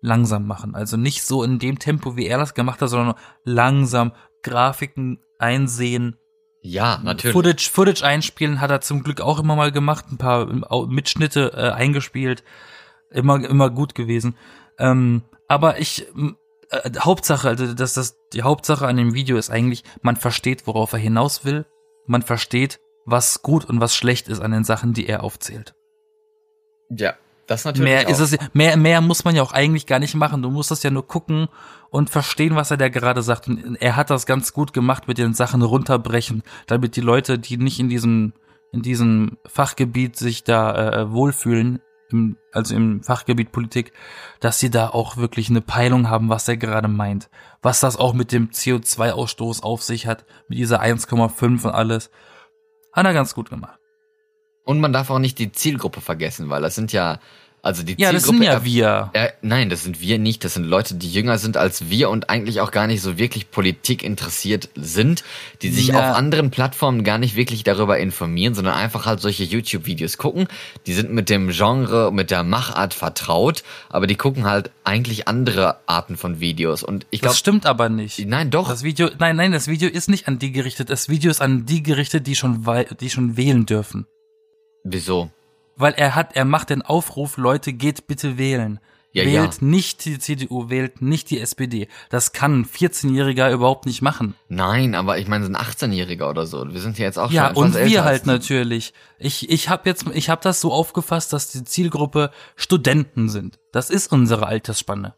langsam 0.00 0.46
machen. 0.46 0.76
Also 0.76 0.96
nicht 0.96 1.24
so 1.24 1.42
in 1.42 1.58
dem 1.58 1.80
Tempo, 1.80 2.16
wie 2.16 2.26
er 2.28 2.38
das 2.38 2.54
gemacht 2.54 2.80
hat, 2.80 2.88
sondern 2.88 3.16
langsam 3.42 4.12
Grafiken 4.44 5.18
einsehen, 5.40 6.18
Ja, 6.60 7.00
natürlich. 7.02 7.32
Footage, 7.32 7.68
Footage 7.68 8.04
einspielen 8.04 8.60
hat 8.60 8.70
er 8.70 8.80
zum 8.80 9.02
Glück 9.02 9.20
auch 9.20 9.40
immer 9.40 9.56
mal 9.56 9.72
gemacht, 9.72 10.04
ein 10.12 10.18
paar 10.18 10.46
Mitschnitte 10.86 11.52
äh, 11.52 11.70
eingespielt, 11.72 12.44
immer 13.10 13.44
immer 13.44 13.70
gut 13.70 13.96
gewesen. 13.96 14.36
Ähm, 14.78 15.22
aber 15.48 15.80
ich 15.80 16.06
äh, 16.70 16.90
Hauptsache, 17.00 17.48
also 17.48 17.74
das 17.74 17.94
das 17.94 18.18
die 18.32 18.44
Hauptsache 18.44 18.86
an 18.86 18.96
dem 18.98 19.14
Video 19.14 19.36
ist 19.36 19.50
eigentlich, 19.50 19.82
man 20.00 20.14
versteht, 20.14 20.68
worauf 20.68 20.92
er 20.92 21.00
hinaus 21.00 21.44
will, 21.44 21.66
man 22.06 22.22
versteht, 22.22 22.78
was 23.04 23.42
gut 23.42 23.64
und 23.64 23.80
was 23.80 23.94
schlecht 23.94 24.28
ist 24.28 24.40
an 24.40 24.52
den 24.52 24.64
Sachen, 24.64 24.92
die 24.92 25.06
er 25.06 25.22
aufzählt. 25.22 25.74
Ja, 26.90 27.14
das 27.46 27.64
natürlich. 27.64 27.90
Mehr 27.90 28.06
auch. 28.06 28.10
ist 28.10 28.20
es 28.20 28.36
mehr 28.52 28.76
mehr 28.76 29.00
muss 29.00 29.24
man 29.24 29.34
ja 29.34 29.42
auch 29.42 29.52
eigentlich 29.52 29.86
gar 29.86 29.98
nicht 29.98 30.14
machen. 30.14 30.42
Du 30.42 30.50
musst 30.50 30.70
das 30.70 30.82
ja 30.82 30.90
nur 30.90 31.06
gucken 31.06 31.48
und 31.90 32.10
verstehen, 32.10 32.54
was 32.54 32.70
er 32.70 32.76
da 32.76 32.88
gerade 32.88 33.22
sagt. 33.22 33.48
Und 33.48 33.76
er 33.76 33.96
hat 33.96 34.10
das 34.10 34.26
ganz 34.26 34.52
gut 34.52 34.72
gemacht 34.72 35.08
mit 35.08 35.18
den 35.18 35.34
Sachen 35.34 35.62
runterbrechen, 35.62 36.42
damit 36.66 36.96
die 36.96 37.00
Leute, 37.00 37.38
die 37.38 37.56
nicht 37.56 37.80
in 37.80 37.88
diesem 37.88 38.32
in 38.72 38.82
diesem 38.82 39.36
Fachgebiet 39.46 40.16
sich 40.16 40.44
da 40.44 41.02
äh, 41.02 41.12
wohlfühlen, 41.12 41.80
im, 42.10 42.36
also 42.52 42.74
im 42.74 43.02
Fachgebiet 43.02 43.52
Politik, 43.52 43.92
dass 44.40 44.58
sie 44.58 44.70
da 44.70 44.88
auch 44.88 45.16
wirklich 45.16 45.50
eine 45.50 45.60
Peilung 45.60 46.08
haben, 46.08 46.28
was 46.28 46.48
er 46.48 46.56
gerade 46.56 46.88
meint. 46.88 47.28
Was 47.60 47.80
das 47.80 47.96
auch 47.96 48.14
mit 48.14 48.32
dem 48.32 48.48
CO2-Ausstoß 48.48 49.62
auf 49.62 49.82
sich 49.82 50.06
hat, 50.06 50.24
mit 50.48 50.58
dieser 50.58 50.82
1,5 50.82 51.64
und 51.64 51.70
alles. 51.70 52.10
Hat 52.92 53.06
er 53.06 53.14
ganz 53.14 53.34
gut 53.34 53.50
gemacht. 53.50 53.78
Und 54.64 54.80
man 54.80 54.92
darf 54.92 55.10
auch 55.10 55.18
nicht 55.18 55.38
die 55.38 55.50
Zielgruppe 55.50 56.00
vergessen, 56.00 56.50
weil 56.50 56.62
das 56.62 56.74
sind 56.74 56.92
ja, 56.92 57.18
also 57.64 57.84
die 57.84 57.94
Ja, 57.96 58.10
das 58.12 58.24
Zielgruppe. 58.24 58.44
sind 58.44 58.52
ja 58.52 58.64
wir. 58.64 59.10
Äh, 59.12 59.28
nein, 59.40 59.70
das 59.70 59.84
sind 59.84 60.00
wir 60.00 60.18
nicht. 60.18 60.42
Das 60.44 60.54
sind 60.54 60.64
Leute, 60.64 60.96
die 60.96 61.08
jünger 61.10 61.38
sind 61.38 61.56
als 61.56 61.88
wir 61.90 62.10
und 62.10 62.28
eigentlich 62.28 62.60
auch 62.60 62.72
gar 62.72 62.88
nicht 62.88 63.00
so 63.00 63.18
wirklich 63.18 63.52
Politik 63.52 64.02
interessiert 64.02 64.68
sind, 64.74 65.22
die 65.62 65.70
sich 65.70 65.86
Ja. 65.88 66.10
auf 66.10 66.16
anderen 66.16 66.50
Plattformen 66.50 67.04
gar 67.04 67.18
nicht 67.18 67.36
wirklich 67.36 67.62
darüber 67.62 67.98
informieren, 67.98 68.54
sondern 68.54 68.74
einfach 68.74 69.06
halt 69.06 69.20
solche 69.20 69.44
YouTube-Videos 69.44 70.18
gucken. 70.18 70.48
Die 70.86 70.92
sind 70.92 71.12
mit 71.12 71.30
dem 71.30 71.50
Genre, 71.50 72.12
mit 72.12 72.32
der 72.32 72.42
Machart 72.42 72.94
vertraut, 72.94 73.62
aber 73.88 74.08
die 74.08 74.16
gucken 74.16 74.44
halt 74.44 74.70
eigentlich 74.82 75.28
andere 75.28 75.76
Arten 75.86 76.16
von 76.16 76.40
Videos. 76.40 76.82
Und 76.82 77.06
ich 77.10 77.20
Das 77.20 77.28
glaube, 77.28 77.36
stimmt 77.38 77.66
aber 77.66 77.88
nicht. 77.88 78.26
nein, 78.26 78.50
doch. 78.50 78.68
Das 78.68 78.82
Video, 78.82 79.08
nein, 79.20 79.36
nein, 79.36 79.52
das 79.52 79.68
Video 79.68 79.88
ist 79.88 80.08
nicht 80.10 80.26
an 80.26 80.40
die 80.40 80.50
gerichtet. 80.50 80.90
Das 80.90 81.08
Video 81.08 81.30
ist 81.30 81.40
an 81.40 81.64
die 81.64 81.84
gerichtet, 81.84 82.26
die 82.26 82.34
schon, 82.34 82.66
die 83.00 83.08
schon 83.10 83.36
wählen 83.36 83.66
dürfen. 83.66 84.06
Wieso? 84.82 85.30
Weil 85.76 85.94
er 85.94 86.14
hat, 86.14 86.36
er 86.36 86.44
macht 86.44 86.70
den 86.70 86.82
Aufruf, 86.82 87.36
Leute, 87.36 87.72
geht 87.72 88.06
bitte 88.06 88.38
wählen. 88.38 88.80
Ja, 89.14 89.24
wählt 89.26 89.60
ja. 89.60 89.66
nicht 89.66 90.06
die 90.06 90.18
CDU, 90.18 90.70
wählt 90.70 91.02
nicht 91.02 91.28
die 91.28 91.38
SPD. 91.38 91.88
Das 92.08 92.32
kann 92.32 92.60
ein 92.60 92.64
14-Jähriger 92.64 93.52
überhaupt 93.52 93.84
nicht 93.84 94.00
machen. 94.00 94.34
Nein, 94.48 94.94
aber 94.94 95.18
ich 95.18 95.28
meine, 95.28 95.44
so 95.44 95.52
ein 95.52 95.56
18-Jähriger 95.56 96.30
oder 96.30 96.46
so. 96.46 96.72
Wir 96.72 96.80
sind 96.80 96.98
ja 96.98 97.04
jetzt 97.04 97.18
auch 97.18 97.30
Ja, 97.30 97.48
schon 97.48 97.56
und 97.56 97.68
etwas 97.70 97.80
älter 97.82 97.92
wir 97.92 98.04
halt 98.04 98.26
natürlich. 98.26 98.94
Ich, 99.18 99.50
ich 99.50 99.68
habe 99.68 99.88
jetzt, 99.88 100.06
ich 100.14 100.30
habe 100.30 100.40
das 100.42 100.62
so 100.62 100.72
aufgefasst, 100.72 101.34
dass 101.34 101.48
die 101.48 101.64
Zielgruppe 101.64 102.30
Studenten 102.56 103.28
sind. 103.28 103.58
Das 103.70 103.90
ist 103.90 104.10
unsere 104.10 104.46
Altersspanne. 104.46 105.14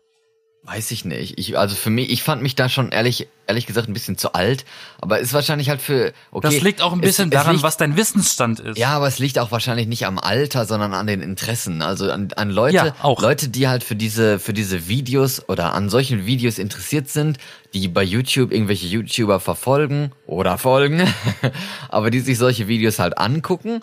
Weiß 0.66 0.92
ich 0.92 1.04
nicht. 1.04 1.38
Ich, 1.38 1.58
also 1.58 1.74
für 1.76 1.90
mich, 1.90 2.08
ich 2.10 2.22
fand 2.22 2.40
mich 2.40 2.54
da 2.54 2.70
schon 2.70 2.90
ehrlich, 2.90 3.28
ehrlich 3.46 3.66
gesagt 3.66 3.86
ein 3.86 3.92
bisschen 3.92 4.16
zu 4.16 4.32
alt. 4.32 4.64
Aber 4.98 5.18
ist 5.18 5.34
wahrscheinlich 5.34 5.68
halt 5.68 5.82
für, 5.82 6.14
okay. 6.30 6.48
Das 6.48 6.62
liegt 6.62 6.80
auch 6.80 6.94
ein 6.94 7.00
es- 7.00 7.06
bisschen 7.08 7.28
es 7.28 7.34
daran, 7.34 7.52
liegt, 7.52 7.62
was 7.64 7.76
dein 7.76 7.98
Wissensstand 7.98 8.60
ist. 8.60 8.78
Ja, 8.78 8.88
aber 8.92 9.06
es 9.06 9.18
liegt 9.18 9.38
auch 9.38 9.50
wahrscheinlich 9.52 9.86
nicht 9.88 10.06
am 10.06 10.18
Alter, 10.18 10.64
sondern 10.64 10.94
an 10.94 11.06
den 11.06 11.20
Interessen. 11.20 11.82
Also 11.82 12.10
an, 12.10 12.28
an 12.36 12.48
Leute, 12.48 12.76
Ja, 12.76 12.94
auch. 13.02 13.20
Leute, 13.20 13.48
die 13.50 13.68
halt 13.68 13.84
für 13.84 13.94
diese, 13.94 14.38
für 14.38 14.54
diese 14.54 14.88
Videos 14.88 15.46
oder 15.50 15.74
an 15.74 15.90
solchen 15.90 16.24
Videos 16.24 16.58
interessiert 16.58 17.10
sind, 17.10 17.36
die 17.74 17.86
bei 17.88 18.02
YouTube 18.02 18.50
irgendwelche 18.50 18.86
YouTuber 18.86 19.40
verfolgen 19.40 20.12
oder 20.26 20.56
folgen, 20.56 21.06
aber 21.90 22.10
die 22.10 22.20
sich 22.20 22.38
solche 22.38 22.68
Videos 22.68 22.98
halt 22.98 23.18
angucken 23.18 23.82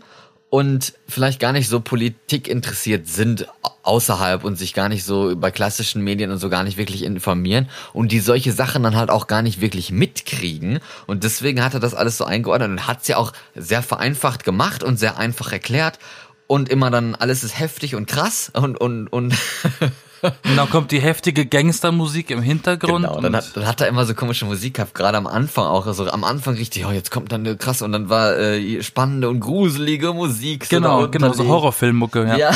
und 0.50 0.94
vielleicht 1.08 1.40
gar 1.40 1.54
nicht 1.54 1.70
so 1.70 1.80
Politik 1.80 2.48
interessiert 2.48 3.08
sind 3.08 3.48
außerhalb 3.84 4.44
und 4.44 4.56
sich 4.56 4.74
gar 4.74 4.90
nicht 4.90 5.04
so 5.04 5.36
bei 5.36 5.52
klassischen 5.52 6.04
Medien 6.04 6.32
und 6.32 6.38
so 6.38 6.50
gar 6.50 6.64
nicht 6.64 6.78
wirklich 6.78 7.04
informieren 7.04 7.70
und 7.94 8.12
die 8.12 8.20
solche 8.20 8.52
Sachen 8.52 8.84
dann 8.84 8.96
halt 8.96 9.10
auch 9.10 9.28
gar 9.28 9.42
nicht 9.42 9.62
wirklich 9.62 9.92
mitkriegen. 9.92 10.80
Und 11.08 11.24
deswegen 11.24 11.64
hat 11.64 11.74
er 11.74 11.80
das 11.80 11.94
alles 11.94 12.18
so 12.18 12.26
eingeordnet 12.26 12.70
und 12.70 12.88
hat 12.88 13.02
es 13.02 13.08
ja 13.08 13.18
auch 13.18 13.34
sehr 13.56 13.82
vereinfacht 13.82 14.44
gemacht 14.44 14.84
und 14.84 14.98
sehr 14.98 15.18
einfach 15.18 15.52
erklärt 15.52 16.00
und 16.48 16.70
immer 16.70 16.92
dann 16.92 17.16
alles 17.16 17.44
ist 17.44 17.58
heftig 17.58 17.96
und 17.96 18.08
krass 18.08 18.52
und 18.54 18.80
und 18.80 19.08
und 19.08 19.34
Und 20.22 20.56
dann 20.56 20.70
kommt 20.70 20.92
die 20.92 21.00
heftige 21.00 21.46
Gangstermusik 21.46 22.30
im 22.30 22.42
Hintergrund. 22.42 23.06
Genau, 23.06 23.18
und 23.18 23.24
dann 23.24 23.36
hat, 23.36 23.56
dann 23.56 23.66
hat 23.66 23.82
er 23.82 23.88
immer 23.88 24.06
so 24.06 24.14
komische 24.14 24.46
Musik 24.46 24.76
gehabt, 24.76 24.94
gerade 24.94 25.18
am 25.18 25.28
Anfang 25.28 25.66
auch. 25.66 25.88
Also 25.88 26.10
am 26.10 26.24
Anfang 26.24 26.56
richtig, 26.56 26.86
oh, 26.86 26.92
jetzt 26.92 27.12
kommt 27.12 27.32
dann 27.32 27.42
eine 27.42 27.58
krasse 27.58 27.86
und 27.86 27.92
dann 27.92 28.10
war 28.10 28.38
äh, 28.38 28.84
spannende 28.84 29.30
und 29.30 29.40
gruselige 29.40 30.14
Musik. 30.14 30.66
so 30.66 30.76
genau, 30.76 31.08
genau, 31.08 31.34
so. 31.34 31.48
Horrorfilmmucke, 31.48 32.26
ja. 32.28 32.38
Ja, 32.38 32.52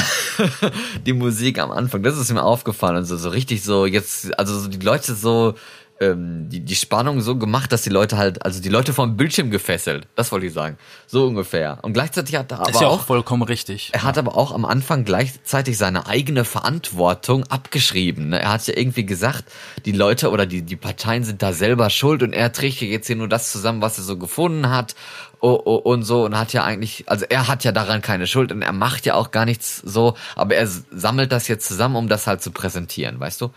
die 1.06 1.14
Musik 1.14 1.60
am 1.60 1.72
Anfang, 1.72 2.04
das 2.04 2.18
ist 2.18 2.32
mir 2.32 2.44
aufgefallen 2.44 2.98
und 2.98 3.06
so, 3.06 3.18
so 3.18 3.30
richtig 3.30 3.64
so 3.64 3.86
jetzt, 3.86 4.38
also 4.38 4.60
so 4.60 4.68
die 4.68 4.80
Leute 4.80 5.16
so, 5.16 5.56
ähm, 6.00 6.50
die, 6.50 6.60
die 6.60 6.76
Spannung 6.76 7.22
so 7.22 7.38
gemacht, 7.38 7.72
dass 7.72 7.84
die 7.84 7.90
Leute 7.90 8.18
halt, 8.18 8.44
also 8.46 8.62
die 8.62 8.70
Leute 8.70 8.94
vom 8.94 9.16
Bildschirm 9.16 9.50
gefesselt, 9.50 10.08
das 10.16 10.32
wollte 10.32 10.48
ich 10.48 10.54
sagen, 10.54 10.78
so 11.08 11.26
ungefähr. 11.26 11.80
Und 11.84 11.94
gleichzeitig 11.94 12.36
hat 12.36 12.52
er 12.52 12.60
aber 12.60 12.70
Ist 12.70 12.82
ja 12.82 12.88
auch 12.88 13.02
auch, 13.02 13.06
vollkommen 13.06 13.44
richtig. 13.44 13.92
er 13.94 14.04
hat 14.04 14.18
aber 14.18 14.36
auch 14.38 14.52
am 14.52 14.66
Anfang 14.66 15.06
gleichzeitig 15.06 15.78
seine 15.78 16.08
eigene 16.08 16.44
Verantwortung 16.44 17.44
abgeschrieben. 17.48 18.30
Ne? 18.30 18.42
Er 18.42 18.52
hat 18.52 18.68
ja 18.68 18.76
irgendwie 18.76 19.06
gesagt, 19.06 19.46
die 19.86 19.94
Leute 19.94 20.32
oder 20.32 20.46
die, 20.46 20.64
die 20.64 20.76
Parteien 20.76 21.24
sind 21.24 21.42
da 21.42 21.54
selber 21.54 21.90
schuld 21.90 22.24
und 22.24 22.34
er 22.34 22.52
trägt 22.52 22.82
jetzt 22.82 23.08
hier 23.08 23.16
nur 23.16 23.30
das 23.30 23.52
zusammen, 23.52 23.82
was 23.82 23.98
er 23.98 24.04
so 24.04 24.18
gefunden 24.18 24.70
hat 24.70 24.96
oh, 25.40 25.62
oh, 25.64 25.76
und 25.76 26.04
so 26.04 26.26
und 26.26 26.38
hat 26.38 26.54
ja 26.54 26.64
eigentlich, 26.64 27.06
also 27.08 27.26
er 27.30 27.48
hat 27.48 27.64
ja 27.64 27.72
daran 27.72 28.02
keine 28.02 28.28
Schuld 28.28 28.52
und 28.52 28.62
er 28.62 28.74
macht 28.74 29.06
ja 29.06 29.14
auch 29.16 29.32
gar 29.32 29.46
nichts 29.46 29.78
so, 29.78 30.16
aber 30.36 30.56
er 30.56 30.68
sammelt 30.68 31.32
das 31.32 31.48
jetzt 31.48 31.68
zusammen, 31.68 31.96
um 31.96 32.10
das 32.10 32.28
halt 32.28 32.42
zu 32.42 32.52
präsentieren, 32.52 33.20
weißt 33.20 33.42
du? 33.42 33.52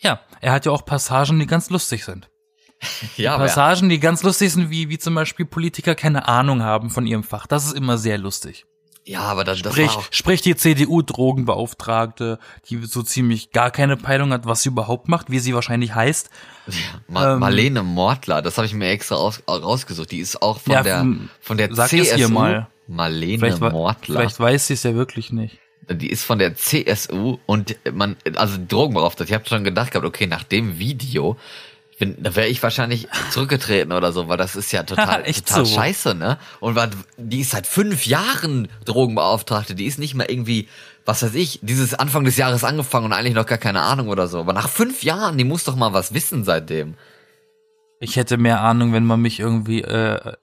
Ja, 0.00 0.20
er 0.40 0.52
hat 0.52 0.66
ja 0.66 0.72
auch 0.72 0.84
Passagen, 0.84 1.38
die 1.38 1.46
ganz 1.46 1.70
lustig 1.70 2.04
sind. 2.04 2.28
Ja, 3.16 3.32
er, 3.32 3.38
Passagen, 3.38 3.88
die 3.88 3.98
ganz 3.98 4.22
lustig 4.22 4.52
sind, 4.52 4.70
wie, 4.70 4.88
wie 4.88 4.98
zum 4.98 5.14
Beispiel 5.16 5.44
Politiker 5.46 5.96
keine 5.96 6.28
Ahnung 6.28 6.62
haben 6.62 6.90
von 6.90 7.06
ihrem 7.06 7.24
Fach. 7.24 7.46
Das 7.48 7.66
ist 7.66 7.72
immer 7.74 7.98
sehr 7.98 8.18
lustig. 8.18 8.66
ja, 9.04 9.22
aber 9.22 9.42
das, 9.42 9.60
das 9.62 9.72
Sprich, 9.72 9.88
war 9.88 9.96
auch, 9.98 10.04
sprich 10.12 10.42
die 10.42 10.54
CDU-Drogenbeauftragte, 10.54 12.38
die 12.68 12.84
so 12.84 13.02
ziemlich 13.02 13.50
gar 13.50 13.70
keine 13.70 13.96
Peilung 13.96 14.32
hat, 14.32 14.46
was 14.46 14.62
sie 14.62 14.68
überhaupt 14.68 15.08
macht, 15.08 15.30
wie 15.30 15.38
sie 15.40 15.54
wahrscheinlich 15.54 15.94
heißt. 15.94 16.30
Ma 17.08 17.32
ähm, 17.34 17.40
Marlene 17.40 17.82
Mortler, 17.82 18.42
das 18.42 18.58
habe 18.58 18.66
ich 18.66 18.74
mir 18.74 18.90
extra 18.90 19.16
aus, 19.16 19.42
rausgesucht, 19.48 20.10
die 20.10 20.18
ist 20.18 20.40
auch 20.42 20.60
von 20.60 20.72
Ja, 20.72 20.82
der, 20.82 21.06
von 21.40 21.56
der 21.56 21.74
sag 21.74 21.88
CSU. 21.88 22.02
es 22.02 22.16
ihr 22.18 22.28
mal. 22.28 22.68
Marlene 22.86 23.38
Vielleicht, 23.38 23.60
Mortler. 23.60 24.20
vielleicht 24.20 24.38
weiß 24.40 24.66
sie 24.68 24.74
es 24.74 24.82
ja 24.82 24.94
wirklich 24.94 25.32
nicht. 25.32 25.58
Die 25.90 26.10
ist 26.10 26.24
von 26.24 26.38
der 26.38 26.54
CSU 26.54 27.38
und 27.46 27.76
man, 27.92 28.16
also 28.36 28.58
Drogenbeauftragte. 28.66 29.32
Ich 29.32 29.34
habe 29.34 29.48
schon 29.48 29.64
gedacht 29.64 29.90
gehabt, 29.90 30.06
okay, 30.06 30.26
nach 30.26 30.44
dem 30.44 30.78
Video 30.78 31.36
Wenn, 31.98 32.22
da 32.22 32.36
wäre 32.36 32.48
ich 32.48 32.62
wahrscheinlich 32.62 33.08
zurückgetreten 33.30 33.92
oder 33.92 34.12
so, 34.12 34.28
weil 34.28 34.36
das 34.36 34.54
ist 34.54 34.70
ja 34.70 34.84
total, 34.84 35.22
total 35.32 35.66
so. 35.66 35.74
scheiße, 35.74 36.14
ne? 36.14 36.38
Und 36.60 36.76
weil 36.76 36.90
die 37.16 37.40
ist 37.40 37.50
seit 37.50 37.66
fünf 37.66 38.06
Jahren 38.06 38.68
Drogenbeauftragte, 38.84 39.74
die 39.74 39.86
ist 39.86 39.98
nicht 39.98 40.14
mehr 40.14 40.30
irgendwie, 40.30 40.68
was 41.04 41.22
weiß 41.22 41.34
ich, 41.34 41.58
dieses 41.62 41.94
Anfang 41.94 42.24
des 42.24 42.36
Jahres 42.36 42.62
angefangen 42.64 43.06
und 43.06 43.12
eigentlich 43.12 43.34
noch 43.34 43.46
gar 43.46 43.58
keine 43.58 43.82
Ahnung 43.82 44.08
oder 44.08 44.28
so. 44.28 44.38
Aber 44.38 44.52
nach 44.52 44.68
fünf 44.68 45.02
Jahren, 45.02 45.38
die 45.38 45.44
muss 45.44 45.64
doch 45.64 45.74
mal 45.74 45.92
was 45.92 46.14
wissen 46.14 46.44
seitdem. 46.44 46.94
Ich 47.98 48.14
hätte 48.16 48.36
mehr 48.36 48.60
Ahnung, 48.60 48.92
wenn 48.92 49.04
man 49.04 49.20
mich 49.20 49.40
irgendwie 49.40 49.82
äh, 49.82 50.34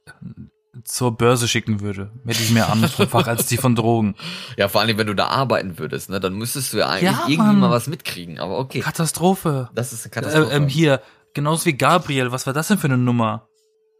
zur 0.83 1.15
Börse 1.15 1.47
schicken 1.47 1.81
würde. 1.81 2.11
Hätte 2.25 2.43
ich 2.43 2.51
mehr 2.51 2.71
Ahnung 2.71 2.89
vom 2.89 3.07
Fach 3.07 3.27
als 3.27 3.47
die 3.47 3.57
von 3.57 3.75
Drogen. 3.75 4.15
Ja, 4.57 4.67
vor 4.67 4.81
allem, 4.81 4.97
wenn 4.97 5.07
du 5.07 5.15
da 5.15 5.27
arbeiten 5.27 5.77
würdest, 5.79 6.09
ne, 6.09 6.19
dann 6.19 6.33
müsstest 6.35 6.73
du 6.73 6.77
ja 6.77 6.87
eigentlich 6.89 7.03
Ja, 7.11 7.21
irgendwie 7.27 7.37
Mann. 7.37 7.59
mal 7.59 7.69
was 7.71 7.87
mitkriegen. 7.87 8.39
Aber 8.39 8.57
okay, 8.59 8.79
Katastrophe. 8.81 9.69
das 9.73 9.93
ist 9.93 10.05
eine 10.05 10.11
Katastrophe. 10.11 10.51
Äh, 10.51 10.55
ähm, 10.55 10.67
hier, 10.67 11.01
genauso 11.33 11.65
wie 11.65 11.73
Gabriel, 11.73 12.31
was 12.31 12.45
war 12.45 12.53
das 12.53 12.67
denn 12.67 12.77
für 12.77 12.87
eine 12.87 12.97
Nummer? 12.97 13.47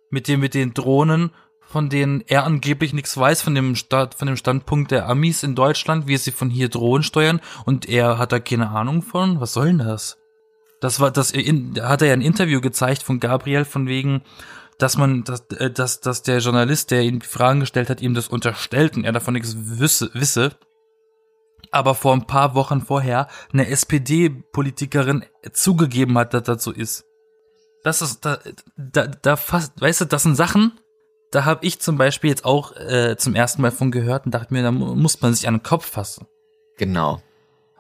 Mit 0.10 0.28
dem, 0.28 0.40
mit 0.40 0.54
den 0.54 0.74
Drohnen, 0.74 1.32
von 1.68 1.90
denen 1.90 2.22
er 2.28 2.46
angeblich 2.46 2.94
nichts 2.94 3.18
weiß, 3.18 3.42
von 3.42 3.56
dem 3.56 3.76
Start, 3.76 4.16
von 4.16 4.28
dem 4.28 4.38
Standpunkt 4.38 4.92
der 4.92 5.10
Amis 5.10 5.44
in 5.44 5.56
Deutschland, 5.56 6.08
wie 6.08 6.18
sie 6.18 6.32
von 6.32 6.50
hier 6.50 6.70
Drohnen 6.70 7.04
steuern, 7.04 7.42
und 7.66 7.90
er 7.90 8.18
hat 8.18 8.32
da 8.32 8.40
keine 8.40 8.70
Ahnung 8.70 9.02
von? 9.02 9.42
Was 9.42 9.54
soll 9.54 9.68
denn 9.68 9.80
das? 9.80 10.18
Das 10.80 11.00
war, 11.00 11.10
das 11.12 11.32
da 11.34 11.90
hat 11.90 12.02
er 12.02 12.10
ja 12.10 12.14
ein 12.14 12.22
Interview 12.22 12.62
gezeigt 12.62 13.02
von 13.02 13.20
Gabriel 13.20 13.66
von 13.66 13.88
wegen, 13.88 14.22
dass 14.80 14.98
man, 14.98 15.24
dass, 15.24 15.46
äh, 15.58 15.72
dass, 15.72 16.00
dass 16.02 16.22
der 16.24 16.40
Journalist, 16.40 16.92
der 16.92 17.02
die 17.04 17.20
Fragen 17.22 17.62
gestellt 17.62 17.90
hat, 17.90 18.02
ihm 18.02 18.14
das 18.14 18.28
unterstellt 18.28 18.96
und 18.98 19.04
er 19.06 19.12
davon 19.14 19.34
nichts 19.34 19.56
wisse, 19.58 20.10
wisse. 20.14 20.52
Aber 21.72 21.96
vor 21.96 22.14
ein 22.14 22.28
paar 22.28 22.56
Wochen 22.56 22.82
vorher 22.82 23.28
eine 23.52 23.68
SPD-Politikerin 23.68 25.26
zugegeben 25.52 26.18
hat, 26.18 26.34
dass 26.34 26.44
das 26.44 26.64
so 26.64 26.72
ist. 26.72 27.06
Das 27.84 28.02
ist, 28.02 28.26
da, 28.26 28.40
da, 28.78 29.08
da 29.08 29.36
fast, 29.36 29.80
weißt 29.80 30.02
du, 30.02 30.06
das 30.06 30.24
sind 30.24 30.36
Sachen, 30.36 30.80
da 31.32 31.46
habe 31.46 31.66
ich 31.66 31.80
zum 31.80 31.98
Beispiel 31.98 32.30
jetzt 32.30 32.46
auch 32.46 32.76
äh, 32.76 33.16
zum 33.18 33.36
ersten 33.36 33.62
Mal 33.62 33.72
von 33.72 33.92
gehört 33.92 34.26
und 34.26 34.32
dachte 34.34 34.54
mir, 34.54 34.64
da 34.64 34.72
mu- 34.72 34.96
muss 34.96 35.22
man 35.22 35.34
sich 35.34 35.48
an 35.48 35.56
den 35.56 35.64
Kopf 35.64 35.86
fassen. 35.90 36.28
genau. 36.78 37.22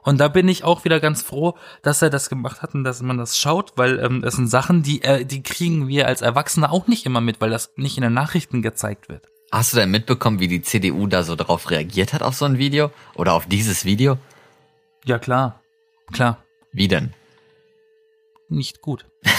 Und 0.05 0.19
da 0.19 0.27
bin 0.27 0.47
ich 0.47 0.63
auch 0.63 0.85
wieder 0.85 0.99
ganz 0.99 1.23
froh, 1.23 1.55
dass 1.81 2.03
er 2.03 2.11
das 2.11 2.29
gemacht 2.29 2.61
hat 2.61 2.75
und 2.75 2.83
dass 2.83 3.01
man 3.01 3.17
das 3.17 3.39
schaut, 3.39 3.73
weil 3.75 3.99
ähm, 3.99 4.21
das 4.21 4.35
sind 4.35 4.47
Sachen, 4.47 4.83
die, 4.83 5.01
äh, 5.01 5.25
die 5.25 5.41
kriegen 5.41 5.87
wir 5.87 6.07
als 6.07 6.21
Erwachsene 6.21 6.71
auch 6.71 6.87
nicht 6.87 7.07
immer 7.07 7.21
mit, 7.21 7.41
weil 7.41 7.49
das 7.49 7.71
nicht 7.75 7.97
in 7.97 8.03
den 8.03 8.13
Nachrichten 8.13 8.61
gezeigt 8.61 9.09
wird. 9.09 9.27
Hast 9.51 9.73
du 9.73 9.77
denn 9.77 9.89
mitbekommen, 9.89 10.39
wie 10.39 10.47
die 10.47 10.61
CDU 10.61 11.07
da 11.07 11.23
so 11.23 11.35
darauf 11.35 11.71
reagiert 11.71 12.13
hat 12.13 12.21
auf 12.21 12.35
so 12.35 12.45
ein 12.45 12.59
Video? 12.59 12.91
Oder 13.15 13.33
auf 13.33 13.47
dieses 13.47 13.83
Video? 13.83 14.17
Ja, 15.05 15.17
klar. 15.17 15.61
Klar. 16.13 16.37
Wie 16.71 16.87
denn? 16.87 17.13
Nicht 18.47 18.81
gut. 18.81 19.05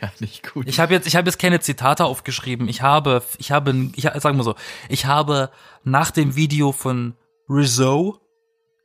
Ja, 0.00 0.10
nicht 0.20 0.54
gut. 0.54 0.66
Ich 0.68 0.80
habe 0.80 0.94
jetzt, 0.94 1.06
ich 1.06 1.16
habe 1.16 1.26
jetzt 1.26 1.38
keine 1.38 1.60
Zitate 1.60 2.04
aufgeschrieben. 2.04 2.68
Ich 2.68 2.80
habe, 2.80 3.22
ich 3.36 3.50
habe, 3.50 3.90
ich 3.96 4.04
sagen 4.04 4.38
wir 4.38 4.44
so, 4.44 4.54
ich 4.88 5.06
habe 5.06 5.50
nach 5.82 6.12
dem 6.12 6.36
Video 6.36 6.70
von 6.72 7.16
Rizzo, 7.50 8.18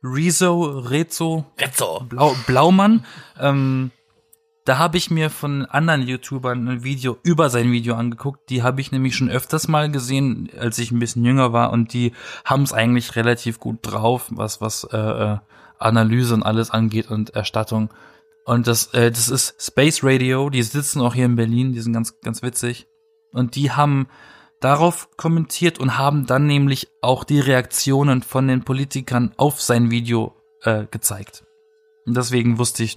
Rizzo, 0.04 0.80
Rezo, 0.80 1.46
Rezzo. 1.58 2.04
Blau, 2.08 2.36
Blaumann, 2.46 3.06
ähm, 3.40 3.90
da 4.66 4.78
habe 4.78 4.96
ich 4.96 5.10
mir 5.10 5.30
von 5.30 5.66
anderen 5.66 6.02
YouTubern 6.02 6.68
ein 6.68 6.84
Video 6.84 7.18
über 7.22 7.50
sein 7.50 7.72
Video 7.72 7.94
angeguckt. 7.94 8.48
Die 8.48 8.62
habe 8.62 8.80
ich 8.80 8.92
nämlich 8.92 9.16
schon 9.16 9.30
öfters 9.30 9.68
mal 9.68 9.90
gesehen, 9.90 10.50
als 10.58 10.78
ich 10.78 10.90
ein 10.90 10.98
bisschen 10.98 11.24
jünger 11.24 11.52
war, 11.52 11.70
und 11.70 11.92
die 11.92 12.12
haben 12.44 12.62
es 12.62 12.72
eigentlich 12.72 13.16
relativ 13.16 13.58
gut 13.60 13.78
drauf, 13.82 14.26
was 14.30 14.60
was 14.60 14.84
äh, 14.84 14.96
äh, 14.96 15.38
Analyse 15.78 16.34
und 16.34 16.42
alles 16.42 16.70
angeht 16.70 17.10
und 17.10 17.30
Erstattung. 17.30 17.90
Und 18.46 18.66
das, 18.66 18.86
äh, 18.94 19.10
das 19.10 19.28
ist 19.28 19.54
Space 19.58 20.00
Radio. 20.02 20.50
Die 20.50 20.62
sitzen 20.62 21.00
auch 21.00 21.14
hier 21.14 21.26
in 21.26 21.36
Berlin. 21.36 21.72
Die 21.72 21.80
sind 21.80 21.92
ganz 21.92 22.20
ganz 22.20 22.42
witzig. 22.42 22.86
Und 23.32 23.56
die 23.56 23.70
haben 23.70 24.06
darauf 24.60 25.08
kommentiert 25.16 25.78
und 25.78 25.98
haben 25.98 26.26
dann 26.26 26.46
nämlich 26.46 26.88
auch 27.00 27.24
die 27.24 27.40
Reaktionen 27.40 28.22
von 28.22 28.48
den 28.48 28.64
Politikern 28.64 29.32
auf 29.36 29.60
sein 29.60 29.90
Video 29.90 30.34
äh, 30.62 30.84
gezeigt. 30.90 31.44
Und 32.06 32.16
deswegen 32.16 32.58
wusste 32.58 32.82
ich 32.84 32.96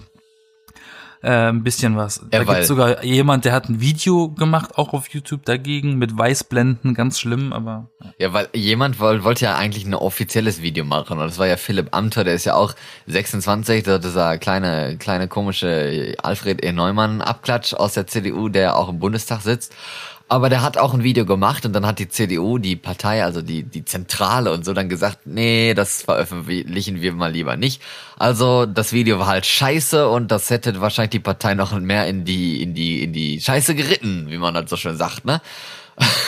äh, 1.22 1.48
ein 1.48 1.64
bisschen 1.64 1.96
was. 1.96 2.22
Da 2.30 2.38
Ja, 2.40 2.46
weil- 2.46 2.54
gibt 2.56 2.66
sogar 2.68 3.02
jemand, 3.04 3.44
der 3.44 3.52
hat 3.52 3.68
ein 3.68 3.80
Video 3.80 4.28
gemacht, 4.30 4.78
auch 4.78 4.92
auf 4.92 5.08
YouTube 5.08 5.44
dagegen, 5.44 5.96
mit 5.98 6.16
Weißblenden, 6.16 6.94
ganz 6.94 7.18
schlimm, 7.18 7.52
aber 7.52 7.90
ja. 8.00 8.12
Ja, 8.18 8.32
weil 8.32 8.48
jemand 8.54 9.00
woll, 9.00 9.24
wollte 9.24 9.46
ja 9.46 9.56
eigentlich 9.56 9.84
ein 9.84 9.94
offizielles 9.94 10.62
Video 10.62 10.84
machen 10.84 11.14
und 11.18 11.26
das 11.26 11.38
war 11.38 11.48
ja 11.48 11.56
Philipp 11.56 11.88
Amthor, 11.90 12.22
der 12.24 12.34
ist 12.34 12.44
ja 12.44 12.54
auch 12.54 12.72
26, 13.08 13.82
der- 13.82 13.98
dieser 13.98 14.38
kleine, 14.38 14.96
kleine 14.98 15.26
komische 15.26 16.14
Alfred 16.22 16.64
E. 16.64 16.70
Neumann 16.72 17.20
Abklatsch 17.20 17.74
aus 17.74 17.94
der 17.94 18.06
CDU, 18.06 18.48
der 18.48 18.76
auch 18.76 18.88
im 18.88 19.00
Bundestag 19.00 19.40
sitzt. 19.40 19.74
Aber 20.30 20.50
der 20.50 20.60
hat 20.60 20.76
auch 20.76 20.92
ein 20.92 21.02
Video 21.02 21.24
gemacht 21.24 21.64
und 21.64 21.72
dann 21.72 21.86
hat 21.86 21.98
die 21.98 22.08
CDU, 22.08 22.58
die 22.58 22.76
Partei, 22.76 23.24
also 23.24 23.40
die, 23.40 23.62
die 23.62 23.86
Zentrale 23.86 24.52
und 24.52 24.62
so 24.62 24.74
dann 24.74 24.90
gesagt, 24.90 25.20
nee, 25.24 25.72
das 25.72 26.02
veröffentlichen 26.02 27.00
wir 27.00 27.14
mal 27.14 27.32
lieber 27.32 27.56
nicht. 27.56 27.80
Also 28.18 28.66
das 28.66 28.92
Video 28.92 29.18
war 29.18 29.26
halt 29.26 29.46
scheiße 29.46 30.06
und 30.06 30.30
das 30.30 30.50
hätte 30.50 30.82
wahrscheinlich 30.82 31.10
die 31.12 31.20
Partei 31.20 31.54
noch 31.54 31.72
mehr 31.78 32.06
in 32.06 32.26
die, 32.26 32.62
in 32.62 32.74
die, 32.74 33.02
in 33.02 33.14
die 33.14 33.40
Scheiße 33.40 33.74
geritten, 33.74 34.26
wie 34.28 34.36
man 34.36 34.52
das 34.52 34.68
so 34.68 34.76
schön 34.76 34.98
sagt, 34.98 35.24
ne? 35.24 35.40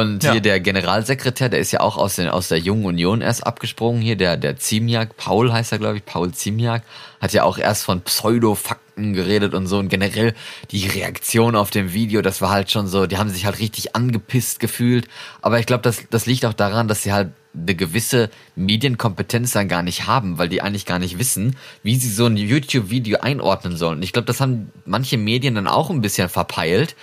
Und 0.00 0.22
Ja. 0.24 0.32
hier 0.32 0.40
der 0.40 0.60
Generalsekretär, 0.60 1.48
der 1.48 1.60
ist 1.60 1.70
ja 1.72 1.80
auch 1.80 1.96
aus, 1.96 2.16
den, 2.16 2.28
aus 2.28 2.48
der 2.48 2.58
Jungen 2.58 2.84
Union 2.84 3.20
erst 3.20 3.46
abgesprungen 3.46 4.02
hier, 4.02 4.16
der, 4.16 4.36
der 4.36 4.56
Ziemiak, 4.56 5.16
Paul 5.16 5.52
heißt 5.52 5.72
er, 5.72 5.78
glaube 5.78 5.96
ich, 5.98 6.04
Paul 6.04 6.32
Ziemiak, 6.32 6.82
hat 7.20 7.32
ja 7.32 7.44
auch 7.44 7.58
erst 7.58 7.84
von 7.84 8.00
Pseudo-Fakten 8.02 9.12
geredet 9.12 9.54
und 9.54 9.66
so 9.66 9.78
und 9.78 9.88
generell 9.88 10.34
die 10.70 10.86
Reaktion 10.86 11.56
auf 11.56 11.70
dem 11.70 11.92
Video, 11.92 12.22
das 12.22 12.40
war 12.40 12.50
halt 12.50 12.70
schon 12.70 12.86
so, 12.86 13.06
die 13.06 13.16
haben 13.18 13.30
sich 13.30 13.44
halt 13.46 13.58
richtig 13.58 13.94
angepisst 13.96 14.60
gefühlt, 14.60 15.08
aber 15.42 15.58
ich 15.58 15.66
glaube, 15.66 15.82
das, 15.82 16.02
das 16.10 16.26
liegt 16.26 16.44
auch 16.44 16.52
daran, 16.52 16.88
dass 16.88 17.02
sie 17.02 17.12
halt 17.12 17.30
eine 17.56 17.74
gewisse 17.76 18.30
Medienkompetenz 18.56 19.52
dann 19.52 19.68
gar 19.68 19.82
nicht 19.82 20.06
haben, 20.08 20.38
weil 20.38 20.48
die 20.48 20.60
eigentlich 20.60 20.86
gar 20.86 20.98
nicht 20.98 21.18
wissen, 21.18 21.56
wie 21.84 21.96
sie 21.96 22.10
so 22.10 22.26
ein 22.26 22.36
YouTube-Video 22.36 23.20
einordnen 23.20 23.76
sollen. 23.76 24.02
Ich 24.02 24.12
glaube, 24.12 24.26
das 24.26 24.40
haben 24.40 24.72
manche 24.84 25.18
Medien 25.18 25.54
dann 25.54 25.68
auch 25.68 25.88
ein 25.90 26.00
bisschen 26.00 26.28
verpeilt, 26.28 26.96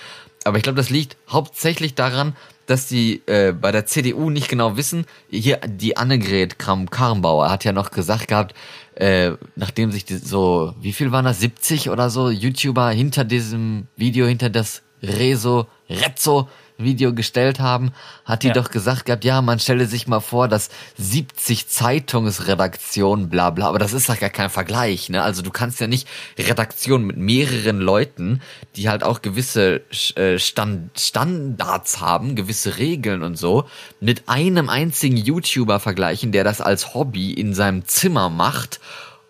aber 0.43 0.57
ich 0.57 0.63
glaube, 0.63 0.77
das 0.77 0.89
liegt 0.89 1.15
hauptsächlich 1.29 1.95
daran, 1.95 2.35
dass 2.71 2.87
die 2.87 3.21
äh, 3.27 3.51
bei 3.51 3.71
der 3.71 3.85
CDU 3.85 4.29
nicht 4.29 4.47
genau 4.47 4.77
wissen. 4.77 5.05
Hier 5.29 5.57
die 5.67 5.97
Annegret 5.97 6.57
Kramp-Karrenbauer 6.57 7.49
hat 7.51 7.65
ja 7.65 7.73
noch 7.73 7.91
gesagt 7.91 8.29
gehabt, 8.29 8.55
äh, 8.95 9.31
nachdem 9.55 9.91
sich 9.91 10.05
die, 10.05 10.15
so, 10.15 10.73
wie 10.79 10.93
viel 10.93 11.11
waren 11.11 11.25
das, 11.25 11.41
70 11.41 11.89
oder 11.89 12.09
so 12.09 12.29
YouTuber 12.29 12.89
hinter 12.91 13.25
diesem 13.25 13.87
Video, 13.97 14.25
hinter 14.25 14.49
das 14.49 14.83
Rezo, 15.03 15.67
Rezzo 15.89 16.47
Video 16.83 17.13
gestellt 17.13 17.59
haben, 17.59 17.91
hat 18.25 18.43
die 18.43 18.47
Ja. 18.47 18.53
doch 18.53 18.69
gesagt 18.71 19.05
gehabt, 19.05 19.23
ja, 19.23 19.41
man 19.41 19.59
stelle 19.59 19.85
sich 19.85 20.07
mal 20.07 20.19
vor, 20.19 20.47
dass 20.47 20.69
70 20.97 21.67
Zeitungsredaktionen, 21.67 23.29
bla 23.29 23.49
bla, 23.49 23.67
aber 23.67 23.79
das 23.79 23.93
ist 23.93 24.09
doch 24.09 24.19
gar 24.19 24.29
kein 24.29 24.49
Vergleich, 24.49 25.09
ne? 25.09 25.21
Also 25.23 25.41
du 25.41 25.51
kannst 25.51 25.79
ja 25.79 25.87
nicht 25.87 26.07
Redaktionen 26.37 27.05
mit 27.07 27.17
mehreren 27.17 27.79
Leuten, 27.79 28.41
die 28.75 28.89
halt 28.89 29.03
auch 29.03 29.21
gewisse 29.21 29.81
äh, 30.15 30.37
Stand, 30.39 30.99
Standards 30.99 31.99
haben, 31.99 32.35
gewisse 32.35 32.77
Regeln 32.77 33.23
und 33.23 33.37
so, 33.37 33.65
mit 33.99 34.27
einem 34.27 34.69
einzigen 34.69 35.17
YouTuber 35.17 35.79
vergleichen, 35.79 36.31
der 36.31 36.43
das 36.43 36.61
als 36.61 36.93
Hobby 36.93 37.33
in 37.33 37.53
seinem 37.53 37.85
Zimmer 37.85 38.29
macht 38.29 38.79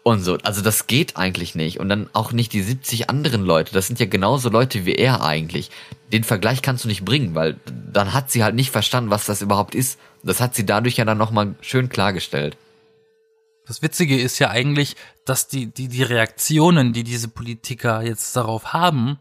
und 0.04 0.22
so. 0.22 0.38
Also 0.44 0.62
das 0.62 0.88
geht 0.88 1.18
eigentlich 1.18 1.56
nicht. 1.56 1.80
Und 1.80 1.90
dann 1.90 2.10
auch 2.14 2.32
nicht 2.32 2.54
die 2.54 2.64
70 2.64 3.10
anderen 3.10 3.44
Leute. 3.44 3.74
Das 3.74 3.88
sind 3.88 4.00
ja 4.00 4.06
genauso 4.06 4.50
Leute 4.50 4.86
wie 4.86 4.96
er 4.96 5.24
eigentlich. 5.24 5.70
Den 6.12 6.24
Vergleich 6.24 6.62
kannst 6.62 6.84
du 6.84 6.88
nicht 6.88 7.06
bringen, 7.06 7.36
weil 7.36 7.60
dann 7.92 8.14
hat 8.14 8.32
sie 8.32 8.44
halt 8.44 8.56
nicht 8.56 8.72
verstanden, 8.72 9.12
was 9.12 9.26
das 9.26 9.42
überhaupt 9.42 9.76
ist. 9.76 10.00
Das 10.24 10.40
hat 10.42 10.56
sie 10.56 10.66
dadurch 10.66 10.98
ja 10.98 11.06
dann 11.06 11.18
nochmal 11.18 11.56
schön 11.62 11.90
klargestellt. 11.90 12.58
Das 13.68 13.82
Witzige 13.82 14.20
ist 14.20 14.40
ja 14.40 14.50
eigentlich, 14.50 14.96
dass 15.26 15.48
die, 15.48 15.68
die, 15.68 15.88
die 15.88 16.04
Reaktionen, 16.04 16.94
die 16.94 17.04
diese 17.04 17.28
Politiker 17.28 18.02
jetzt 18.02 18.36
darauf 18.36 18.74
haben, 18.74 19.20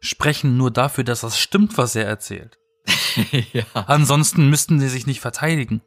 sprechen 0.00 0.56
nur 0.56 0.70
dafür, 0.70 1.04
dass 1.04 1.20
das 1.20 1.38
stimmt, 1.38 1.76
was 1.76 1.94
er 1.94 2.06
erzählt. 2.06 2.58
ja. 3.52 3.64
Ansonsten 3.74 4.48
müssten 4.48 4.80
sie 4.80 4.88
sich 4.88 5.06
nicht 5.06 5.20
verteidigen. 5.20 5.82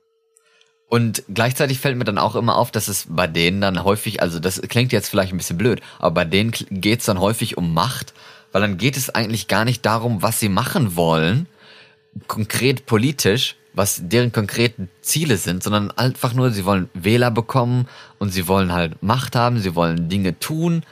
Und 0.87 1.23
gleichzeitig 1.33 1.79
fällt 1.79 1.97
mir 1.97 2.03
dann 2.03 2.17
auch 2.19 2.35
immer 2.35 2.55
auf, 2.55 2.69
dass 2.69 2.87
es 2.87 3.07
bei 3.09 3.25
denen 3.25 3.61
dann 3.61 3.83
häufig, 3.83 4.21
also 4.21 4.39
das 4.39 4.61
klingt 4.61 4.91
jetzt 4.91 5.09
vielleicht 5.09 5.33
ein 5.33 5.37
bisschen 5.37 5.57
blöd, 5.57 5.81
aber 5.97 6.11
bei 6.11 6.25
denen 6.25 6.51
geht 6.51 6.99
es 6.99 7.05
dann 7.05 7.19
häufig 7.19 7.57
um 7.57 7.73
Macht, 7.73 8.13
weil 8.51 8.61
dann 8.61 8.77
geht 8.77 8.95
es 8.95 9.09
eigentlich 9.09 9.47
gar 9.47 9.65
nicht 9.65 9.85
darum, 9.85 10.21
was 10.21 10.39
sie 10.39 10.49
machen 10.49 10.95
wollen, 10.95 11.47
konkret 12.27 12.85
politisch, 12.85 13.55
was 13.73 14.01
deren 14.03 14.31
konkreten 14.31 14.89
Ziele 15.01 15.37
sind, 15.37 15.63
sondern 15.63 15.89
einfach 15.91 16.33
nur, 16.33 16.51
sie 16.51 16.65
wollen 16.65 16.89
Wähler 16.93 17.31
bekommen 17.31 17.87
und 18.19 18.29
sie 18.29 18.47
wollen 18.47 18.71
halt 18.71 19.01
Macht 19.01 19.35
haben, 19.35 19.59
sie 19.59 19.73
wollen 19.73 20.09
Dinge 20.09 20.37
tun. 20.39 20.83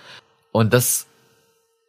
Und 0.51 0.73
das 0.73 1.05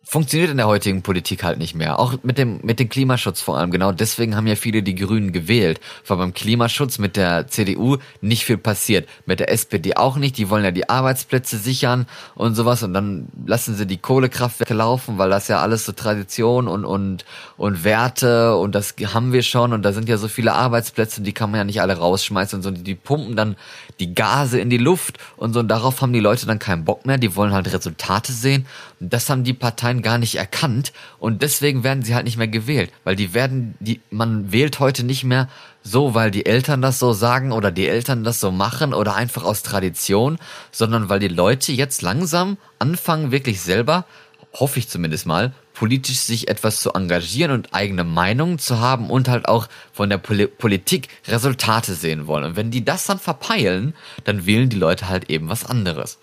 funktioniert 0.05 0.51
in 0.51 0.57
der 0.57 0.67
heutigen 0.67 1.03
Politik 1.03 1.45
halt 1.45 1.59
nicht 1.59 1.75
mehr. 1.75 1.99
Auch 1.99 2.15
mit 2.23 2.37
dem, 2.37 2.61
mit 2.63 2.81
dem 2.81 2.89
Klimaschutz 2.89 3.41
vor 3.41 3.57
allem. 3.57 3.71
Genau 3.71 3.93
deswegen 3.93 4.35
haben 4.37 4.47
ja 4.47 4.57
viele 4.57 4.83
die 4.83 4.97
Grünen 4.97 5.33
gewählt. 5.33 5.81
Weil 6.07 6.17
beim 6.17 6.35
Klimaschutz 6.35 6.99
mit 6.99 7.17
der 7.17 7.47
CDU 7.47 7.99
nicht 8.21 8.45
viel 8.45 8.59
passiert. 8.59 9.09
Mit 9.27 9.41
der 9.41 9.51
SPD 9.51 9.97
auch 9.97 10.17
nicht. 10.17 10.37
Die 10.39 10.51
wollen 10.51 10.65
ja 10.65 10.73
die 10.73 10.89
Arbeitsplätze 10.89 11.57
sichern 11.57 12.07
und 12.35 12.57
sowas. 12.57 12.83
Und 12.83 12.95
dann 12.95 13.29
lassen 13.47 13.77
sie 13.77 13.87
die 13.87 13.97
Kohlekraftwerke 13.97 14.75
laufen, 14.75 15.19
weil 15.19 15.31
das 15.31 15.49
ja 15.49 15.61
alles 15.61 15.85
so 15.85 15.93
Tradition 15.93 16.67
und, 16.67 16.85
und, 16.85 17.25
und 17.57 17.85
Werte 17.85 18.57
und 18.57 18.75
das 18.75 18.95
haben 19.15 19.33
wir 19.33 19.43
schon. 19.43 19.73
Und 19.73 19.83
da 19.83 19.93
sind 19.93 20.09
ja 20.09 20.17
so 20.17 20.27
viele 20.29 20.53
Arbeitsplätze, 20.53 21.23
die 21.23 21.33
kann 21.33 21.51
man 21.51 21.59
ja 21.59 21.65
nicht 21.65 21.81
alle 21.81 21.97
rausschmeißen 21.97 22.59
und 22.59 22.63
so. 22.63 22.71
Die, 22.71 22.83
die 22.83 22.97
pumpen 22.97 23.37
dann 23.37 23.57
die 24.01 24.15
Gase 24.15 24.59
in 24.59 24.69
die 24.69 24.79
Luft 24.79 25.19
und 25.37 25.53
so. 25.53 25.61
Und 25.61 25.69
darauf 25.69 26.03
haben 26.03 26.13
die 26.13 26.21
Leute 26.21 26.47
dann 26.47 26.59
keinen 26.59 26.85
Bock 26.85 27.07
mehr. 27.07 27.19
Die 27.19 27.37
wollen 27.37 27.53
halt 27.53 27.73
Resultate 27.73 28.33
sehen. 28.33 28.67
Das 29.09 29.29
haben 29.29 29.43
die 29.43 29.53
Parteien 29.53 30.01
gar 30.03 30.19
nicht 30.19 30.37
erkannt 30.37 30.93
und 31.19 31.43
deswegen 31.43 31.83
werden 31.83 32.03
sie 32.03 32.15
halt 32.15 32.25
nicht 32.25 32.37
mehr 32.37 32.49
gewählt, 32.49 32.93
weil 33.05 33.17
die 33.17 33.35
werden, 33.35 33.75
die, 33.81 34.01
man 34.11 34.53
wählt 34.53 34.79
heute 34.79 35.03
nicht 35.03 35.25
mehr 35.25 35.49
so, 35.83 36.15
weil 36.15 36.31
die 36.31 36.47
Eltern 36.47 36.83
das 36.83 36.99
so 36.99 37.13
sagen 37.13 37.51
oder 37.51 37.73
die 37.73 37.89
Eltern 37.89 38.23
das 38.23 38.41
so 38.41 38.53
machen 38.53 38.95
oder 38.95 39.17
einfach 39.17 39.45
aus 39.45 39.63
Tradition, 39.63 40.39
sondern 40.71 41.09
weil 41.09 41.19
die 41.19 41.29
Leute 41.29 41.73
jetzt 41.73 42.03
langsam 42.03 42.59
anfangen, 42.79 43.33
wirklich 43.33 43.61
selber, 43.61 44.05
hoffe 44.53 44.79
ich 44.79 44.89
zumindest 44.89 45.27
mal, 45.27 45.53
politisch 45.75 46.19
sich 46.19 46.49
etwas 46.49 46.81
zu 46.81 46.93
engagieren 46.93 47.51
und 47.51 47.75
eigene 47.75 48.05
Meinungen 48.05 48.59
zu 48.59 48.81
haben 48.81 49.11
und 49.11 49.29
halt 49.29 49.49
auch 49.49 49.69
von 49.93 50.11
der 50.11 50.19
Poli 50.19 50.47
Politik 50.47 51.09
Resultate 51.27 51.95
sehen 51.95 52.27
wollen. 52.27 52.45
Und 52.45 52.57
wenn 52.57 52.71
die 52.71 52.85
das 52.85 53.07
dann 53.07 53.19
verpeilen, 53.19 53.95
dann 54.25 54.47
wählen 54.47 54.69
die 54.69 54.79
Leute 54.79 55.09
halt 55.09 55.31
eben 55.31 55.49
was 55.49 55.65
anderes. 55.65 56.19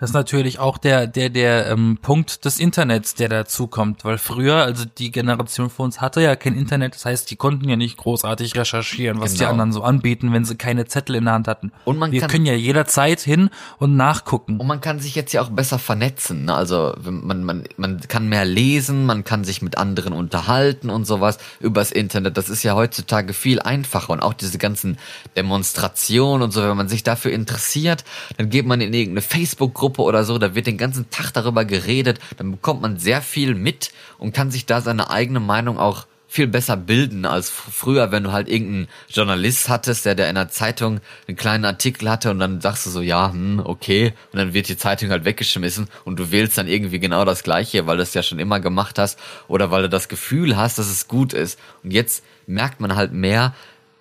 Das 0.00 0.10
ist 0.10 0.14
natürlich 0.14 0.58
auch 0.58 0.78
der, 0.78 1.06
der, 1.06 1.28
der 1.28 1.68
ähm, 1.68 1.98
Punkt 2.00 2.46
des 2.46 2.58
Internets, 2.58 3.14
der 3.14 3.28
dazu 3.28 3.66
kommt, 3.66 4.02
weil 4.06 4.16
früher, 4.16 4.56
also 4.56 4.86
die 4.86 5.10
Generation 5.10 5.68
von 5.68 5.84
uns 5.84 6.00
hatte 6.00 6.22
ja 6.22 6.36
kein 6.36 6.54
Internet, 6.54 6.94
das 6.94 7.04
heißt, 7.04 7.30
die 7.30 7.36
konnten 7.36 7.68
ja 7.68 7.76
nicht 7.76 7.98
großartig 7.98 8.56
recherchieren, 8.56 9.20
was 9.20 9.32
genau. 9.32 9.44
die 9.44 9.46
anderen 9.50 9.72
so 9.72 9.82
anbieten, 9.82 10.32
wenn 10.32 10.46
sie 10.46 10.56
keine 10.56 10.86
Zettel 10.86 11.16
in 11.16 11.26
der 11.26 11.34
Hand 11.34 11.48
hatten. 11.48 11.70
Und 11.84 11.98
man 11.98 12.12
Wir 12.12 12.22
kann, 12.22 12.30
können 12.30 12.46
ja 12.46 12.54
jederzeit 12.54 13.20
hin 13.20 13.50
und 13.76 13.94
nachgucken. 13.96 14.58
Und 14.58 14.66
man 14.66 14.80
kann 14.80 15.00
sich 15.00 15.14
jetzt 15.14 15.34
ja 15.34 15.42
auch 15.42 15.50
besser 15.50 15.78
vernetzen, 15.78 16.46
ne? 16.46 16.54
also 16.54 16.94
man, 17.02 17.44
man, 17.44 17.64
man 17.76 18.00
kann 18.00 18.26
mehr 18.26 18.46
lesen, 18.46 19.04
man 19.04 19.22
kann 19.22 19.44
sich 19.44 19.60
mit 19.60 19.76
anderen 19.76 20.14
unterhalten 20.14 20.88
und 20.88 21.04
sowas 21.04 21.36
übers 21.60 21.92
Internet. 21.92 22.38
Das 22.38 22.48
ist 22.48 22.62
ja 22.62 22.74
heutzutage 22.74 23.34
viel 23.34 23.60
einfacher 23.60 24.14
und 24.14 24.20
auch 24.20 24.32
diese 24.32 24.56
ganzen 24.56 24.96
Demonstrationen 25.36 26.42
und 26.42 26.52
so, 26.52 26.62
wenn 26.62 26.76
man 26.76 26.88
sich 26.88 27.02
dafür 27.02 27.32
interessiert, 27.32 28.04
dann 28.38 28.48
geht 28.48 28.64
man 28.64 28.80
in 28.80 28.94
irgendeine 28.94 29.20
Facebook-Gruppe 29.20 29.89
Gruppe 29.90 30.02
oder 30.02 30.24
so, 30.24 30.38
da 30.38 30.54
wird 30.54 30.66
den 30.66 30.78
ganzen 30.78 31.10
Tag 31.10 31.32
darüber 31.32 31.64
geredet, 31.64 32.20
dann 32.36 32.52
bekommt 32.52 32.80
man 32.80 32.98
sehr 32.98 33.22
viel 33.22 33.54
mit 33.54 33.90
und 34.18 34.32
kann 34.32 34.50
sich 34.50 34.66
da 34.66 34.80
seine 34.80 35.10
eigene 35.10 35.40
Meinung 35.40 35.78
auch 35.78 36.06
viel 36.28 36.46
besser 36.46 36.76
bilden 36.76 37.24
als 37.24 37.50
früher, 37.50 38.12
wenn 38.12 38.22
du 38.22 38.30
halt 38.30 38.48
irgendeinen 38.48 38.86
Journalist 39.08 39.68
hattest, 39.68 40.04
der 40.04 40.14
der 40.14 40.28
in 40.28 40.36
der 40.36 40.48
Zeitung 40.48 41.00
einen 41.26 41.36
kleinen 41.36 41.64
Artikel 41.64 42.08
hatte 42.08 42.30
und 42.30 42.38
dann 42.38 42.60
sagst 42.60 42.86
du 42.86 42.90
so, 42.90 43.00
ja, 43.00 43.32
hm, 43.32 43.60
okay, 43.64 44.12
und 44.32 44.38
dann 44.38 44.54
wird 44.54 44.68
die 44.68 44.76
Zeitung 44.76 45.10
halt 45.10 45.24
weggeschmissen 45.24 45.88
und 46.04 46.20
du 46.20 46.30
wählst 46.30 46.56
dann 46.56 46.68
irgendwie 46.68 47.00
genau 47.00 47.24
das 47.24 47.42
Gleiche, 47.42 47.88
weil 47.88 47.96
du 47.96 48.04
es 48.04 48.14
ja 48.14 48.22
schon 48.22 48.38
immer 48.38 48.60
gemacht 48.60 48.96
hast 48.96 49.18
oder 49.48 49.72
weil 49.72 49.82
du 49.82 49.88
das 49.88 50.08
Gefühl 50.08 50.56
hast, 50.56 50.78
dass 50.78 50.88
es 50.88 51.08
gut 51.08 51.32
ist. 51.32 51.58
Und 51.82 51.92
jetzt 51.92 52.22
merkt 52.46 52.78
man 52.78 52.94
halt 52.94 53.12
mehr, 53.12 53.52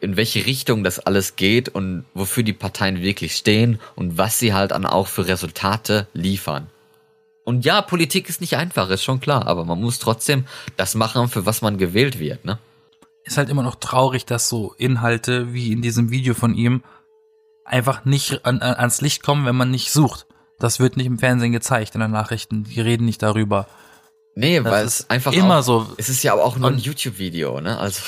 in 0.01 0.17
welche 0.17 0.45
Richtung 0.45 0.83
das 0.83 0.99
alles 0.99 1.35
geht 1.35 1.69
und 1.69 2.05
wofür 2.13 2.43
die 2.43 2.53
Parteien 2.53 3.01
wirklich 3.01 3.35
stehen 3.35 3.79
und 3.95 4.17
was 4.17 4.39
sie 4.39 4.53
halt 4.53 4.71
dann 4.71 4.85
auch 4.85 5.07
für 5.07 5.27
Resultate 5.27 6.07
liefern. 6.13 6.67
Und 7.43 7.65
ja, 7.65 7.81
Politik 7.81 8.29
ist 8.29 8.41
nicht 8.41 8.57
einfach, 8.57 8.89
ist 8.89 9.03
schon 9.03 9.19
klar, 9.19 9.47
aber 9.47 9.65
man 9.65 9.81
muss 9.81 9.99
trotzdem 9.99 10.45
das 10.77 10.95
machen, 10.95 11.29
für 11.29 11.45
was 11.45 11.61
man 11.61 11.77
gewählt 11.77 12.19
wird, 12.19 12.45
ne? 12.45 12.59
Ist 13.23 13.37
halt 13.37 13.49
immer 13.49 13.63
noch 13.63 13.75
traurig, 13.75 14.25
dass 14.25 14.49
so 14.49 14.73
Inhalte 14.77 15.53
wie 15.53 15.71
in 15.71 15.81
diesem 15.81 16.09
Video 16.09 16.33
von 16.33 16.55
ihm 16.55 16.83
einfach 17.65 18.05
nicht 18.05 18.45
an, 18.45 18.61
an, 18.61 18.75
ans 18.75 19.01
Licht 19.01 19.23
kommen, 19.23 19.45
wenn 19.45 19.55
man 19.55 19.71
nicht 19.71 19.91
sucht. 19.91 20.25
Das 20.57 20.79
wird 20.79 20.97
nicht 20.97 21.05
im 21.05 21.19
Fernsehen 21.19 21.51
gezeigt, 21.51 21.95
in 21.95 22.01
den 22.01 22.11
Nachrichten. 22.11 22.63
Die 22.63 22.81
reden 22.81 23.05
nicht 23.05 23.21
darüber. 23.21 23.67
Nee, 24.35 24.59
das 24.59 24.71
weil 24.71 24.85
es 24.85 25.09
einfach 25.09 25.33
immer 25.33 25.59
auch, 25.59 25.63
so. 25.63 25.93
Es 25.97 26.09
ist 26.09 26.23
ja 26.23 26.33
aber 26.33 26.43
auch 26.43 26.57
nur 26.57 26.69
ein 26.69 26.77
YouTube-Video, 26.77 27.61
ne? 27.61 27.77
Also 27.77 28.01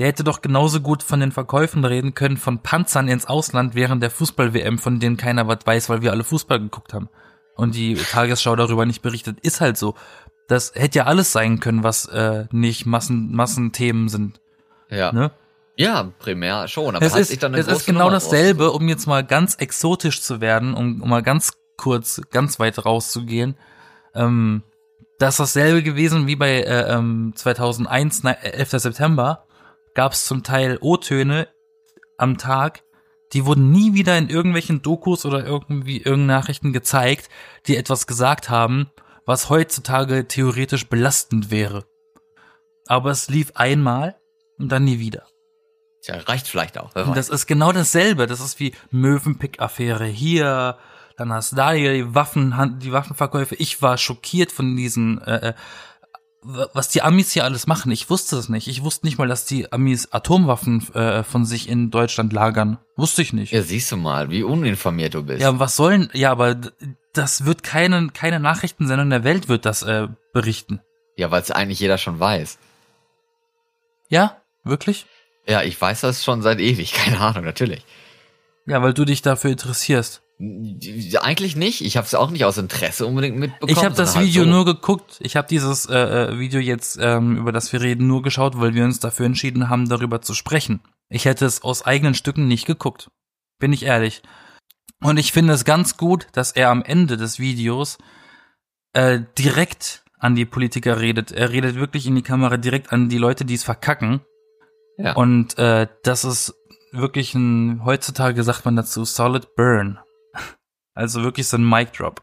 der 0.00 0.08
hätte 0.08 0.24
doch 0.24 0.40
genauso 0.40 0.80
gut 0.80 1.02
von 1.02 1.20
den 1.20 1.30
Verkäufen 1.30 1.84
reden 1.84 2.14
können 2.14 2.38
von 2.38 2.62
Panzern 2.62 3.06
ins 3.06 3.26
Ausland 3.26 3.74
während 3.74 4.02
der 4.02 4.10
Fußball-WM, 4.10 4.78
von 4.78 4.98
denen 4.98 5.18
keiner 5.18 5.46
was 5.46 5.58
weiß, 5.66 5.90
weil 5.90 6.00
wir 6.00 6.10
alle 6.10 6.24
Fußball 6.24 6.58
geguckt 6.58 6.94
haben. 6.94 7.10
Und 7.54 7.74
die 7.74 7.96
Tagesschau 7.96 8.56
darüber 8.56 8.86
nicht 8.86 9.02
berichtet. 9.02 9.38
Ist 9.40 9.60
halt 9.60 9.76
so. 9.76 9.94
Das 10.48 10.72
hätte 10.74 11.00
ja 11.00 11.04
alles 11.04 11.32
sein 11.32 11.60
können, 11.60 11.82
was 11.82 12.06
äh, 12.06 12.46
nicht 12.50 12.86
Massen, 12.86 13.32
Massenthemen 13.32 14.08
sind. 14.08 14.40
Ja. 14.88 15.12
Ne? 15.12 15.32
Ja, 15.76 16.10
primär 16.18 16.66
schon. 16.66 16.96
Aber 16.96 17.04
es 17.04 17.14
ist, 17.14 17.42
es 17.42 17.66
ist 17.66 17.84
genau 17.84 18.04
Nummer 18.04 18.12
dasselbe, 18.12 18.72
um 18.72 18.88
jetzt 18.88 19.06
mal 19.06 19.22
ganz 19.22 19.56
exotisch 19.56 20.22
zu 20.22 20.40
werden, 20.40 20.72
um, 20.72 21.02
um 21.02 21.10
mal 21.10 21.22
ganz 21.22 21.52
kurz, 21.76 22.22
ganz 22.30 22.58
weit 22.58 22.86
rauszugehen. 22.86 23.54
Ähm, 24.14 24.62
das 25.18 25.34
ist 25.34 25.40
dasselbe 25.40 25.82
gewesen 25.82 26.26
wie 26.26 26.36
bei 26.36 26.62
äh, 26.62 26.90
ähm, 26.90 27.34
2001, 27.36 28.24
11. 28.24 28.70
September 28.70 29.44
gab 29.94 30.12
es 30.12 30.24
zum 30.24 30.42
Teil 30.42 30.78
O-Töne 30.80 31.48
am 32.16 32.38
Tag, 32.38 32.82
die 33.32 33.46
wurden 33.46 33.70
nie 33.70 33.94
wieder 33.94 34.18
in 34.18 34.28
irgendwelchen 34.28 34.82
Dokus 34.82 35.24
oder 35.24 35.44
irgendwie 35.44 35.98
irgendeinen 35.98 36.26
Nachrichten 36.26 36.72
gezeigt, 36.72 37.28
die 37.66 37.76
etwas 37.76 38.06
gesagt 38.06 38.50
haben, 38.50 38.90
was 39.24 39.48
heutzutage 39.48 40.26
theoretisch 40.26 40.88
belastend 40.88 41.50
wäre. 41.50 41.84
Aber 42.86 43.10
es 43.10 43.28
lief 43.28 43.52
einmal 43.54 44.16
und 44.58 44.70
dann 44.70 44.84
nie 44.84 44.98
wieder. 44.98 45.26
Tja, 46.02 46.16
reicht 46.16 46.48
vielleicht 46.48 46.78
auch. 46.78 46.94
Und 46.96 47.16
das 47.16 47.28
ist 47.28 47.46
genau 47.46 47.72
dasselbe. 47.72 48.26
Das 48.26 48.40
ist 48.40 48.58
wie 48.58 48.74
Möwenpick-Affäre 48.90 50.06
hier, 50.06 50.78
dann 51.20 51.34
hast 51.34 51.52
du 51.52 51.56
da 51.56 51.74
die 51.74 52.14
Waffen, 52.14 52.78
die 52.80 52.92
Waffenverkäufe. 52.92 53.54
Ich 53.56 53.82
war 53.82 53.98
schockiert 53.98 54.50
von 54.50 54.74
diesen 54.74 55.20
äh, 55.20 55.50
äh 55.50 55.54
was 56.42 56.88
die 56.88 57.02
Amis 57.02 57.32
hier 57.32 57.44
alles 57.44 57.66
machen. 57.66 57.92
Ich 57.92 58.08
wusste 58.08 58.36
es 58.36 58.48
nicht. 58.48 58.66
Ich 58.68 58.82
wusste 58.82 59.06
nicht 59.06 59.18
mal, 59.18 59.28
dass 59.28 59.44
die 59.44 59.70
Amis 59.72 60.12
Atomwaffen 60.12 60.86
äh, 60.94 61.22
von 61.22 61.44
sich 61.44 61.68
in 61.68 61.90
Deutschland 61.90 62.32
lagern. 62.32 62.78
Wusste 62.96 63.22
ich 63.22 63.32
nicht. 63.32 63.52
Ja, 63.52 63.62
siehst 63.62 63.92
du 63.92 63.96
mal, 63.96 64.30
wie 64.30 64.42
uninformiert 64.42 65.14
du 65.14 65.22
bist. 65.22 65.42
Ja, 65.42 65.58
was 65.58 65.76
sollen, 65.76 66.10
ja, 66.14 66.30
aber 66.30 66.56
das 67.12 67.44
wird 67.44 67.62
keine, 67.62 68.08
keine 68.08 68.40
Nachrichtensendung 68.40 69.10
der 69.10 69.24
Welt 69.24 69.48
wird 69.48 69.66
das 69.66 69.82
äh, 69.82 70.08
berichten. 70.32 70.80
Ja, 71.16 71.30
weil 71.30 71.42
es 71.42 71.50
eigentlich 71.50 71.80
jeder 71.80 71.98
schon 71.98 72.18
weiß. 72.18 72.58
Ja, 74.08 74.40
wirklich? 74.64 75.06
Ja, 75.46 75.62
ich 75.62 75.80
weiß 75.80 76.00
das 76.02 76.24
schon 76.24 76.42
seit 76.42 76.60
ewig, 76.60 76.92
keine 76.94 77.20
Ahnung, 77.20 77.44
natürlich. 77.44 77.84
Ja, 78.66 78.82
weil 78.82 78.94
du 78.94 79.04
dich 79.04 79.20
dafür 79.20 79.50
interessierst. 79.50 80.22
Eigentlich 81.20 81.54
nicht. 81.54 81.82
Ich 81.82 81.98
habe 81.98 82.06
es 82.06 82.14
auch 82.14 82.30
nicht 82.30 82.46
aus 82.46 82.56
Interesse 82.56 83.06
unbedingt 83.06 83.36
mitbekommen. 83.36 83.72
Ich 83.72 83.84
habe 83.84 83.94
das 83.94 84.16
halt 84.16 84.26
Video 84.26 84.44
so. 84.44 84.50
nur 84.50 84.64
geguckt. 84.64 85.18
Ich 85.20 85.36
habe 85.36 85.46
dieses 85.46 85.84
äh, 85.84 85.98
äh, 85.98 86.38
Video 86.38 86.60
jetzt, 86.60 86.98
ähm, 86.98 87.36
über 87.36 87.52
das 87.52 87.70
wir 87.74 87.82
reden, 87.82 88.06
nur 88.06 88.22
geschaut, 88.22 88.58
weil 88.58 88.72
wir 88.72 88.84
uns 88.84 89.00
dafür 89.00 89.26
entschieden 89.26 89.68
haben, 89.68 89.88
darüber 89.90 90.22
zu 90.22 90.32
sprechen. 90.32 90.80
Ich 91.10 91.26
hätte 91.26 91.44
es 91.44 91.62
aus 91.62 91.84
eigenen 91.84 92.14
Stücken 92.14 92.48
nicht 92.48 92.64
geguckt. 92.64 93.10
Bin 93.58 93.74
ich 93.74 93.82
ehrlich. 93.82 94.22
Und 95.02 95.18
ich 95.18 95.32
finde 95.32 95.52
es 95.52 95.66
ganz 95.66 95.98
gut, 95.98 96.28
dass 96.32 96.52
er 96.52 96.70
am 96.70 96.82
Ende 96.82 97.18
des 97.18 97.38
Videos 97.38 97.98
äh, 98.94 99.20
direkt 99.36 100.04
an 100.18 100.36
die 100.36 100.46
Politiker 100.46 101.00
redet. 101.00 101.32
Er 101.32 101.50
redet 101.50 101.76
wirklich 101.76 102.06
in 102.06 102.14
die 102.14 102.22
Kamera 102.22 102.56
direkt 102.56 102.92
an 102.94 103.10
die 103.10 103.18
Leute, 103.18 103.44
die 103.44 103.54
es 103.54 103.64
verkacken. 103.64 104.22
Ja. 104.96 105.14
Und 105.16 105.58
äh, 105.58 105.86
das 106.02 106.24
ist 106.24 106.54
wirklich 106.92 107.34
ein, 107.34 107.84
heutzutage 107.84 108.42
sagt 108.42 108.64
man 108.64 108.76
dazu, 108.76 109.04
solid 109.04 109.54
burn. 109.54 109.98
Also 111.00 111.22
wirklich 111.22 111.48
so 111.48 111.56
ein 111.56 111.66
Mic 111.66 111.92
Drop. 111.96 112.20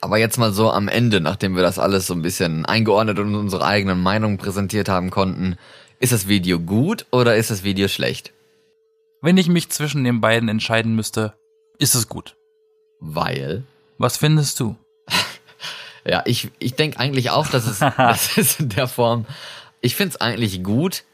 Aber 0.00 0.16
jetzt 0.16 0.38
mal 0.38 0.50
so 0.50 0.70
am 0.70 0.88
Ende, 0.88 1.20
nachdem 1.20 1.56
wir 1.56 1.62
das 1.62 1.78
alles 1.78 2.06
so 2.06 2.14
ein 2.14 2.22
bisschen 2.22 2.64
eingeordnet 2.64 3.18
und 3.18 3.34
unsere 3.34 3.66
eigenen 3.66 4.00
Meinungen 4.00 4.38
präsentiert 4.38 4.88
haben 4.88 5.10
konnten, 5.10 5.58
ist 6.00 6.14
das 6.14 6.26
Video 6.26 6.58
gut 6.58 7.04
oder 7.12 7.36
ist 7.36 7.50
das 7.50 7.64
Video 7.64 7.86
schlecht? 7.86 8.32
Wenn 9.20 9.36
ich 9.36 9.48
mich 9.48 9.68
zwischen 9.68 10.04
den 10.04 10.22
beiden 10.22 10.48
entscheiden 10.48 10.96
müsste, 10.96 11.34
ist 11.78 11.94
es 11.94 12.08
gut. 12.08 12.34
Weil? 12.98 13.64
Was 13.98 14.16
findest 14.16 14.58
du? 14.58 14.74
ja, 16.06 16.22
ich, 16.24 16.50
ich 16.58 16.72
denke 16.76 16.98
eigentlich 16.98 17.28
auch, 17.28 17.48
dass 17.48 17.66
es, 17.66 17.78
das 17.98 18.38
ist 18.38 18.58
in 18.58 18.70
der 18.70 18.88
Form. 18.88 19.26
Ich 19.82 19.96
find's 19.96 20.16
eigentlich 20.16 20.62
gut, 20.62 21.04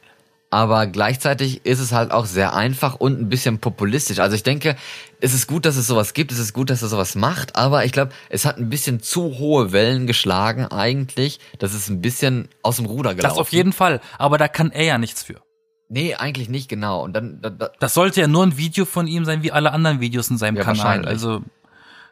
aber 0.51 0.89
gleichzeitig 0.89 1.65
ist 1.65 1.79
es 1.79 1.93
halt 1.93 2.11
auch 2.11 2.27
sehr 2.27 2.55
einfach 2.55 2.97
und 2.97 3.21
ein 3.21 3.29
bisschen 3.29 3.61
populistisch. 3.61 4.19
Also 4.19 4.35
ich 4.35 4.43
denke, 4.43 4.77
es 5.21 5.33
ist 5.33 5.47
gut, 5.47 5.65
dass 5.65 5.77
es 5.77 5.87
sowas 5.87 6.13
gibt, 6.13 6.33
es 6.33 6.39
ist 6.39 6.53
gut, 6.53 6.71
dass 6.71 6.83
es 6.83 6.91
sowas 6.91 7.15
macht, 7.15 7.55
aber 7.57 7.85
ich 7.85 7.93
glaube, 7.93 8.13
es 8.29 8.45
hat 8.45 8.59
ein 8.59 8.69
bisschen 8.69 9.01
zu 9.01 9.39
hohe 9.39 9.71
Wellen 9.73 10.09
geschlagen 10.09 10.67
eigentlich, 10.67 11.39
dass 11.61 11.73
es 11.73 11.89
ein 11.89 12.01
bisschen 12.01 12.49
aus 12.63 12.77
dem 12.77 12.87
Ruder 12.87 13.15
gelaufen. 13.15 13.37
Das 13.37 13.39
auf 13.39 13.53
jeden 13.53 13.73
Fall, 13.73 14.01
aber 14.19 14.39
da 14.39 14.49
kann 14.49 14.73
er 14.73 14.85
ja 14.85 14.99
nichts 14.99 15.23
für. 15.23 15.41
Nee, 15.89 16.15
eigentlich 16.15 16.49
nicht 16.49 16.69
genau. 16.69 17.03
Und 17.03 17.15
dann 17.15 17.41
da, 17.41 17.51
da 17.51 17.71
das 17.79 17.95
sollte 17.95 18.21
ja 18.21 18.27
nur 18.29 18.45
ein 18.45 18.57
Video 18.57 18.85
von 18.85 19.07
ihm 19.07 19.25
sein, 19.25 19.43
wie 19.43 19.53
alle 19.53 19.73
anderen 19.73 20.01
Videos 20.01 20.31
in 20.31 20.39
seinem 20.39 20.57
ja, 20.57 20.63
Kanal. 20.65 21.05
Also 21.05 21.43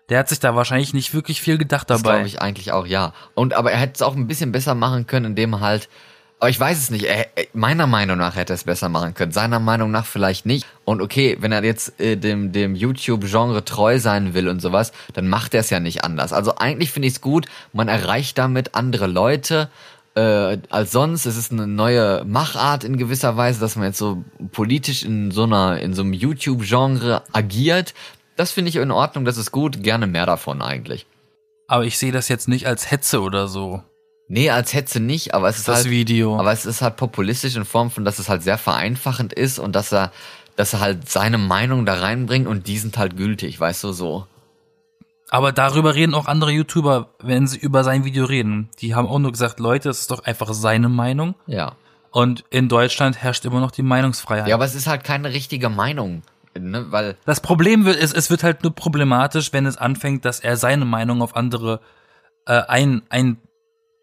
Der 0.08 0.18
hat 0.18 0.28
sich 0.28 0.40
da 0.40 0.56
wahrscheinlich 0.56 0.94
nicht 0.94 1.12
wirklich 1.14 1.40
viel 1.40 1.58
gedacht 1.58 1.90
Das 1.90 2.02
dabei. 2.02 2.16
glaube 2.16 2.28
ich 2.28 2.40
eigentlich 2.40 2.72
auch, 2.72 2.86
ja. 2.86 3.12
Und 3.34 3.54
aber 3.54 3.70
er 3.72 3.78
hätte 3.78 3.94
es 3.94 4.02
auch 4.02 4.16
ein 4.16 4.26
bisschen 4.26 4.52
besser 4.52 4.74
machen 4.74 5.06
können, 5.06 5.26
indem 5.26 5.54
er 5.54 5.60
halt. 5.60 5.88
Aber 6.40 6.50
ich 6.50 6.60
weiß 6.60 6.78
es 6.78 6.90
nicht. 6.90 7.04
Er, 7.04 7.26
er- 7.36 7.46
meiner 7.52 7.86
Meinung 7.88 8.16
nach 8.18 8.36
hätte 8.36 8.52
er 8.52 8.56
es 8.56 8.64
besser 8.64 8.88
machen 8.88 9.14
können. 9.14 9.32
Seiner 9.32 9.58
Meinung 9.58 9.90
nach 9.90 10.06
vielleicht 10.06 10.46
nicht. 10.46 10.66
Und 10.84 11.02
okay, 11.02 11.36
wenn 11.40 11.50
er 11.50 11.64
jetzt 11.64 11.98
äh, 12.00 12.16
dem, 12.16 12.52
dem 12.52 12.76
YouTube-Genre 12.76 13.64
treu 13.64 13.98
sein 13.98 14.34
will 14.34 14.48
und 14.48 14.60
sowas, 14.60 14.92
dann 15.14 15.28
macht 15.28 15.54
er 15.54 15.60
es 15.60 15.70
ja 15.70 15.80
nicht 15.80 16.04
anders. 16.04 16.32
Also 16.32 16.56
eigentlich 16.56 16.92
finde 16.92 17.08
ich 17.08 17.14
es 17.14 17.20
gut. 17.20 17.46
Man 17.72 17.88
erreicht 17.88 18.38
damit 18.38 18.76
andere 18.76 19.08
Leute 19.08 19.68
äh, 20.14 20.58
als 20.70 20.92
sonst. 20.92 21.26
Es 21.26 21.36
ist 21.36 21.50
eine 21.50 21.66
neue 21.66 22.24
Machart 22.24 22.84
in 22.84 22.98
gewisser 22.98 23.36
Weise, 23.36 23.58
dass 23.58 23.74
man 23.74 23.86
jetzt 23.86 23.98
so 23.98 24.22
politisch 24.52 25.02
in 25.02 25.32
so 25.32 25.42
einer, 25.42 25.80
in 25.80 25.92
so 25.92 26.02
einem 26.02 26.12
YouTube-Genre 26.12 27.24
agiert. 27.32 27.94
Das 28.36 28.52
finde 28.52 28.68
ich 28.68 28.76
in 28.76 28.92
Ordnung. 28.92 29.24
Das 29.24 29.38
ist 29.38 29.50
gut. 29.50 29.82
Gerne 29.82 30.06
mehr 30.06 30.24
davon 30.26 30.62
eigentlich. 30.62 31.04
Aber 31.66 31.84
ich 31.84 31.98
sehe 31.98 32.12
das 32.12 32.28
jetzt 32.28 32.46
nicht 32.46 32.68
als 32.68 32.92
Hetze 32.92 33.22
oder 33.22 33.48
so. 33.48 33.82
Nee, 34.28 34.50
als 34.50 34.74
Hetze 34.74 35.00
nicht, 35.00 35.34
aber 35.34 35.48
es 35.48 35.58
ist 35.58 35.68
Das 35.68 35.76
halt, 35.78 35.90
Video. 35.90 36.38
aber 36.38 36.52
es 36.52 36.66
ist 36.66 36.82
halt 36.82 36.96
populistisch 36.96 37.56
in 37.56 37.64
Form 37.64 37.90
von, 37.90 38.04
dass 38.04 38.18
es 38.18 38.28
halt 38.28 38.42
sehr 38.42 38.58
vereinfachend 38.58 39.32
ist 39.32 39.58
und 39.58 39.74
dass 39.74 39.92
er, 39.92 40.12
dass 40.56 40.74
er 40.74 40.80
halt 40.80 41.08
seine 41.08 41.38
Meinung 41.38 41.86
da 41.86 41.94
reinbringt 41.94 42.46
und 42.46 42.66
die 42.66 42.78
sind 42.78 42.98
halt 42.98 43.16
gültig, 43.16 43.58
weißt 43.58 43.84
du, 43.84 43.92
so. 43.92 44.26
Aber 45.30 45.52
darüber 45.52 45.94
reden 45.94 46.14
auch 46.14 46.26
andere 46.26 46.50
YouTuber, 46.52 47.08
wenn 47.22 47.46
sie 47.46 47.58
über 47.58 47.84
sein 47.84 48.04
Video 48.04 48.24
reden. 48.24 48.70
Die 48.80 48.94
haben 48.94 49.06
auch 49.08 49.18
nur 49.18 49.32
gesagt, 49.32 49.60
Leute, 49.60 49.90
es 49.90 50.00
ist 50.00 50.10
doch 50.10 50.24
einfach 50.24 50.52
seine 50.54 50.88
Meinung. 50.88 51.34
Ja. 51.46 51.72
Und 52.10 52.44
in 52.50 52.68
Deutschland 52.68 53.18
herrscht 53.22 53.44
immer 53.44 53.60
noch 53.60 53.70
die 53.70 53.82
Meinungsfreiheit. 53.82 54.48
Ja, 54.48 54.54
aber 54.54 54.64
es 54.64 54.74
ist 54.74 54.86
halt 54.86 55.04
keine 55.04 55.30
richtige 55.32 55.68
Meinung, 55.68 56.22
ne, 56.58 56.86
weil, 56.90 57.16
Das 57.26 57.40
Problem 57.40 57.84
wird, 57.84 57.98
es, 57.98 58.12
es 58.12 58.30
wird 58.30 58.42
halt 58.42 58.62
nur 58.62 58.74
problematisch, 58.74 59.52
wenn 59.52 59.66
es 59.66 59.76
anfängt, 59.76 60.24
dass 60.24 60.40
er 60.40 60.56
seine 60.56 60.86
Meinung 60.86 61.20
auf 61.20 61.36
andere 61.36 61.80
äh, 62.46 62.62
ein, 62.66 63.02
ein, 63.10 63.36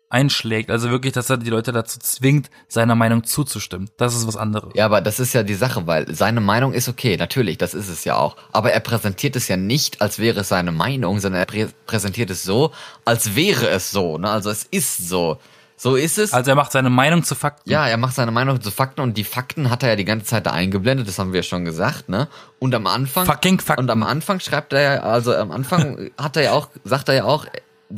einschlägt. 0.09 0.69
Also 0.69 0.89
wirklich, 0.89 1.13
dass 1.13 1.29
er 1.29 1.37
die 1.37 1.49
Leute 1.49 1.71
dazu 1.71 1.99
zwingt, 1.99 2.49
seiner 2.67 2.95
Meinung 2.95 3.23
zuzustimmen. 3.23 3.89
Das 3.97 4.15
ist 4.15 4.27
was 4.27 4.37
anderes. 4.37 4.71
ja, 4.75 4.85
aber 4.85 5.01
das 5.01 5.19
ist 5.19 5.33
ja 5.33 5.43
die 5.43 5.55
Sache, 5.55 5.87
weil 5.87 6.13
seine 6.13 6.41
Meinung 6.41 6.73
ist 6.73 6.87
okay, 6.87 7.17
natürlich, 7.17 7.57
das 7.57 7.73
ist 7.73 7.89
es 7.89 8.03
ja 8.03 8.15
auch. 8.15 8.37
Aber 8.51 8.71
er 8.71 8.79
präsentiert 8.79 9.35
es 9.35 9.47
ja 9.47 9.57
nicht, 9.57 10.01
als 10.01 10.19
wäre 10.19 10.41
es 10.41 10.49
seine 10.49 10.71
Meinung, 10.71 11.19
sondern 11.19 11.41
er 11.41 11.45
prä 11.45 11.67
präsentiert 11.85 12.29
es 12.29 12.43
so, 12.43 12.71
als 13.03 13.35
wäre 13.35 13.69
es 13.69 13.91
so, 13.91 14.17
ne, 14.17 14.29
also 14.29 14.49
es 14.49 14.63
ist 14.63 15.09
so. 15.09 15.39
So 15.77 15.95
ist 15.95 16.17
es. 16.17 16.33
Also 16.33 16.51
er 16.51 16.55
macht 16.55 16.71
seine 16.71 16.89
Meinung 16.89 17.23
zu 17.23 17.35
Fakten. 17.35 17.69
Ja, 17.69 17.85
er 17.85 17.97
macht 17.97 18.15
seine 18.15 18.31
Meinung 18.31 18.61
zu 18.61 18.71
Fakten 18.71 19.01
und 19.01 19.17
die 19.17 19.25
Fakten 19.25 19.69
hat 19.69 19.83
er 19.83 19.89
ja 19.89 19.95
die 19.97 20.05
ganze 20.05 20.25
Zeit 20.25 20.45
da 20.45 20.51
eingeblendet, 20.51 21.07
das 21.07 21.19
haben 21.19 21.33
wir 21.33 21.39
ja 21.39 21.43
schon 21.43 21.65
gesagt, 21.65 22.07
ne? 22.07 22.29
Und 22.59 22.73
am 22.73 22.87
Anfang 22.87 23.25
Fucking 23.25 23.59
Fakten. 23.59 23.83
und 23.83 23.89
am 23.89 24.03
Anfang 24.03 24.39
schreibt 24.39 24.71
er 24.71 24.81
ja, 24.81 25.01
also 25.01 25.35
am 25.35 25.51
Anfang 25.51 26.11
hat 26.17 26.37
er 26.37 26.43
ja 26.43 26.51
auch, 26.53 26.69
sagt 26.85 27.09
er 27.09 27.15
ja 27.15 27.23
auch, 27.25 27.45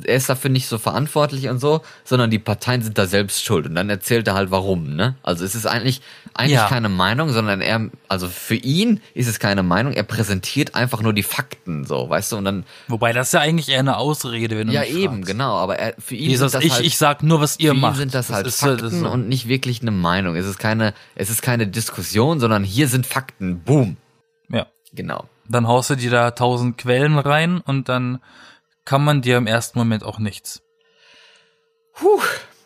er 0.05 0.15
ist 0.15 0.29
dafür 0.29 0.49
nicht 0.49 0.67
so 0.67 0.77
verantwortlich 0.77 1.47
und 1.49 1.59
so, 1.59 1.81
sondern 2.03 2.29
die 2.29 2.39
Parteien 2.39 2.81
sind 2.81 2.97
da 2.97 3.05
selbst 3.05 3.43
schuld 3.43 3.65
und 3.67 3.75
dann 3.75 3.89
erzählt 3.89 4.27
er 4.27 4.33
halt 4.35 4.51
warum, 4.51 4.95
ne? 4.95 5.15
Also 5.23 5.43
es 5.45 5.55
ist 5.55 5.65
eigentlich 5.65 6.01
eigentlich 6.33 6.53
Ja. 6.59 6.67
keine 6.67 6.89
Meinung, 6.89 7.29
sondern 7.31 7.61
er 7.61 7.89
also 8.07 8.27
für 8.27 8.55
ihn 8.55 9.01
ist 9.13 9.27
es 9.27 9.39
keine 9.39 9.63
Meinung, 9.63 9.93
er 9.93 10.03
präsentiert 10.03 10.75
einfach 10.75 11.01
nur 11.01 11.13
die 11.13 11.23
Fakten 11.23 11.85
so, 11.85 12.09
weißt 12.09 12.31
du, 12.33 12.37
und 12.37 12.45
dann 12.45 12.63
Wobei 12.87 13.13
das 13.13 13.27
ist 13.27 13.33
ja 13.33 13.39
eigentlich 13.39 13.69
eher 13.69 13.79
eine 13.79 13.97
Ausrede, 13.97 14.57
wenn 14.57 14.67
du 14.67 14.73
ja 14.73 14.83
eben, 14.83 15.23
genau, 15.23 15.55
aber 15.57 15.79
er 15.79 15.93
für 15.99 16.15
ihn 16.15 16.29
Jesus, 16.31 16.51
sind 16.51 16.61
das 16.61 16.65
ich, 16.65 16.73
halt, 16.73 16.85
ich 16.85 16.97
sag 16.97 17.23
nur, 17.23 17.41
was 17.41 17.59
ihr 17.59 17.71
für 17.71 17.75
ihn 17.75 17.81
macht. 17.81 17.97
sind 17.97 18.13
das 18.13 18.29
halt 18.29 18.47
ist 18.47 18.59
Fakten 18.59 18.83
das 18.83 18.93
so. 18.93 19.09
und 19.09 19.27
nicht 19.27 19.47
wirklich 19.47 19.81
eine 19.81 19.91
Meinung. 19.91 20.35
Es 20.35 20.45
ist 20.45 20.59
keine, 20.59 20.93
es 21.15 21.29
ist 21.29 21.41
keine 21.41 21.67
Diskussion, 21.67 22.39
sondern 22.39 22.63
hier 22.63 22.87
sind 22.87 23.05
Fakten. 23.07 23.61
Boom. 23.61 23.97
ja. 24.49 24.67
Genau. 24.93 25.25
Dann 25.49 25.67
haust 25.67 25.89
du 25.89 25.95
dir 25.95 26.09
da 26.11 26.31
tausend 26.31 26.77
Quellen 26.77 27.17
rein 27.19 27.59
und 27.61 27.87
dann 27.89 28.19
kann 28.87 29.03
man 29.03 29.21
dir 29.21 29.35
im 29.35 29.47
ersten 29.47 29.77
Moment 29.77 30.05
auch 30.05 30.17
nichts. 30.17 30.61
Puh, 31.93 32.21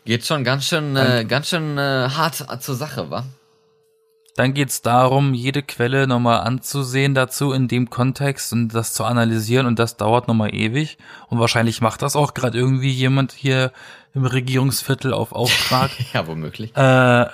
geht 0.06 0.24
schon 0.24 0.44
ganz 0.44 0.66
schön, 0.66 0.96
äh, 0.96 1.26
ganz 1.28 1.50
schön 1.50 1.80
äh, 1.80 2.10
hart 2.10 2.62
zur 2.62 2.76
Sache, 2.76 3.10
wa? 3.10 3.26
Dann 4.36 4.54
geht's 4.54 4.84
darum, 4.84 5.34
jede 5.34 5.64
Quelle 5.64 6.06
nochmal 6.06 6.42
anzusehen 6.42 7.16
dazu 7.16 7.52
in 7.52 7.68
dem 7.68 7.90
Kontext 7.90 8.54
und 8.54 8.70
das 8.70 8.94
zu 8.94 9.04
analysieren 9.04 9.66
und 9.66 9.80
das 9.80 9.98
dauert 9.98 10.28
nochmal 10.28 10.54
ewig. 10.54 11.00
Und 11.28 11.40
wahrscheinlich 11.40 11.82
macht 11.82 12.04
das 12.04 12.16
auch 12.16 12.36
gerade 12.36 12.58
irgendwie 12.58 12.92
jemand 12.92 13.32
hier 13.32 13.72
im 14.14 14.24
Regierungsviertel 14.24 15.14
auf 15.14 15.32
Auftrag. 15.32 15.90
Ja, 16.14 16.28
womöglich. 16.28 16.76
äh, 16.78 17.26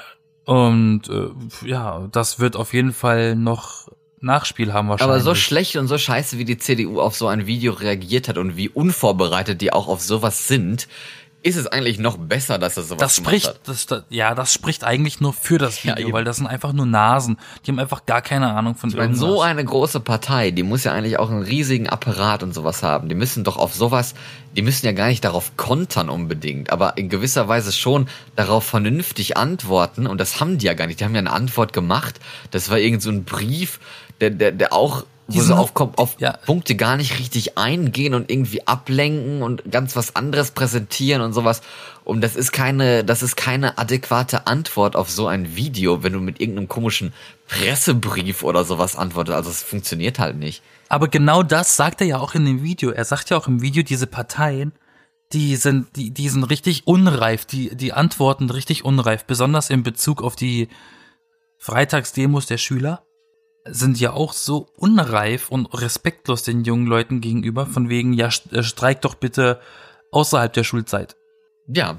und 0.46 1.10
äh, 1.10 1.68
ja, 1.68 2.08
das 2.14 2.40
wird 2.40 2.56
auf 2.56 2.74
jeden 2.74 2.94
Fall 2.94 3.36
noch 3.36 3.90
Nachspiel 4.20 4.74
haben 4.74 4.89
wahrscheinlich. 4.89 5.13
Aber 5.15 5.24
so 5.24 5.36
schlecht 5.36 5.76
und 5.76 5.88
so 5.88 5.97
scheiße, 5.97 6.38
wie 6.38 6.45
die 6.45 6.57
CDU 6.57 6.99
auf 6.99 7.15
so 7.15 7.28
ein 7.28 7.45
Video 7.45 7.74
reagiert 7.74 8.28
hat 8.28 8.38
und 8.38 8.57
wie 8.57 8.70
unvorbereitet 8.70 9.61
die 9.61 9.72
auch 9.74 9.88
auf 9.88 10.01
sowas 10.01 10.47
sind, 10.47 10.88
ist 11.43 11.55
es 11.55 11.68
eigentlich 11.68 11.99
noch 11.99 12.18
besser, 12.18 12.57
dass 12.57 12.76
er 12.78 12.84
sowas 12.84 12.99
das 12.99 13.15
spricht, 13.15 13.47
hat. 13.47 13.59
das, 13.65 13.86
das, 13.86 14.03
ja, 14.09 14.34
das 14.34 14.51
spricht 14.51 14.84
eigentlich 14.84 15.22
nur 15.22 15.32
für 15.34 15.59
das 15.59 15.82
Ja, 15.84 15.93
Video, 15.93 16.07
eben. 16.07 16.13
weil 16.13 16.24
das 16.24 16.38
sind 16.38 16.47
einfach 16.47 16.74
nur 16.74 16.88
Nasen. 16.88 17.38
Die 17.65 17.72
haben 17.72 17.80
einfach 17.80 18.05
gar 18.07 18.22
keine 18.24 18.51
Ahnung 18.53 18.76
von 18.76 18.89
Ich 18.89 18.95
meine, 18.95 19.09
irgendwas. 19.13 19.30
so 19.30 19.41
eine 19.41 19.63
große 19.63 19.99
Partei, 19.99 20.49
die 20.51 20.63
muss 20.63 20.84
ja 20.84 20.93
eigentlich 20.93 21.20
auch 21.20 21.30
einen 21.30 21.43
riesigen 21.43 21.88
Apparat 21.88 22.41
und 22.43 22.53
sowas 22.53 22.82
haben. 22.84 23.07
Die 23.07 23.15
müssen 23.15 23.43
doch 23.43 23.55
auf 23.55 23.74
sowas, 23.76 24.15
die 24.57 24.63
müssen 24.63 24.88
ja 24.88 24.91
gar 24.93 25.07
nicht 25.07 25.24
darauf 25.24 25.55
kontern 25.57 26.09
unbedingt, 26.09 26.72
aber 26.72 26.97
in 26.97 27.07
gewisser 27.07 27.47
Weise 27.47 27.72
schon 27.72 28.09
darauf 28.36 28.65
vernünftig 28.65 29.38
antworten. 29.38 30.07
Und 30.07 30.20
das 30.20 30.41
haben 30.41 30.57
die 30.57 30.65
ja 30.65 30.74
gar 30.74 30.88
nicht. 30.88 30.99
Die 30.99 31.05
haben 31.05 31.13
ja 31.13 31.20
eine 31.20 31.32
Antwort 31.32 31.72
gemacht. 31.72 32.20
Das 32.51 32.70
war 32.72 32.80
irgend 32.80 33.03
so 33.03 33.11
ein 33.11 33.24
Brief, 33.24 33.80
der, 34.22 34.32
der, 34.32 34.51
der 34.51 34.74
auch 34.74 35.05
Die 35.28 35.38
wo 35.38 35.41
sie 35.41 35.55
auf, 35.55 35.72
auf 35.76 36.15
ja. 36.20 36.34
Punkte 36.45 36.76
gar 36.76 36.97
nicht 36.97 37.20
richtig 37.20 37.57
eingehen 37.57 38.13
und 38.13 38.32
irgendwie 38.32 38.65
ablenken 38.65 39.41
und 39.41 39.70
ganz 39.72 39.95
was 39.95 40.15
anderes 40.15 40.51
präsentieren 40.51 41.22
und 41.22 41.34
sowas. 41.34 41.61
Und 42.03 42.22
das 42.22 42.36
ist 42.36 42.51
keine, 42.51 43.03
das 43.03 43.22
ist 43.22 43.36
keine 43.36 43.78
adäquate 43.78 44.47
Antwort 44.47 44.95
auf 44.95 45.09
so 45.09 45.28
ein 45.28 45.55
Video, 45.55 46.03
wenn 46.03 46.13
du 46.13 46.20
mit 46.20 46.39
irgendeinem 46.39 46.70
komischen 46.70 47.13
Pressebrief 47.47 48.43
oder 48.43 48.63
sowas 48.63 48.95
antwortest. 48.95 49.36
Also 49.36 49.49
es 49.49 49.63
funktioniert 49.63 50.20
halt 50.20 50.38
nicht. 50.38 50.61
Aber 50.89 51.09
genau 51.09 51.43
das 51.43 51.76
sagt 51.76 52.01
er 52.01 52.07
ja 52.07 52.20
auch 52.20 52.34
in 52.34 52.45
dem 52.45 52.63
Video. 52.63 52.91
Er 52.91 53.05
sagt 53.05 53.30
ja 53.30 53.38
auch 53.38 53.47
im 53.47 53.61
Video, 53.61 53.84
diese 53.84 54.07
Parteien, 54.07 54.72
die 55.34 55.57
sind, 55.57 55.95
die, 55.97 56.11
die 56.11 56.30
sind 56.30 56.45
richtig 56.45 56.88
unreif, 56.88 57.45
die, 57.45 57.76
die 57.76 57.91
antworten 57.91 58.49
richtig 58.49 58.86
unreif, 58.86 59.26
besonders 59.26 59.70
in 59.70 59.84
Bezug 59.84 60.22
auf 60.22 60.38
die 60.38 60.70
Freitagsdemos 61.57 62.45
der 62.45 62.57
Schüler 62.57 63.07
sind 63.72 63.99
ja 63.99 64.13
auch 64.13 64.34
so 64.34 64.68
unreif 64.78 65.49
und 65.49 65.65
respektlos 65.74 66.43
den 66.43 66.63
jungen 66.63 66.88
Leuten 66.88 67.22
gegenüber, 67.22 67.65
von 67.65 67.89
wegen, 67.89 68.13
ja, 68.13 68.30
äh, 68.51 68.63
streik 68.63 69.01
doch 69.01 69.15
bitte 69.15 69.59
außerhalb 70.11 70.51
der 70.53 70.63
Schulzeit. 70.63 71.15
Ja, 71.68 71.97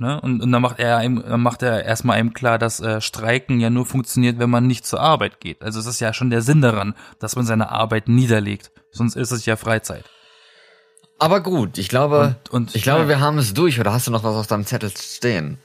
Ne? 0.00 0.20
Und, 0.20 0.40
und 0.42 0.52
dann 0.52 0.62
macht 0.62 0.78
er 0.78 0.98
einem, 0.98 1.24
dann 1.28 1.40
macht 1.40 1.60
er 1.60 1.84
erstmal 1.84 2.18
einem 2.18 2.32
klar, 2.32 2.56
dass 2.56 2.78
äh, 2.78 3.00
Streiken 3.00 3.58
ja 3.58 3.68
nur 3.68 3.84
funktioniert, 3.84 4.38
wenn 4.38 4.48
man 4.48 4.64
nicht 4.64 4.86
zur 4.86 5.00
Arbeit 5.00 5.40
geht. 5.40 5.60
Also 5.60 5.80
es 5.80 5.86
ist 5.86 5.98
ja 5.98 6.14
schon 6.14 6.30
der 6.30 6.40
Sinn 6.40 6.60
daran, 6.60 6.94
dass 7.18 7.34
man 7.34 7.44
seine 7.44 7.70
Arbeit 7.72 8.06
niederlegt. 8.06 8.70
Sonst 8.92 9.16
ist 9.16 9.32
es 9.32 9.44
ja 9.44 9.56
Freizeit. 9.56 10.04
aber 11.18 11.40
gut, 11.40 11.78
ich 11.78 11.88
glaube, 11.88 12.36
Und- 12.44 12.50
und- 12.52 12.74
ich 12.76 12.82
glaube, 12.84 13.02
ja. 13.02 13.08
wir 13.08 13.18
haben 13.20 13.38
es 13.38 13.54
durch. 13.54 13.80
Oder 13.80 13.92
hast 13.92 14.06
du 14.06 14.12
noch 14.12 14.22
was 14.22 14.36
auf 14.36 14.46
deinem 14.46 14.66
Zettel 14.66 14.92
stehen? 14.96 15.58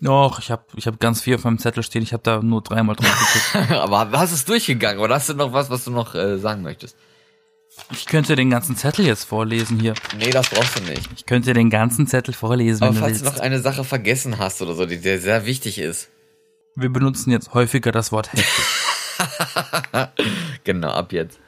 Doch, 0.00 0.38
ich 0.38 0.50
habe 0.50 0.64
ich 0.76 0.86
hab 0.86 1.00
ganz 1.00 1.20
viel 1.22 1.34
auf 1.34 1.44
meinem 1.44 1.58
Zettel 1.58 1.82
stehen. 1.82 2.02
Ich 2.02 2.12
habe 2.12 2.22
da 2.22 2.40
nur 2.40 2.62
dreimal 2.62 2.94
drauf 2.96 3.50
geguckt. 3.52 3.72
aber 3.78 4.10
hast 4.12 4.30
du 4.30 4.36
es 4.36 4.44
durchgegangen? 4.44 5.00
Oder 5.00 5.16
hast 5.16 5.28
du 5.28 5.34
noch 5.34 5.52
was, 5.52 5.70
was 5.70 5.84
du 5.84 5.90
noch 5.90 6.14
äh, 6.14 6.38
sagen 6.38 6.62
möchtest? 6.62 6.96
Ich 7.92 8.06
könnte 8.06 8.34
den 8.34 8.50
ganzen 8.50 8.76
Zettel 8.76 9.06
jetzt 9.06 9.24
vorlesen 9.24 9.78
hier. 9.78 9.94
Nee, 10.16 10.30
das 10.30 10.48
brauchst 10.50 10.78
du 10.78 10.82
nicht. 10.82 11.08
Ich 11.16 11.26
könnte 11.26 11.52
den 11.52 11.70
ganzen 11.70 12.06
Zettel 12.06 12.34
vorlesen, 12.34 12.82
Aber 12.82 12.94
wenn 12.94 13.00
du 13.00 13.00
falls 13.06 13.18
du 13.18 13.24
willst. 13.24 13.36
noch 13.36 13.42
eine 13.42 13.60
Sache 13.60 13.84
vergessen 13.84 14.38
hast 14.38 14.62
oder 14.62 14.74
so, 14.74 14.86
die 14.86 14.98
dir 14.98 15.20
sehr 15.20 15.46
wichtig 15.46 15.78
ist. 15.78 16.08
Wir 16.74 16.90
benutzen 16.90 17.30
jetzt 17.30 17.54
häufiger 17.54 17.92
das 17.92 18.12
Wort 18.12 18.32
heftig. 18.32 18.64
Genau, 20.64 20.90
ab 20.90 21.12
jetzt. 21.12 21.40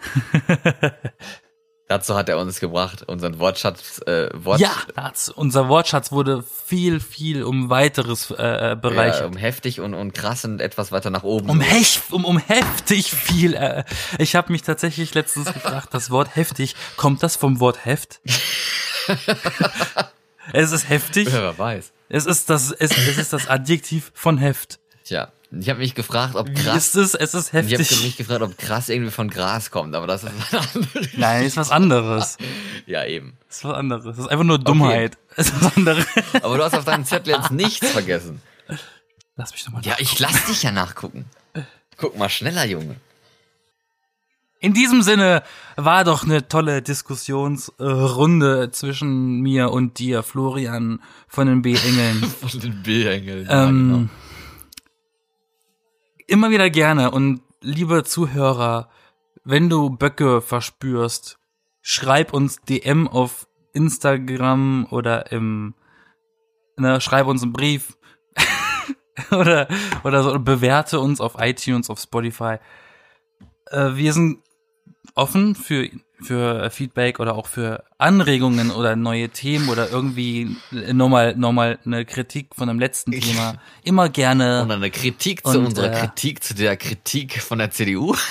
Dazu 1.90 2.14
hat 2.14 2.28
er 2.28 2.38
uns 2.38 2.60
gebracht, 2.60 3.02
unseren 3.08 3.40
Wortschatz, 3.40 4.00
äh, 4.06 4.28
Wort, 4.32 4.60
ja, 4.60 4.70
das, 4.94 5.28
unser 5.28 5.68
Wortschatz 5.68 6.12
wurde 6.12 6.44
viel, 6.44 7.00
viel 7.00 7.42
um 7.42 7.68
weiteres 7.68 8.30
äh, 8.30 8.74
äh, 8.74 8.76
bereichert. 8.76 9.22
ja, 9.22 9.26
um 9.26 9.36
heftig 9.36 9.80
und, 9.80 9.94
und 9.94 10.14
krass 10.14 10.44
und 10.44 10.60
etwas 10.60 10.92
weiter 10.92 11.10
nach 11.10 11.24
oben. 11.24 11.50
Um, 11.50 11.60
hech, 11.60 12.00
um, 12.12 12.24
um 12.24 12.38
heftig 12.38 13.10
viel. 13.10 13.54
Äh, 13.54 13.82
ich 14.18 14.36
habe 14.36 14.52
mich 14.52 14.62
tatsächlich 14.62 15.14
letztens 15.14 15.52
gefragt, 15.52 15.88
das 15.90 16.12
Wort 16.12 16.36
heftig, 16.36 16.76
kommt 16.96 17.24
das 17.24 17.34
vom 17.34 17.58
Wort 17.58 17.84
Heft? 17.84 18.20
es 20.52 20.70
ist 20.70 20.88
heftig. 20.88 21.26
Ja, 21.26 21.42
wer 21.42 21.58
weiß. 21.58 21.90
Es 22.08 22.24
ist 22.24 22.50
das, 22.50 22.70
es, 22.70 22.96
es 22.96 23.18
ist 23.18 23.32
das 23.32 23.48
Adjektiv 23.48 24.12
von 24.14 24.38
Heft. 24.38 24.78
Tja, 25.02 25.32
ich 25.52 25.68
habe 25.68 25.80
mich 25.80 25.94
gefragt, 25.94 26.36
ob 26.36 26.48
Wie 26.48 26.54
krass. 26.54 26.94
ist 26.94 26.94
es? 26.96 27.14
Es 27.14 27.34
ist 27.34 27.48
Ich 27.48 27.54
habe 27.54 27.66
heftig. 27.68 28.02
mich 28.04 28.16
gefragt, 28.16 28.42
ob 28.42 28.56
krass 28.56 28.88
irgendwie 28.88 29.10
von 29.10 29.28
Gras 29.28 29.70
kommt, 29.70 29.94
aber 29.96 30.06
das 30.06 30.22
ist 30.24 30.30
eine 30.52 30.62
andere. 30.74 31.08
Nein, 31.16 31.44
ist 31.44 31.56
was 31.56 31.70
anderes. 31.70 32.38
Ja, 32.86 33.04
eben. 33.04 33.36
Ist 33.48 33.64
was 33.64 33.74
anderes. 33.74 34.04
Das 34.04 34.18
ist 34.18 34.28
einfach 34.28 34.44
nur 34.44 34.58
Dummheit. 34.58 35.18
Es 35.36 35.48
ist 35.48 35.64
was 35.64 35.76
anderes. 35.76 36.06
Aber 36.42 36.56
du 36.56 36.64
hast 36.64 36.74
auf 36.74 36.84
deinem 36.84 37.04
Zettel 37.04 37.34
jetzt 37.34 37.50
nichts 37.50 37.88
vergessen. 37.88 38.40
Lass 39.36 39.52
mich 39.52 39.64
nochmal. 39.66 39.82
Ja, 39.84 39.96
ich 39.98 40.18
lass 40.20 40.44
dich 40.46 40.62
ja 40.62 40.70
nachgucken. 40.70 41.24
Guck 41.96 42.16
mal 42.16 42.28
schneller, 42.28 42.64
Junge. 42.66 42.96
In 44.62 44.74
diesem 44.74 45.02
Sinne 45.02 45.42
war 45.76 46.04
doch 46.04 46.22
eine 46.24 46.46
tolle 46.46 46.82
Diskussionsrunde 46.82 48.70
zwischen 48.72 49.40
mir 49.40 49.70
und 49.70 49.98
dir, 49.98 50.22
Florian 50.22 51.00
von 51.28 51.46
den 51.46 51.62
B-Engeln. 51.62 52.22
Von 52.40 52.60
den 52.60 52.82
B-Engeln. 52.82 53.46
ähm, 53.50 54.10
Immer 56.30 56.50
wieder 56.50 56.70
gerne 56.70 57.10
und 57.10 57.42
liebe 57.60 58.04
Zuhörer, 58.04 58.88
wenn 59.42 59.68
du 59.68 59.90
Böcke 59.90 60.40
verspürst, 60.40 61.40
schreib 61.82 62.32
uns 62.32 62.60
DM 62.60 63.08
auf 63.08 63.48
Instagram 63.72 64.86
oder 64.92 65.32
im, 65.32 65.74
ne, 66.76 67.00
schreib 67.00 67.26
uns 67.26 67.42
einen 67.42 67.52
Brief 67.52 67.98
oder, 69.32 69.66
oder 70.04 70.22
so, 70.22 70.38
bewerte 70.38 71.00
uns 71.00 71.20
auf 71.20 71.34
iTunes, 71.36 71.90
auf 71.90 71.98
Spotify. 71.98 72.58
Äh, 73.66 73.96
wir 73.96 74.12
sind 74.12 74.38
offen 75.16 75.56
für, 75.56 75.90
für 76.22 76.70
Feedback 76.70 77.20
oder 77.20 77.34
auch 77.34 77.46
für 77.46 77.82
Anregungen 77.98 78.70
oder 78.70 78.96
neue 78.96 79.28
Themen 79.30 79.68
oder 79.68 79.90
irgendwie 79.90 80.56
nochmal, 80.92 81.34
nochmal 81.36 81.78
eine 81.84 82.04
Kritik 82.04 82.48
von 82.54 82.68
dem 82.68 82.78
letzten 82.78 83.12
Thema. 83.12 83.54
Immer 83.84 84.08
gerne. 84.08 84.62
Und 84.62 84.70
eine 84.70 84.90
Kritik 84.90 85.46
zu 85.46 85.58
Und, 85.58 85.66
unserer 85.66 85.92
äh, 85.92 86.00
Kritik, 86.00 86.42
zu 86.44 86.54
der 86.54 86.76
Kritik 86.76 87.40
von 87.42 87.58
der 87.58 87.70
CDU. 87.70 88.14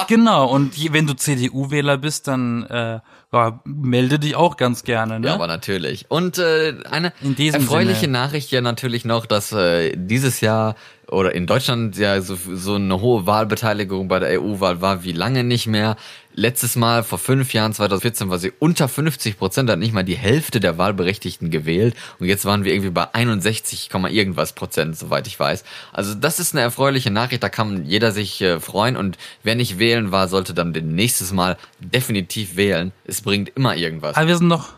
Genau, 0.08 0.46
und 0.46 0.76
je- 0.76 0.92
wenn 0.92 1.06
du 1.06 1.14
CDU-Wähler 1.14 1.98
bist, 1.98 2.26
dann 2.28 2.64
äh, 2.64 3.00
ja, 3.32 3.60
melde 3.64 4.18
dich 4.18 4.34
auch 4.34 4.56
ganz 4.56 4.82
gerne. 4.82 5.20
Ne? 5.20 5.28
Ja, 5.28 5.34
aber 5.34 5.46
natürlich. 5.46 6.06
Und 6.08 6.38
äh, 6.38 6.74
eine 6.90 7.12
In 7.20 7.36
erfreuliche 7.36 8.00
Sinne. 8.00 8.12
Nachricht 8.12 8.50
ja 8.50 8.60
natürlich 8.60 9.04
noch, 9.04 9.26
dass 9.26 9.52
äh, 9.52 9.94
dieses 9.96 10.40
Jahr 10.40 10.74
oder 11.08 11.34
in 11.34 11.46
Deutschland 11.46 11.96
ja 11.96 12.20
so, 12.20 12.36
so 12.36 12.74
eine 12.74 13.00
hohe 13.00 13.26
Wahlbeteiligung 13.26 14.08
bei 14.08 14.18
der 14.18 14.40
EU-Wahl 14.42 14.80
war 14.80 15.04
wie 15.04 15.12
lange 15.12 15.44
nicht 15.44 15.66
mehr. 15.66 15.96
Letztes 16.40 16.74
Mal 16.74 17.02
vor 17.02 17.18
fünf 17.18 17.52
Jahren, 17.52 17.74
2014, 17.74 18.30
war 18.30 18.38
sie 18.38 18.50
unter 18.60 18.88
50 18.88 19.36
Prozent, 19.36 19.68
hat 19.68 19.78
nicht 19.78 19.92
mal 19.92 20.04
die 20.04 20.16
Hälfte 20.16 20.58
der 20.58 20.78
Wahlberechtigten 20.78 21.50
gewählt. 21.50 21.94
Und 22.18 22.28
jetzt 22.28 22.46
waren 22.46 22.64
wir 22.64 22.72
irgendwie 22.72 22.88
bei 22.88 23.12
61, 23.12 23.90
Komma 23.90 24.08
irgendwas 24.08 24.54
Prozent, 24.54 24.96
soweit 24.96 25.26
ich 25.26 25.38
weiß. 25.38 25.64
Also 25.92 26.14
das 26.14 26.40
ist 26.40 26.54
eine 26.54 26.62
erfreuliche 26.62 27.10
Nachricht, 27.10 27.42
da 27.42 27.50
kann 27.50 27.84
jeder 27.84 28.10
sich 28.10 28.40
äh, 28.40 28.58
freuen. 28.58 28.96
Und 28.96 29.18
wer 29.42 29.54
nicht 29.54 29.78
wählen 29.78 30.12
war, 30.12 30.28
sollte 30.28 30.54
dann 30.54 30.72
den 30.72 30.94
nächstes 30.94 31.30
Mal 31.34 31.58
definitiv 31.78 32.56
wählen. 32.56 32.92
Es 33.04 33.20
bringt 33.20 33.50
immer 33.50 33.76
irgendwas. 33.76 34.16
Aber 34.16 34.26
wir 34.26 34.38
sind 34.38 34.48
noch, 34.48 34.70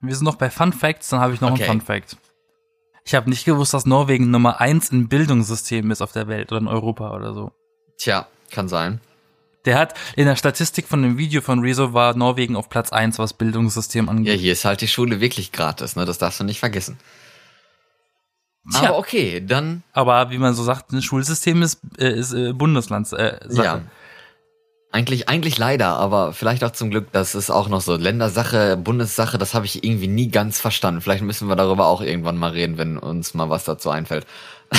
wir 0.00 0.16
sind 0.16 0.24
noch 0.24 0.34
bei 0.34 0.50
Fun 0.50 0.72
Facts, 0.72 1.10
dann 1.10 1.20
habe 1.20 1.32
ich 1.32 1.40
noch 1.40 1.52
Okay. 1.52 1.62
einen 1.62 1.80
Fun 1.80 1.86
Fact. 1.86 2.16
Ich 3.04 3.14
habe 3.14 3.30
nicht 3.30 3.44
gewusst, 3.44 3.72
dass 3.72 3.86
Norwegen 3.86 4.32
Nummer 4.32 4.60
eins 4.60 4.88
im 4.88 5.06
Bildungssystem 5.06 5.92
ist 5.92 6.02
auf 6.02 6.10
der 6.10 6.26
Welt 6.26 6.50
oder 6.50 6.60
in 6.60 6.66
Europa 6.66 7.14
oder 7.14 7.34
so. 7.34 7.52
Tja, 7.98 8.26
kann 8.50 8.66
sein. 8.66 9.00
Der 9.64 9.78
hat 9.78 9.94
in 10.16 10.26
der 10.26 10.36
Statistik 10.36 10.88
von 10.88 11.02
dem 11.02 11.18
Video 11.18 11.40
von 11.40 11.60
Rezo 11.60 11.92
war 11.92 12.14
Norwegen 12.16 12.56
auf 12.56 12.68
Platz 12.68 12.90
eins, 12.92 13.18
was 13.18 13.32
Bildungssystem 13.32 14.06
Ja, 14.06 14.10
angeht. 14.10 14.40
hier 14.40 14.52
ist 14.52 14.64
halt 14.64 14.80
die 14.80 14.88
Schule 14.88 15.20
wirklich 15.20 15.52
gratis, 15.52 15.94
ne? 15.96 16.04
Das 16.04 16.18
darfst 16.18 16.40
du 16.40 16.44
nicht 16.44 16.58
vergessen. 16.58 16.98
Tja. 18.70 18.88
Aber 18.90 18.98
okay, 18.98 19.42
dann 19.44 19.82
Aber 19.92 20.30
wie 20.30 20.38
man 20.38 20.54
so 20.54 20.62
sagt, 20.62 20.92
ein 20.92 21.02
Schulsystem 21.02 21.62
ist, 21.62 21.80
äh, 21.98 22.12
ist 22.12 22.32
äh, 22.32 22.52
Bundeslands 22.52 23.12
äh, 23.12 23.38
Sache. 23.48 23.64
ja. 23.66 23.80
Eigentlich, 24.94 25.26
eigentlich 25.28 25.56
leider, 25.56 25.96
aber 25.96 26.34
vielleicht 26.34 26.62
auch 26.64 26.72
zum 26.72 26.90
Glück, 26.90 27.10
das 27.12 27.34
ist 27.34 27.48
auch 27.50 27.68
noch 27.68 27.80
so 27.80 27.96
Ländersache, 27.96 28.76
Bundessache, 28.76 29.38
das 29.38 29.54
habe 29.54 29.64
ich 29.64 29.82
irgendwie 29.84 30.06
nie 30.06 30.28
ganz 30.28 30.60
verstanden. 30.60 31.00
Vielleicht 31.00 31.22
müssen 31.22 31.48
wir 31.48 31.56
darüber 31.56 31.86
auch 31.86 32.02
irgendwann 32.02 32.36
mal 32.36 32.50
reden, 32.50 32.76
wenn 32.76 32.98
uns 32.98 33.32
mal 33.32 33.48
was 33.48 33.64
dazu 33.64 33.88
einfällt. 33.88 34.26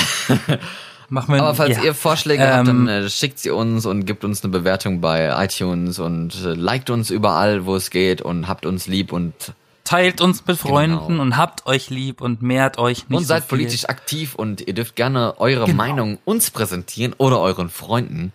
Machen 1.08 1.34
wir, 1.34 1.42
Aber 1.42 1.54
falls 1.54 1.76
ja. 1.76 1.82
ihr 1.84 1.94
Vorschläge 1.94 2.42
habt, 2.46 2.68
Ähm, 2.68 2.86
dann 2.86 3.04
äh, 3.04 3.10
schickt 3.10 3.38
sie 3.38 3.50
uns 3.50 3.84
und 3.86 4.04
gebt 4.06 4.24
uns 4.24 4.42
eine 4.42 4.50
Bewertung 4.52 5.00
bei 5.00 5.32
iTunes 5.44 5.98
und 5.98 6.34
äh, 6.44 6.54
liked 6.54 6.90
uns 6.90 7.10
überall, 7.10 7.66
wo 7.66 7.76
es 7.76 7.90
geht 7.90 8.22
und 8.22 8.48
habt 8.48 8.64
uns 8.66 8.86
lieb 8.86 9.12
und, 9.12 9.52
teilt 9.84 10.22
uns 10.22 10.46
mit 10.46 10.56
Freunden 10.56 11.06
Genau. 11.08 11.20
und 11.22 11.36
habt 11.36 11.66
euch 11.66 11.90
lieb 11.90 12.22
und 12.22 12.40
mehrt 12.40 12.78
euch 12.78 13.08
nicht 13.10 13.18
und 13.18 13.22
so 13.24 13.28
seid 13.28 13.42
viel. 13.44 13.58
politisch 13.58 13.86
aktiv 13.88 14.34
und 14.34 14.62
ihr 14.66 14.72
dürft 14.72 14.96
gerne 14.96 15.38
eure 15.38 15.66
Genau. 15.66 15.76
Meinung 15.76 16.18
uns 16.24 16.50
präsentieren 16.50 17.14
oder 17.18 17.38
euren 17.40 17.68
Freunden. 17.68 18.32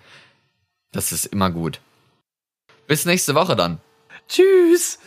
Das 0.92 1.12
ist 1.12 1.26
immer 1.26 1.50
gut. 1.50 1.80
Bis 2.88 3.06
nächste 3.06 3.34
Woche 3.36 3.56
dann. 3.56 3.80
Tschüss. 4.28 5.00